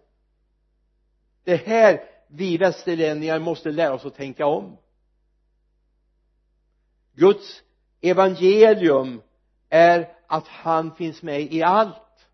Det 1.44 1.56
här 1.56 2.19
vi 2.32 2.58
västerlänningar 2.58 3.40
måste 3.40 3.72
lära 3.72 3.94
oss 3.94 4.06
att 4.06 4.16
tänka 4.16 4.46
om. 4.46 4.78
Guds 7.14 7.64
evangelium 8.02 9.22
är 9.70 10.16
att 10.28 10.48
han 10.48 10.96
finns 10.96 11.22
med 11.22 11.42
i 11.42 11.64
allt. 11.64 12.28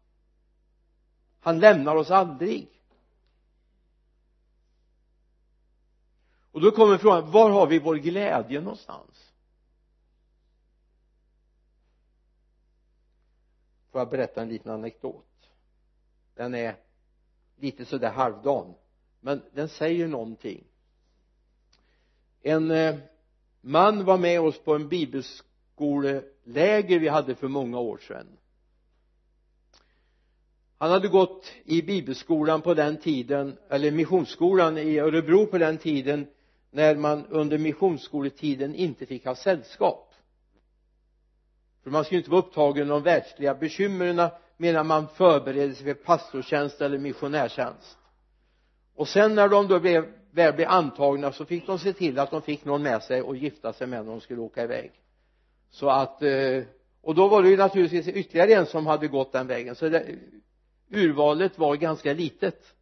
Han 1.40 1.60
lämnar 1.60 1.96
oss 1.96 2.12
aldrig. 2.12 2.82
Och 6.52 6.62
då 6.62 6.72
kommer 6.72 6.98
frågan 6.98 7.32
var 7.32 7.50
har 7.50 7.68
vi 7.68 7.80
vår 7.80 7.96
glädje 7.96 8.62
någonstans? 8.62 9.34
Får 13.92 14.02
jag 14.02 14.10
berätta 14.10 14.42
en 14.42 14.50
liten 14.50 14.72
anekdot? 14.72 15.50
Den 16.34 16.56
är 16.56 16.76
lite 17.56 17.86
sådär 17.86 18.12
halvdan 18.12 18.76
men 19.26 19.42
den 19.54 19.70
säger 19.70 20.08
någonting. 20.08 20.64
En 22.42 22.72
eh, 22.72 22.96
man 23.62 24.06
var 24.06 24.18
med 24.18 24.42
oss 24.42 24.60
på 24.60 24.76
en 24.76 24.90
bibelskoleläger 24.90 27.00
vi 27.00 27.08
hade 27.08 27.36
för 27.36 27.48
många 27.48 27.80
år 27.80 27.98
sedan. 27.98 28.28
Han 30.78 30.92
hade 30.92 31.08
gått 31.08 31.52
i 31.64 31.82
bibelskolan 31.82 32.62
på 32.62 32.74
den 32.74 32.98
tiden 32.98 33.58
eller 33.70 33.92
missionsskolan 33.92 34.78
i 34.78 35.00
Örebro 35.00 35.46
på 35.46 35.58
den 35.58 35.78
tiden 35.78 36.28
när 36.72 36.96
man 36.96 37.26
under 37.26 37.58
missionsskoletiden 37.58 38.76
inte 38.76 39.06
fick 39.06 39.26
ha 39.26 39.36
sällskap. 39.36 40.14
För 41.84 41.92
man 41.92 42.06
skulle 42.06 42.18
inte 42.18 42.32
vara 42.32 42.42
upptagen 42.42 42.92
av 42.92 43.04
världsliga 43.04 43.56
bekymren 43.56 44.30
medan 44.58 44.88
man 44.88 45.08
förberedde 45.08 45.76
sig 45.76 45.86
för 45.86 45.94
pastortjänst 45.94 46.82
eller 46.82 46.98
missionärtjänst 46.98 47.98
och 48.96 49.08
sen 49.08 49.36
när 49.36 49.50
de 49.50 49.68
då 49.68 49.80
blev, 49.80 50.06
väl 50.32 50.54
blev 50.54 50.70
antagna 50.70 51.32
så 51.32 51.46
fick 51.46 51.68
de 51.68 51.80
se 51.80 51.94
till 51.94 52.20
att 52.20 52.32
de 52.32 52.42
fick 52.42 52.66
någon 52.66 52.84
med 52.84 53.04
sig 53.04 53.22
och 53.22 53.36
gifta 53.36 53.74
sig 53.74 53.88
med 53.88 54.06
när 54.06 54.12
de 54.12 54.22
skulle 54.22 54.42
åka 54.42 54.64
iväg. 54.64 54.92
Så 55.70 55.90
att 55.90 56.22
eh, 56.22 56.64
och 57.06 57.16
då 57.16 57.28
var 57.28 57.44
det 57.44 57.50
ju 57.50 57.58
naturligtvis 57.58 58.08
ytterligare 58.08 58.54
en 58.54 58.66
som 58.66 58.86
hade 58.86 59.08
gått 59.08 59.32
den 59.32 59.48
vägen. 59.48 59.76
Så 59.76 59.90
det, 59.90 60.16
urvalet 60.90 61.58
var 61.58 61.76
ganska 61.76 62.14
litet. 62.14 62.74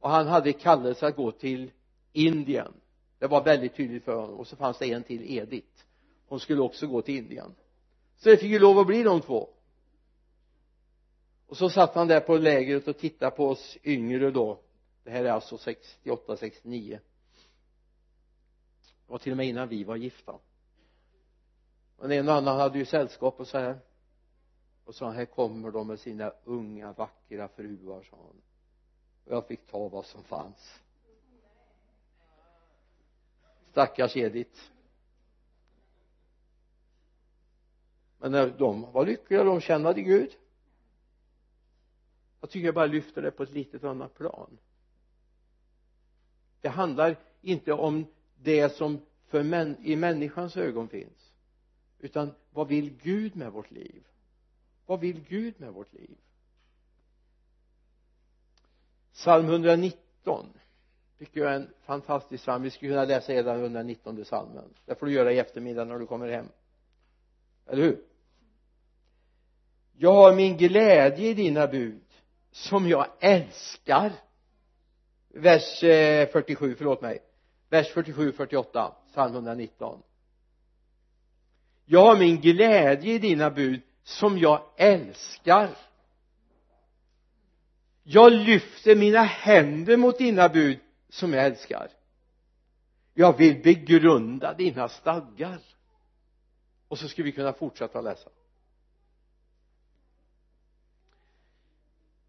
Och 0.00 0.10
han 0.10 0.26
hade 0.26 0.52
kallelse 0.52 1.06
att 1.06 1.16
gå 1.16 1.30
till 1.30 1.70
Indien. 2.12 2.72
Det 3.18 3.26
var 3.26 3.44
väldigt 3.44 3.76
tydligt 3.76 4.04
för 4.04 4.16
honom. 4.16 4.36
Och 4.36 4.46
så 4.46 4.56
fanns 4.56 4.78
det 4.78 4.92
en 4.92 5.02
till 5.02 5.38
Edith. 5.38 5.84
Hon 6.28 6.40
skulle 6.40 6.60
också 6.60 6.86
gå 6.86 7.02
till 7.02 7.16
Indien. 7.16 7.54
Så 8.16 8.28
det 8.28 8.36
fick 8.36 8.50
ju 8.50 8.58
lov 8.58 8.78
att 8.78 8.86
bli 8.86 9.02
de 9.02 9.20
två. 9.20 9.48
Och 11.46 11.56
så 11.56 11.70
satt 11.70 11.94
han 11.94 12.08
där 12.08 12.20
på 12.20 12.36
lägret 12.36 12.88
och 12.88 12.98
tittade 12.98 13.36
på 13.36 13.48
oss 13.48 13.78
yngre 13.84 14.30
då 14.30 14.60
det 15.06 15.12
här 15.12 15.24
är 15.24 15.30
alltså 15.30 15.58
68, 15.58 16.36
69 16.36 17.00
det 19.06 19.12
var 19.12 19.18
till 19.18 19.32
och 19.32 19.36
med 19.36 19.46
innan 19.46 19.68
vi 19.68 19.84
var 19.84 19.96
gifta. 19.96 20.38
Men 21.98 22.12
en 22.12 22.28
och 22.28 22.34
annan 22.34 22.56
hade 22.56 22.78
ju 22.78 22.84
sällskap 22.84 23.40
och 23.40 23.48
så 23.48 23.58
här. 23.58 23.78
Och 24.84 24.94
så 24.94 25.10
här 25.10 25.24
kommer 25.24 25.70
de 25.70 25.86
med 25.86 26.00
sina 26.00 26.32
unga 26.44 26.92
vackra 26.92 27.48
fruar 27.48 28.02
sa 28.02 28.16
han 28.16 28.42
och 29.24 29.32
jag 29.32 29.46
fick 29.46 29.66
ta 29.66 29.88
vad 29.88 30.06
som 30.06 30.24
fanns. 30.24 30.80
Stackars 33.70 34.16
Edith. 34.16 34.60
Men 38.18 38.32
när 38.32 38.50
de 38.50 38.92
var 38.92 39.06
lyckliga 39.06 39.44
de 39.44 39.60
kände 39.60 40.02
Gud. 40.02 40.36
Jag 42.40 42.50
tycker 42.50 42.66
jag 42.66 42.74
bara 42.74 42.86
lyfter 42.86 43.22
det 43.22 43.30
på 43.30 43.42
ett 43.42 43.52
litet 43.52 43.84
annat 43.84 44.14
plan 44.14 44.58
det 46.66 46.70
handlar 46.70 47.16
inte 47.42 47.72
om 47.72 48.06
det 48.42 48.76
som 48.76 49.00
för 49.26 49.42
män, 49.42 49.76
i 49.82 49.96
människans 49.96 50.56
ögon 50.56 50.88
finns 50.88 51.32
utan 51.98 52.34
vad 52.50 52.68
vill 52.68 52.90
Gud 53.02 53.36
med 53.36 53.52
vårt 53.52 53.70
liv? 53.70 54.06
Vad 54.86 55.00
vill 55.00 55.20
Gud 55.28 55.60
med 55.60 55.72
vårt 55.72 55.92
liv? 55.92 56.16
Psalm 59.12 59.46
119 59.46 60.46
tycker 61.18 61.40
jag 61.40 61.50
är 61.50 61.56
en 61.56 61.70
fantastisk 61.84 62.42
psalm. 62.42 62.62
Vi 62.62 62.70
skulle 62.70 62.90
kunna 62.90 63.04
läsa 63.04 63.32
hela 63.32 63.54
119 63.54 64.24
psalmen. 64.24 64.74
Det 64.84 64.94
får 64.94 65.06
du 65.06 65.12
göra 65.12 65.32
i 65.32 65.38
eftermiddag 65.38 65.84
när 65.84 65.98
du 65.98 66.06
kommer 66.06 66.28
hem. 66.28 66.48
Eller 67.66 67.82
hur? 67.82 68.04
Jag 69.92 70.12
har 70.12 70.34
min 70.34 70.56
glädje 70.56 71.28
i 71.28 71.34
dina 71.34 71.66
bud 71.66 72.04
som 72.50 72.88
jag 72.88 73.06
älskar 73.20 74.12
vers 75.36 75.82
eh, 75.82 76.28
47, 76.28 76.74
förlåt 76.74 77.02
mig. 77.02 77.18
Vers 77.68 77.88
47, 77.92 78.32
48 78.32 78.92
psalm 79.12 79.34
119 79.34 80.02
jag 81.88 82.06
har 82.06 82.16
min 82.16 82.40
glädje 82.40 83.14
i 83.14 83.18
dina 83.18 83.50
bud 83.50 83.80
som 84.02 84.38
jag 84.38 84.62
älskar. 84.76 85.70
Jag 88.02 88.32
lyfter 88.32 88.96
mina 88.96 89.22
händer 89.22 89.96
mot 89.96 90.18
dina 90.18 90.48
bud 90.48 90.78
som 91.08 91.32
jag 91.32 91.46
älskar. 91.46 91.88
Jag 93.14 93.38
vill 93.38 93.62
begrunda 93.62 94.54
dina 94.54 94.88
stadgar. 94.88 95.60
Och 96.88 96.98
så 96.98 97.08
skulle 97.08 97.24
vi 97.24 97.32
kunna 97.32 97.52
fortsätta 97.52 98.00
läsa. 98.00 98.28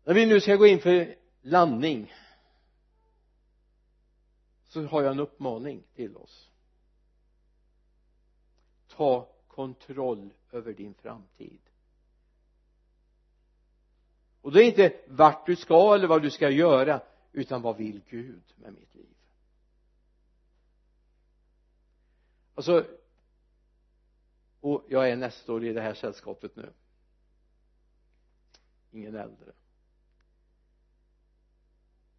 När 0.04 0.14
vi 0.14 0.26
nu 0.26 0.40
ska 0.40 0.56
gå 0.56 0.68
in 0.68 0.80
för 0.80 1.16
landning 1.42 2.14
så 4.68 4.84
har 4.84 5.02
jag 5.02 5.12
en 5.12 5.20
uppmaning 5.20 5.84
till 5.96 6.18
oss. 6.18 6.52
Ta 8.88 9.30
kontroll 9.48 10.34
över 10.52 10.74
din 10.74 10.94
framtid. 10.94 11.60
Och 14.42 14.52
det 14.52 14.64
är 14.64 14.68
inte 14.68 15.00
vart 15.08 15.46
du 15.46 15.56
ska 15.56 15.96
eller 15.96 16.08
vad 16.08 16.22
du 16.22 16.32
ska 16.32 16.50
göra 16.50 17.02
utan 17.32 17.62
vad 17.62 17.78
vill 17.78 18.02
Gud 18.10 18.44
med 18.56 18.74
mitt 18.74 18.96
liv? 18.96 19.16
Alltså 22.56 22.86
och 24.60 24.86
jag 24.90 25.10
är 25.10 25.16
nästor 25.16 25.66
i 25.66 25.74
det 25.74 25.82
här 25.82 25.94
sällskapet 25.94 26.56
nu. 26.56 26.74
Ingen 28.92 29.16
äldre. 29.16 29.52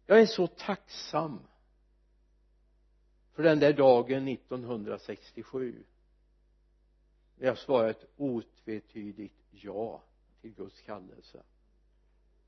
Jag 0.05 0.21
är 0.21 0.25
så 0.25 0.47
tacksam 0.47 1.39
för 3.33 3.43
den 3.43 3.59
där 3.59 3.73
dagen 3.73 4.27
1967 4.27 5.83
när 7.35 7.47
jag 7.47 7.57
svarade 7.57 7.89
ett 7.89 8.05
otvetydigt 8.17 9.35
ja 9.51 10.03
till 10.41 10.53
Guds 10.53 10.81
kallelse. 10.81 11.43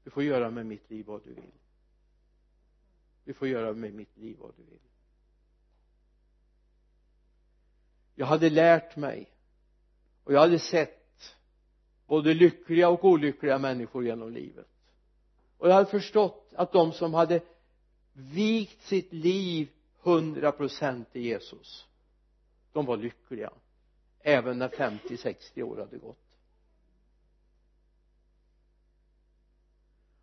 Du 0.03 0.09
får 0.09 0.23
göra 0.23 0.49
med 0.49 0.65
mitt 0.65 0.89
liv 0.89 1.05
vad 1.05 1.23
du 1.23 1.33
vill. 1.33 1.51
Du 3.23 3.33
får 3.33 3.47
göra 3.47 3.73
med 3.73 3.93
mitt 3.93 4.17
liv 4.17 4.37
vad 4.39 4.53
du 4.57 4.63
vill. 4.63 4.79
Jag 8.15 8.25
hade 8.25 8.49
lärt 8.49 8.95
mig 8.95 9.31
och 10.23 10.33
jag 10.33 10.39
hade 10.39 10.59
sett 10.59 11.35
både 12.07 12.33
lyckliga 12.33 12.89
och 12.89 13.05
olyckliga 13.05 13.57
människor 13.57 14.05
genom 14.05 14.31
livet. 14.31 14.67
Och 15.57 15.69
jag 15.69 15.73
hade 15.73 15.89
förstått 15.89 16.53
att 16.55 16.71
de 16.71 16.91
som 16.91 17.13
hade 17.13 17.41
vikt 18.13 18.81
sitt 18.81 19.13
liv 19.13 19.69
hundra 20.01 20.51
procent 20.51 21.11
till 21.11 21.21
Jesus. 21.21 21.87
De 22.71 22.85
var 22.85 22.97
lyckliga 22.97 23.51
även 24.19 24.57
när 24.57 24.69
50-60 24.69 25.61
år 25.61 25.77
hade 25.77 25.97
gått. 25.97 26.17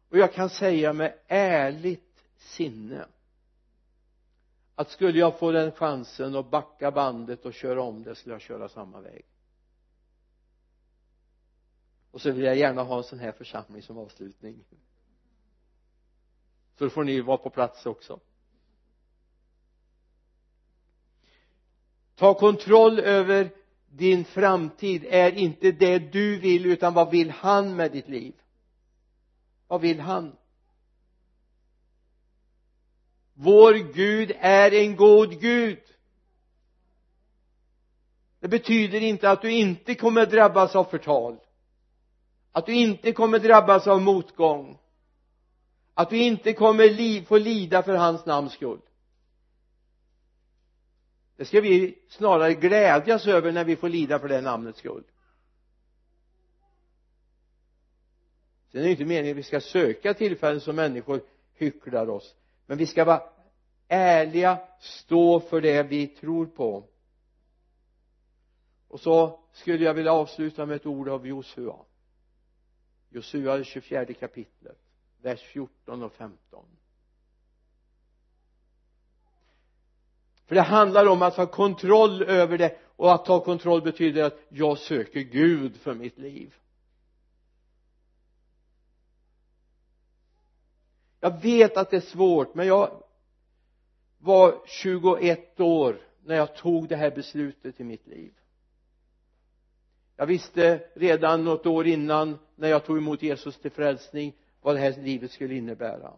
Och 0.08 0.18
jag 0.18 0.32
kan 0.34 0.50
säga 0.50 0.92
med 0.92 1.18
ärligt 1.26 2.24
sinne 2.36 3.06
att 4.74 4.90
skulle 4.90 5.18
jag 5.18 5.38
få 5.38 5.52
den 5.52 5.72
chansen 5.72 6.34
att 6.34 6.50
backa 6.50 6.90
bandet 6.90 7.44
och 7.44 7.54
köra 7.54 7.82
om 7.82 8.02
det 8.02 8.14
skulle 8.14 8.34
jag 8.34 8.42
köra 8.42 8.68
samma 8.68 9.00
väg. 9.00 9.24
Och 12.10 12.20
så 12.20 12.30
vill 12.30 12.44
jag 12.44 12.56
gärna 12.56 12.82
ha 12.82 12.96
en 12.96 13.04
sån 13.04 13.18
här 13.18 13.32
församling 13.32 13.82
som 13.82 13.98
avslutning. 13.98 14.64
Så 16.78 16.84
då 16.84 16.90
får 16.90 17.04
ni 17.04 17.20
vara 17.20 17.36
på 17.36 17.50
plats 17.50 17.86
också. 17.86 18.20
Ta 22.18 22.34
kontroll 22.34 22.98
över 22.98 23.50
din 23.90 24.24
framtid. 24.24 25.04
Är 25.08 25.32
inte 25.32 25.72
det 25.72 25.98
du 25.98 26.38
vill 26.38 26.66
utan 26.66 26.94
vad 26.94 27.10
vill 27.10 27.30
han 27.30 27.76
med 27.76 27.92
ditt 27.92 28.08
liv? 28.08 28.34
Vad 29.68 29.80
vill 29.80 30.00
han? 30.00 30.36
Vår 33.34 33.74
Gud 33.94 34.32
är 34.38 34.74
en 34.74 34.96
god 34.96 35.40
Gud. 35.40 35.82
Det 38.40 38.48
betyder 38.48 39.00
inte 39.00 39.30
att 39.30 39.42
du 39.42 39.52
inte 39.52 39.94
kommer 39.94 40.26
drabbas 40.26 40.76
av 40.76 40.84
förtal 40.84 41.38
att 42.52 42.66
du 42.66 42.74
inte 42.74 43.12
kommer 43.12 43.38
drabbas 43.38 43.86
av 43.86 44.02
motgång 44.02 44.78
att 45.94 46.10
du 46.10 46.18
inte 46.18 46.52
kommer 46.52 46.90
li 46.90 47.24
få 47.24 47.38
lida 47.38 47.82
för 47.82 47.94
hans 47.94 48.26
namns 48.26 48.52
skull 48.52 48.80
det 51.38 51.44
ska 51.44 51.60
vi 51.60 51.98
snarare 52.08 52.54
glädjas 52.54 53.26
över 53.26 53.52
när 53.52 53.64
vi 53.64 53.76
får 53.76 53.88
lida 53.88 54.18
för 54.18 54.28
det 54.28 54.40
namnets 54.40 54.78
skull. 54.78 55.04
Sen 58.72 58.80
är 58.80 58.84
det 58.84 58.90
inte 58.90 59.04
meningen 59.04 59.30
att 59.30 59.38
vi 59.38 59.42
ska 59.42 59.60
söka 59.60 60.14
tillfällen 60.14 60.60
som 60.60 60.76
människor 60.76 61.20
hycklar 61.54 62.08
oss. 62.08 62.34
Men 62.66 62.78
vi 62.78 62.86
ska 62.86 63.04
vara 63.04 63.22
ärliga 63.88 64.58
stå 64.80 65.40
för 65.40 65.60
det 65.60 65.82
vi 65.82 66.06
tror 66.06 66.46
på. 66.46 66.88
Och 68.88 69.00
så 69.00 69.40
skulle 69.52 69.84
jag 69.84 69.94
vilja 69.94 70.12
avsluta 70.12 70.66
med 70.66 70.76
ett 70.76 70.86
ord 70.86 71.08
av 71.08 71.26
Josua. 71.26 71.76
Josua 73.10 73.56
det 73.56 73.64
24 73.64 74.04
kapitlet 74.04 74.78
vers 75.22 75.42
14 75.42 76.02
och 76.02 76.12
15 76.12 76.64
för 80.48 80.54
det 80.54 80.60
handlar 80.60 81.06
om 81.06 81.22
att 81.22 81.36
ha 81.36 81.46
kontroll 81.46 82.22
över 82.22 82.58
det 82.58 82.78
och 82.96 83.14
att 83.14 83.24
ta 83.24 83.44
kontroll 83.44 83.82
betyder 83.82 84.24
att 84.24 84.38
jag 84.48 84.78
söker 84.78 85.20
Gud 85.20 85.76
för 85.76 85.94
mitt 85.94 86.18
liv. 86.18 86.54
Jag 91.20 91.42
vet 91.42 91.76
att 91.76 91.90
det 91.90 91.96
är 91.96 92.00
svårt 92.00 92.54
men 92.54 92.66
jag 92.66 93.02
var 94.18 94.62
21 94.66 95.60
år 95.60 96.00
när 96.24 96.36
jag 96.36 96.56
tog 96.56 96.88
det 96.88 96.96
här 96.96 97.10
beslutet 97.10 97.80
i 97.80 97.84
mitt 97.84 98.06
liv. 98.06 98.32
Jag 100.16 100.26
visste 100.26 100.80
redan 100.94 101.44
något 101.44 101.66
år 101.66 101.86
innan 101.86 102.38
när 102.56 102.68
jag 102.68 102.84
tog 102.84 102.96
emot 102.98 103.22
Jesus 103.22 103.56
till 103.60 103.70
frälsning 103.70 104.36
vad 104.60 104.74
det 104.74 104.80
här 104.80 105.02
livet 105.02 105.30
skulle 105.30 105.54
innebära 105.54 106.12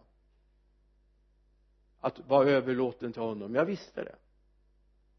att 2.01 2.19
vara 2.19 2.49
överlåten 2.49 3.13
till 3.13 3.21
honom. 3.21 3.55
Jag 3.55 3.65
visste 3.65 4.03
det. 4.03 4.15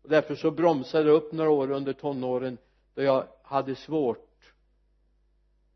Och 0.02 0.08
därför 0.08 0.34
så 0.34 0.50
bromsade 0.50 1.08
jag 1.08 1.16
upp 1.16 1.32
några 1.32 1.50
år 1.50 1.70
under 1.70 1.92
tonåren 1.92 2.58
då 2.94 3.02
jag 3.02 3.28
hade 3.42 3.74
svårt 3.74 4.54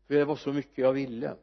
för 0.07 0.13
det 0.13 0.25
var 0.25 0.35
så 0.35 0.53
mycket 0.53 0.77
jag 0.77 0.93
ville. 0.93 1.35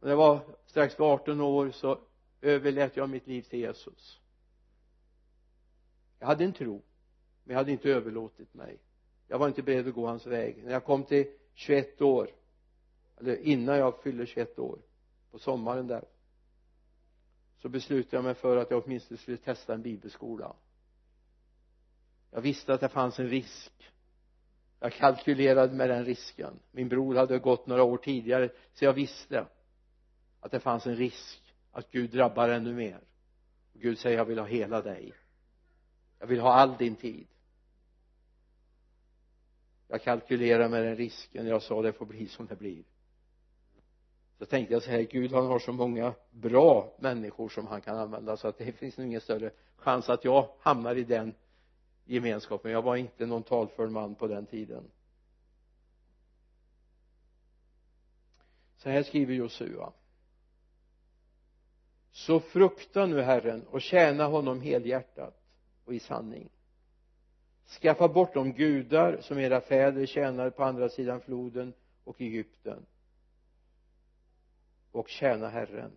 När 0.00 0.10
jag 0.10 0.16
var 0.16 0.40
strax 0.66 0.94
för 0.94 1.04
18 1.04 1.40
år 1.40 1.70
så 1.70 2.00
överlät 2.40 2.96
jag 2.96 3.08
mitt 3.08 3.26
liv 3.26 3.42
till 3.42 3.58
Jesus. 3.58 4.20
Jag 6.18 6.26
hade 6.26 6.44
en 6.44 6.52
tro 6.52 6.82
men 7.44 7.54
jag 7.54 7.58
hade 7.58 7.72
inte 7.72 7.90
överlåtit 7.90 8.54
mig. 8.54 8.78
Jag 9.28 9.38
var 9.38 9.48
inte 9.48 9.62
beredd 9.62 9.88
att 9.88 9.94
gå 9.94 10.06
hans 10.06 10.26
väg. 10.26 10.64
När 10.64 10.72
jag 10.72 10.84
kom 10.84 11.04
till 11.04 11.26
21 11.54 12.00
år 12.00 12.30
eller 13.16 13.36
innan 13.36 13.78
jag 13.78 14.02
fyllde 14.02 14.26
21 14.26 14.58
år 14.58 14.78
på 15.34 15.40
sommaren 15.40 15.86
där. 15.86 16.04
Så 17.62 17.68
beslutade 17.68 18.16
jag 18.16 18.24
mig 18.24 18.34
för 18.34 18.56
att 18.56 18.70
jag 18.70 18.84
åtminstone 18.84 19.18
skulle 19.18 19.36
testa 19.36 19.74
en 19.74 19.82
bibelskola. 19.82 20.56
Jag 22.30 22.40
visste 22.40 22.74
att 22.74 22.80
det 22.80 22.88
fanns 22.88 23.18
en 23.18 23.28
risk. 23.28 23.72
Jag 24.80 24.92
kalkylerade 24.92 25.72
med 25.74 25.90
den 25.90 26.04
risken. 26.04 26.58
Min 26.70 26.88
bror 26.88 27.14
hade 27.14 27.38
gått 27.38 27.66
några 27.66 27.82
år 27.82 27.96
tidigare 27.96 28.50
så 28.72 28.84
jag 28.84 28.92
visste 28.92 29.46
att 30.40 30.50
det 30.50 30.60
fanns 30.60 30.86
en 30.86 30.96
risk 30.96 31.54
att 31.72 31.90
Gud 31.90 32.10
drabbar 32.10 32.48
ännu 32.48 32.74
mer. 32.74 33.00
Och 33.74 33.80
Gud 33.80 33.98
säger 33.98 34.16
jag 34.16 34.24
vill 34.24 34.38
ha 34.38 34.46
hela 34.46 34.82
dig. 34.82 35.12
Jag 36.18 36.26
vill 36.26 36.40
ha 36.40 36.52
all 36.52 36.76
din 36.76 36.96
tid. 36.96 37.26
Jag 39.88 40.02
kalkylerade 40.02 40.68
med 40.68 40.84
den 40.84 40.96
risken. 40.96 41.46
Jag 41.46 41.62
sa 41.62 41.82
det 41.82 41.92
får 41.92 42.06
bli 42.06 42.28
som 42.28 42.46
det 42.46 42.56
blir 42.56 42.84
så 44.38 44.46
tänkte 44.46 44.74
jag 44.74 44.82
så 44.82 44.90
här 44.90 45.02
Gud 45.02 45.32
han 45.32 45.46
har 45.46 45.58
så 45.58 45.72
många 45.72 46.14
bra 46.30 46.94
människor 46.98 47.48
som 47.48 47.66
han 47.66 47.80
kan 47.80 47.98
använda 47.98 48.36
så 48.36 48.48
att 48.48 48.58
det 48.58 48.72
finns 48.72 48.96
nog 48.96 49.06
ingen 49.06 49.20
större 49.20 49.50
chans 49.76 50.08
att 50.08 50.24
jag 50.24 50.48
hamnar 50.60 50.96
i 50.96 51.04
den 51.04 51.34
gemenskapen. 52.04 52.72
Jag 52.72 52.82
var 52.82 52.96
inte 52.96 53.26
någon 53.26 53.42
talför 53.42 53.88
man 53.88 54.14
på 54.14 54.26
den 54.26 54.46
tiden. 54.46 54.90
Så 58.76 58.90
här 58.90 59.02
skriver 59.02 59.34
Josua. 59.34 59.92
Så 62.12 62.40
frukta 62.40 63.06
nu 63.06 63.20
Herren 63.22 63.66
och 63.66 63.82
tjäna 63.82 64.26
honom 64.26 64.60
helhjärtat 64.60 65.40
och 65.84 65.94
i 65.94 65.98
sanning. 65.98 66.50
Skaffa 67.80 68.08
bort 68.08 68.34
de 68.34 68.52
gudar 68.52 69.20
som 69.20 69.38
era 69.38 69.60
fäder 69.60 70.06
tjänade 70.06 70.50
på 70.50 70.64
andra 70.64 70.88
sidan 70.88 71.20
floden 71.20 71.72
och 72.04 72.20
Egypten 72.20 72.86
och 74.94 75.08
tjäna 75.08 75.48
Herren. 75.48 75.92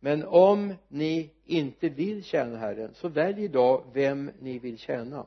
Men 0.00 0.24
om 0.24 0.74
ni 0.88 1.30
inte 1.44 1.88
vill 1.88 2.24
tjäna 2.24 2.58
Herren 2.58 2.94
så 2.94 3.08
välj 3.08 3.44
idag 3.44 3.84
vem 3.92 4.30
ni 4.40 4.58
vill 4.58 4.78
tjäna. 4.78 5.26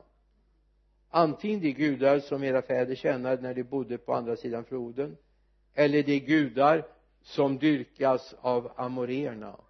Antingen 1.08 1.60
de 1.60 1.72
gudar 1.72 2.20
som 2.20 2.44
era 2.44 2.62
fäder 2.62 2.94
tjänade 2.94 3.42
när 3.42 3.54
de 3.54 3.62
bodde 3.62 3.98
på 3.98 4.14
andra 4.14 4.36
sidan 4.36 4.64
floden 4.64 5.16
eller 5.74 6.02
de 6.02 6.20
gudar 6.20 6.86
som 7.22 7.58
dyrkas 7.58 8.34
av 8.40 8.72
amorerna 8.76 9.60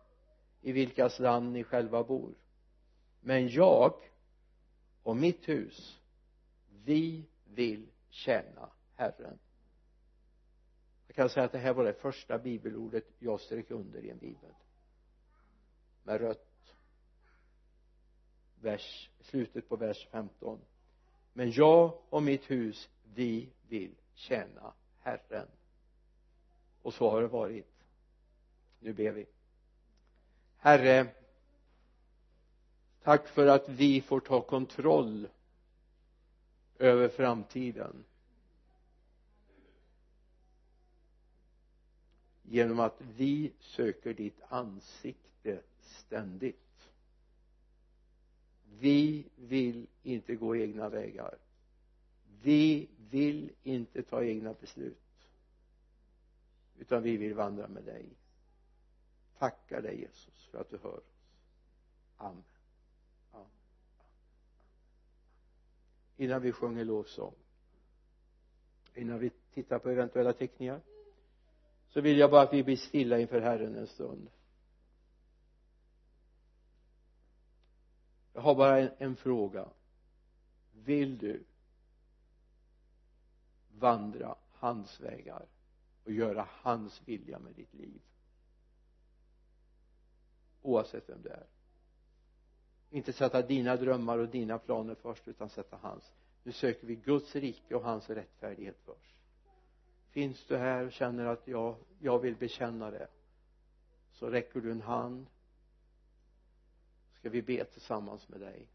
i 0.61 0.73
vilkas 0.73 1.19
land 1.19 1.53
ni 1.53 1.65
själva 1.65 2.05
bor. 2.05 2.35
Men 3.21 3.49
jag 3.49 3.95
och 5.03 5.17
mitt 5.17 5.49
hus 5.49 6.01
vi 6.85 7.25
vill 7.45 7.87
tjäna 8.09 8.71
Herren 8.97 9.39
jag 11.13 11.17
kan 11.17 11.29
säga 11.29 11.47
att 11.47 11.53
det 11.53 11.59
här 11.59 11.73
var 11.73 11.85
det 11.85 11.93
första 11.93 12.39
bibelordet 12.39 13.05
jag 13.19 13.41
strök 13.41 13.71
under 13.71 14.05
i 14.05 14.11
en 14.11 14.19
bibel. 14.19 14.51
Med 16.03 16.21
rött. 16.21 16.75
Vers 18.61 19.11
slutet 19.21 19.69
på 19.69 19.77
vers 19.77 20.09
15 20.11 20.61
men 21.33 21.51
jag 21.51 21.99
och 22.09 22.23
mitt 22.23 22.51
hus 22.51 22.89
vi 23.15 23.49
vill 23.69 23.95
tjäna 24.15 24.73
Herren. 24.99 25.49
Och 26.83 26.95
så 26.95 27.11
har 27.11 27.23
det 27.23 27.29
varit. 27.29 27.85
Nu 28.81 28.93
ber 28.93 29.11
vi. 29.11 29.27
Herre 30.57 31.07
tack 33.03 33.29
för 33.29 33.47
att 33.47 33.69
vi 33.69 34.01
får 34.01 34.21
ta 34.21 34.41
kontroll 34.41 35.29
över 36.79 37.09
framtiden. 37.09 38.05
Genom 42.53 42.81
att 42.81 43.01
vi 43.01 43.53
söker 43.61 44.15
ditt 44.15 44.41
ansikte 44.49 45.61
ständigt. 45.81 46.91
Vi 48.79 49.25
vill 49.37 49.87
inte 50.03 50.35
gå 50.35 50.57
egna 50.57 50.89
vägar. 50.89 51.39
Vi 52.43 52.89
vill 53.11 53.51
inte 53.63 54.03
ta 54.03 54.25
egna 54.25 54.55
beslut. 54.55 54.99
Utan 56.79 57.03
vi 57.03 57.17
vill 57.17 57.35
vandra 57.35 57.69
med 57.69 57.85
dig. 57.85 58.07
Tackar 59.39 59.83
dig 59.83 60.01
Jesus 60.01 60.49
för 60.51 60.61
att 60.61 60.71
du 60.71 60.79
hör 60.83 60.97
oss. 60.97 61.15
Amen, 62.17 62.45
Amen. 63.33 63.47
innan 66.17 66.43
vi 66.43 66.53
sjunger 66.53 66.85
lovsång 66.85 67.35
innan 68.95 69.19
vi 69.19 69.31
tittar 69.55 69.79
på 69.79 69.91
eventuella 69.91 70.33
teckningar 70.33 70.81
så 71.93 72.01
vill 72.01 72.19
jag 72.19 72.31
bara 72.31 72.43
att 72.43 72.53
vi 72.53 72.63
blir 72.63 72.77
stilla 72.77 73.19
inför 73.19 73.41
Herren 73.41 73.77
en 73.77 73.87
stund. 73.87 74.31
Jag 78.33 78.43
har 78.43 78.55
bara 78.55 78.81
en, 78.81 78.91
en 78.99 79.17
fråga. 79.17 79.69
Vill 80.73 81.19
du 81.19 81.45
vandra 83.71 84.37
hans 84.53 85.01
vägar 85.01 85.47
och 86.05 86.13
göra 86.13 86.49
hans 86.51 87.03
vilja 87.05 87.39
med 87.39 87.55
ditt 87.55 87.75
liv? 87.75 88.03
Oavsett 90.63 91.09
vem 91.09 91.23
det 91.23 91.31
är. 91.31 91.47
Inte 92.91 93.13
sätta 93.13 93.43
dina 93.43 93.77
drömmar 93.77 94.19
och 94.19 94.29
dina 94.29 94.59
planer 94.59 94.95
först 94.95 95.29
utan 95.29 95.49
sätta 95.49 95.77
hans. 95.77 96.13
Nu 96.43 96.53
söker 96.53 96.87
vi 96.87 96.95
Guds 96.95 97.37
rike 97.37 97.75
och 97.75 97.85
hans 97.85 98.11
rättfärdighet 98.11 98.77
först 98.85 99.17
finns 100.13 100.45
du 100.45 100.57
här 100.57 100.87
och 100.87 100.93
känner 100.93 101.27
att 101.27 101.49
jag, 101.49 101.77
jag 101.99 102.19
vill 102.19 102.37
bekänna 102.37 102.91
det 102.91 103.09
så 104.13 104.31
räcker 104.31 104.61
du 104.61 104.73
en 104.73 104.83
hand. 104.83 105.27
Ska 107.13 107.31
vi 107.31 107.43
be 107.43 107.65
tillsammans 107.65 108.29
med 108.29 108.41
dig? 108.41 108.69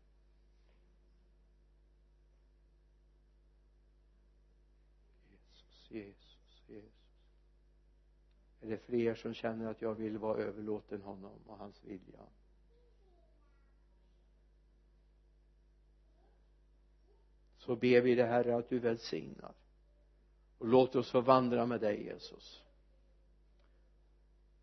Jesus, 5.29 5.91
Jesus, 5.91 6.63
Jesus. 6.67 6.91
Är 8.61 8.69
det 8.69 8.77
fler 8.77 9.15
som 9.15 9.33
känner 9.33 9.71
att 9.71 9.81
jag 9.81 9.95
vill 9.95 10.17
vara 10.17 10.37
överlåten 10.37 11.01
honom 11.01 11.39
och 11.47 11.57
hans 11.57 11.83
vilja? 11.83 12.25
Så 17.57 17.75
ber 17.75 18.01
vi 18.01 18.15
det 18.15 18.25
Herre 18.25 18.55
att 18.55 18.69
du 18.69 18.79
välsignar 18.79 19.53
och 20.57 20.67
låt 20.67 20.95
oss 20.95 21.11
få 21.11 21.21
vandra 21.21 21.65
med 21.65 21.81
dig 21.81 22.03
Jesus. 22.03 22.63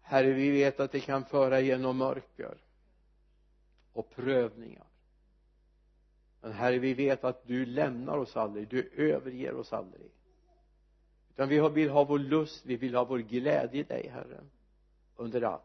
Herre 0.01 0.33
vi 0.33 0.51
vet 0.51 0.81
att 0.81 0.93
det 0.93 1.01
kan 1.01 1.25
föra 1.25 1.61
genom 1.61 1.97
mörker 1.97 2.59
och 3.93 4.11
prövningar. 4.11 4.87
Men 6.41 6.53
Herre 6.53 6.79
vi 6.79 6.95
vet 6.95 7.25
att 7.25 7.47
du 7.47 7.67
lämnar 7.67 8.19
oss 8.19 8.37
aldrig 8.37 8.69
du 8.69 8.91
överger 8.97 9.55
oss 9.55 9.73
aldrig. 9.73 10.11
Utan 11.31 11.49
vi 11.49 11.69
vill 11.69 11.91
ha 11.91 12.05
vår 12.05 12.19
lust 12.19 12.67
vi 12.67 12.77
vill 12.77 12.95
ha 12.95 13.05
vår 13.05 13.19
glädje 13.19 13.81
i 13.81 13.83
dig 13.83 14.09
Herre 14.09 14.45
under 15.17 15.43
allt. 15.43 15.63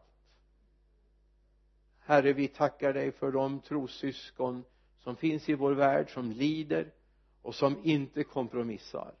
Herre 1.98 2.32
vi 2.32 2.48
tackar 2.48 2.92
dig 2.92 3.12
för 3.12 3.32
de 3.32 3.60
trossyskon 3.60 4.64
som 4.98 5.16
finns 5.16 5.48
i 5.48 5.54
vår 5.54 5.72
värld 5.72 6.14
som 6.14 6.30
lider 6.30 6.92
och 7.42 7.54
som 7.54 7.84
inte 7.84 8.24
kompromissar. 8.24 9.14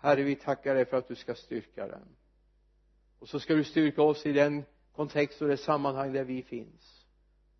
Herre 0.00 0.22
vi 0.22 0.36
tackar 0.36 0.74
dig 0.74 0.84
för 0.84 0.96
att 0.96 1.08
du 1.08 1.14
ska 1.14 1.34
styrka 1.34 1.86
den. 1.86 2.16
Och 3.18 3.28
så 3.28 3.40
ska 3.40 3.54
du 3.54 3.64
styrka 3.64 4.02
oss 4.02 4.26
i 4.26 4.32
den 4.32 4.64
kontext 4.92 5.42
och 5.42 5.48
det 5.48 5.56
sammanhang 5.56 6.12
där 6.12 6.24
vi 6.24 6.42
finns 6.42 7.06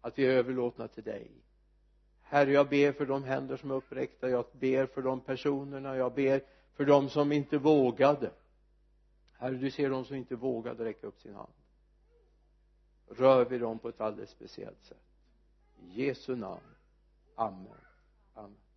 att 0.01 0.19
vi 0.19 0.27
är 0.27 0.31
överlåtna 0.31 0.89
till 0.89 1.05
dig. 1.05 1.31
Herre 2.21 2.53
jag 2.53 2.69
ber 2.69 2.93
för 2.93 3.07
de 3.07 3.25
händer 3.25 3.57
som 3.57 3.71
är 3.71 3.75
uppräckta 3.75 4.29
jag 4.29 4.45
ber 4.53 4.87
för 4.87 5.03
de 5.03 5.21
personerna 5.21 5.97
jag 5.97 6.15
ber 6.15 6.45
för 6.73 6.85
de 6.85 7.09
som 7.09 7.33
inte 7.33 7.59
vågade. 7.59 8.31
Herre 9.33 9.57
du 9.57 9.71
ser 9.71 9.91
de 9.91 10.05
som 10.05 10.17
inte 10.17 10.37
vågade 10.37 10.85
räcka 10.85 11.07
upp 11.07 11.21
sin 11.21 11.35
hand. 11.35 11.53
Rör 13.07 13.45
vi 13.45 13.59
dem 13.59 13.79
på 13.79 13.89
ett 13.89 14.01
alldeles 14.01 14.31
speciellt 14.31 14.83
sätt. 14.83 15.05
I 15.79 16.07
Jesu 16.07 16.37
namn. 16.37 16.75
Amen. 17.35 17.67
Amen. 18.35 18.70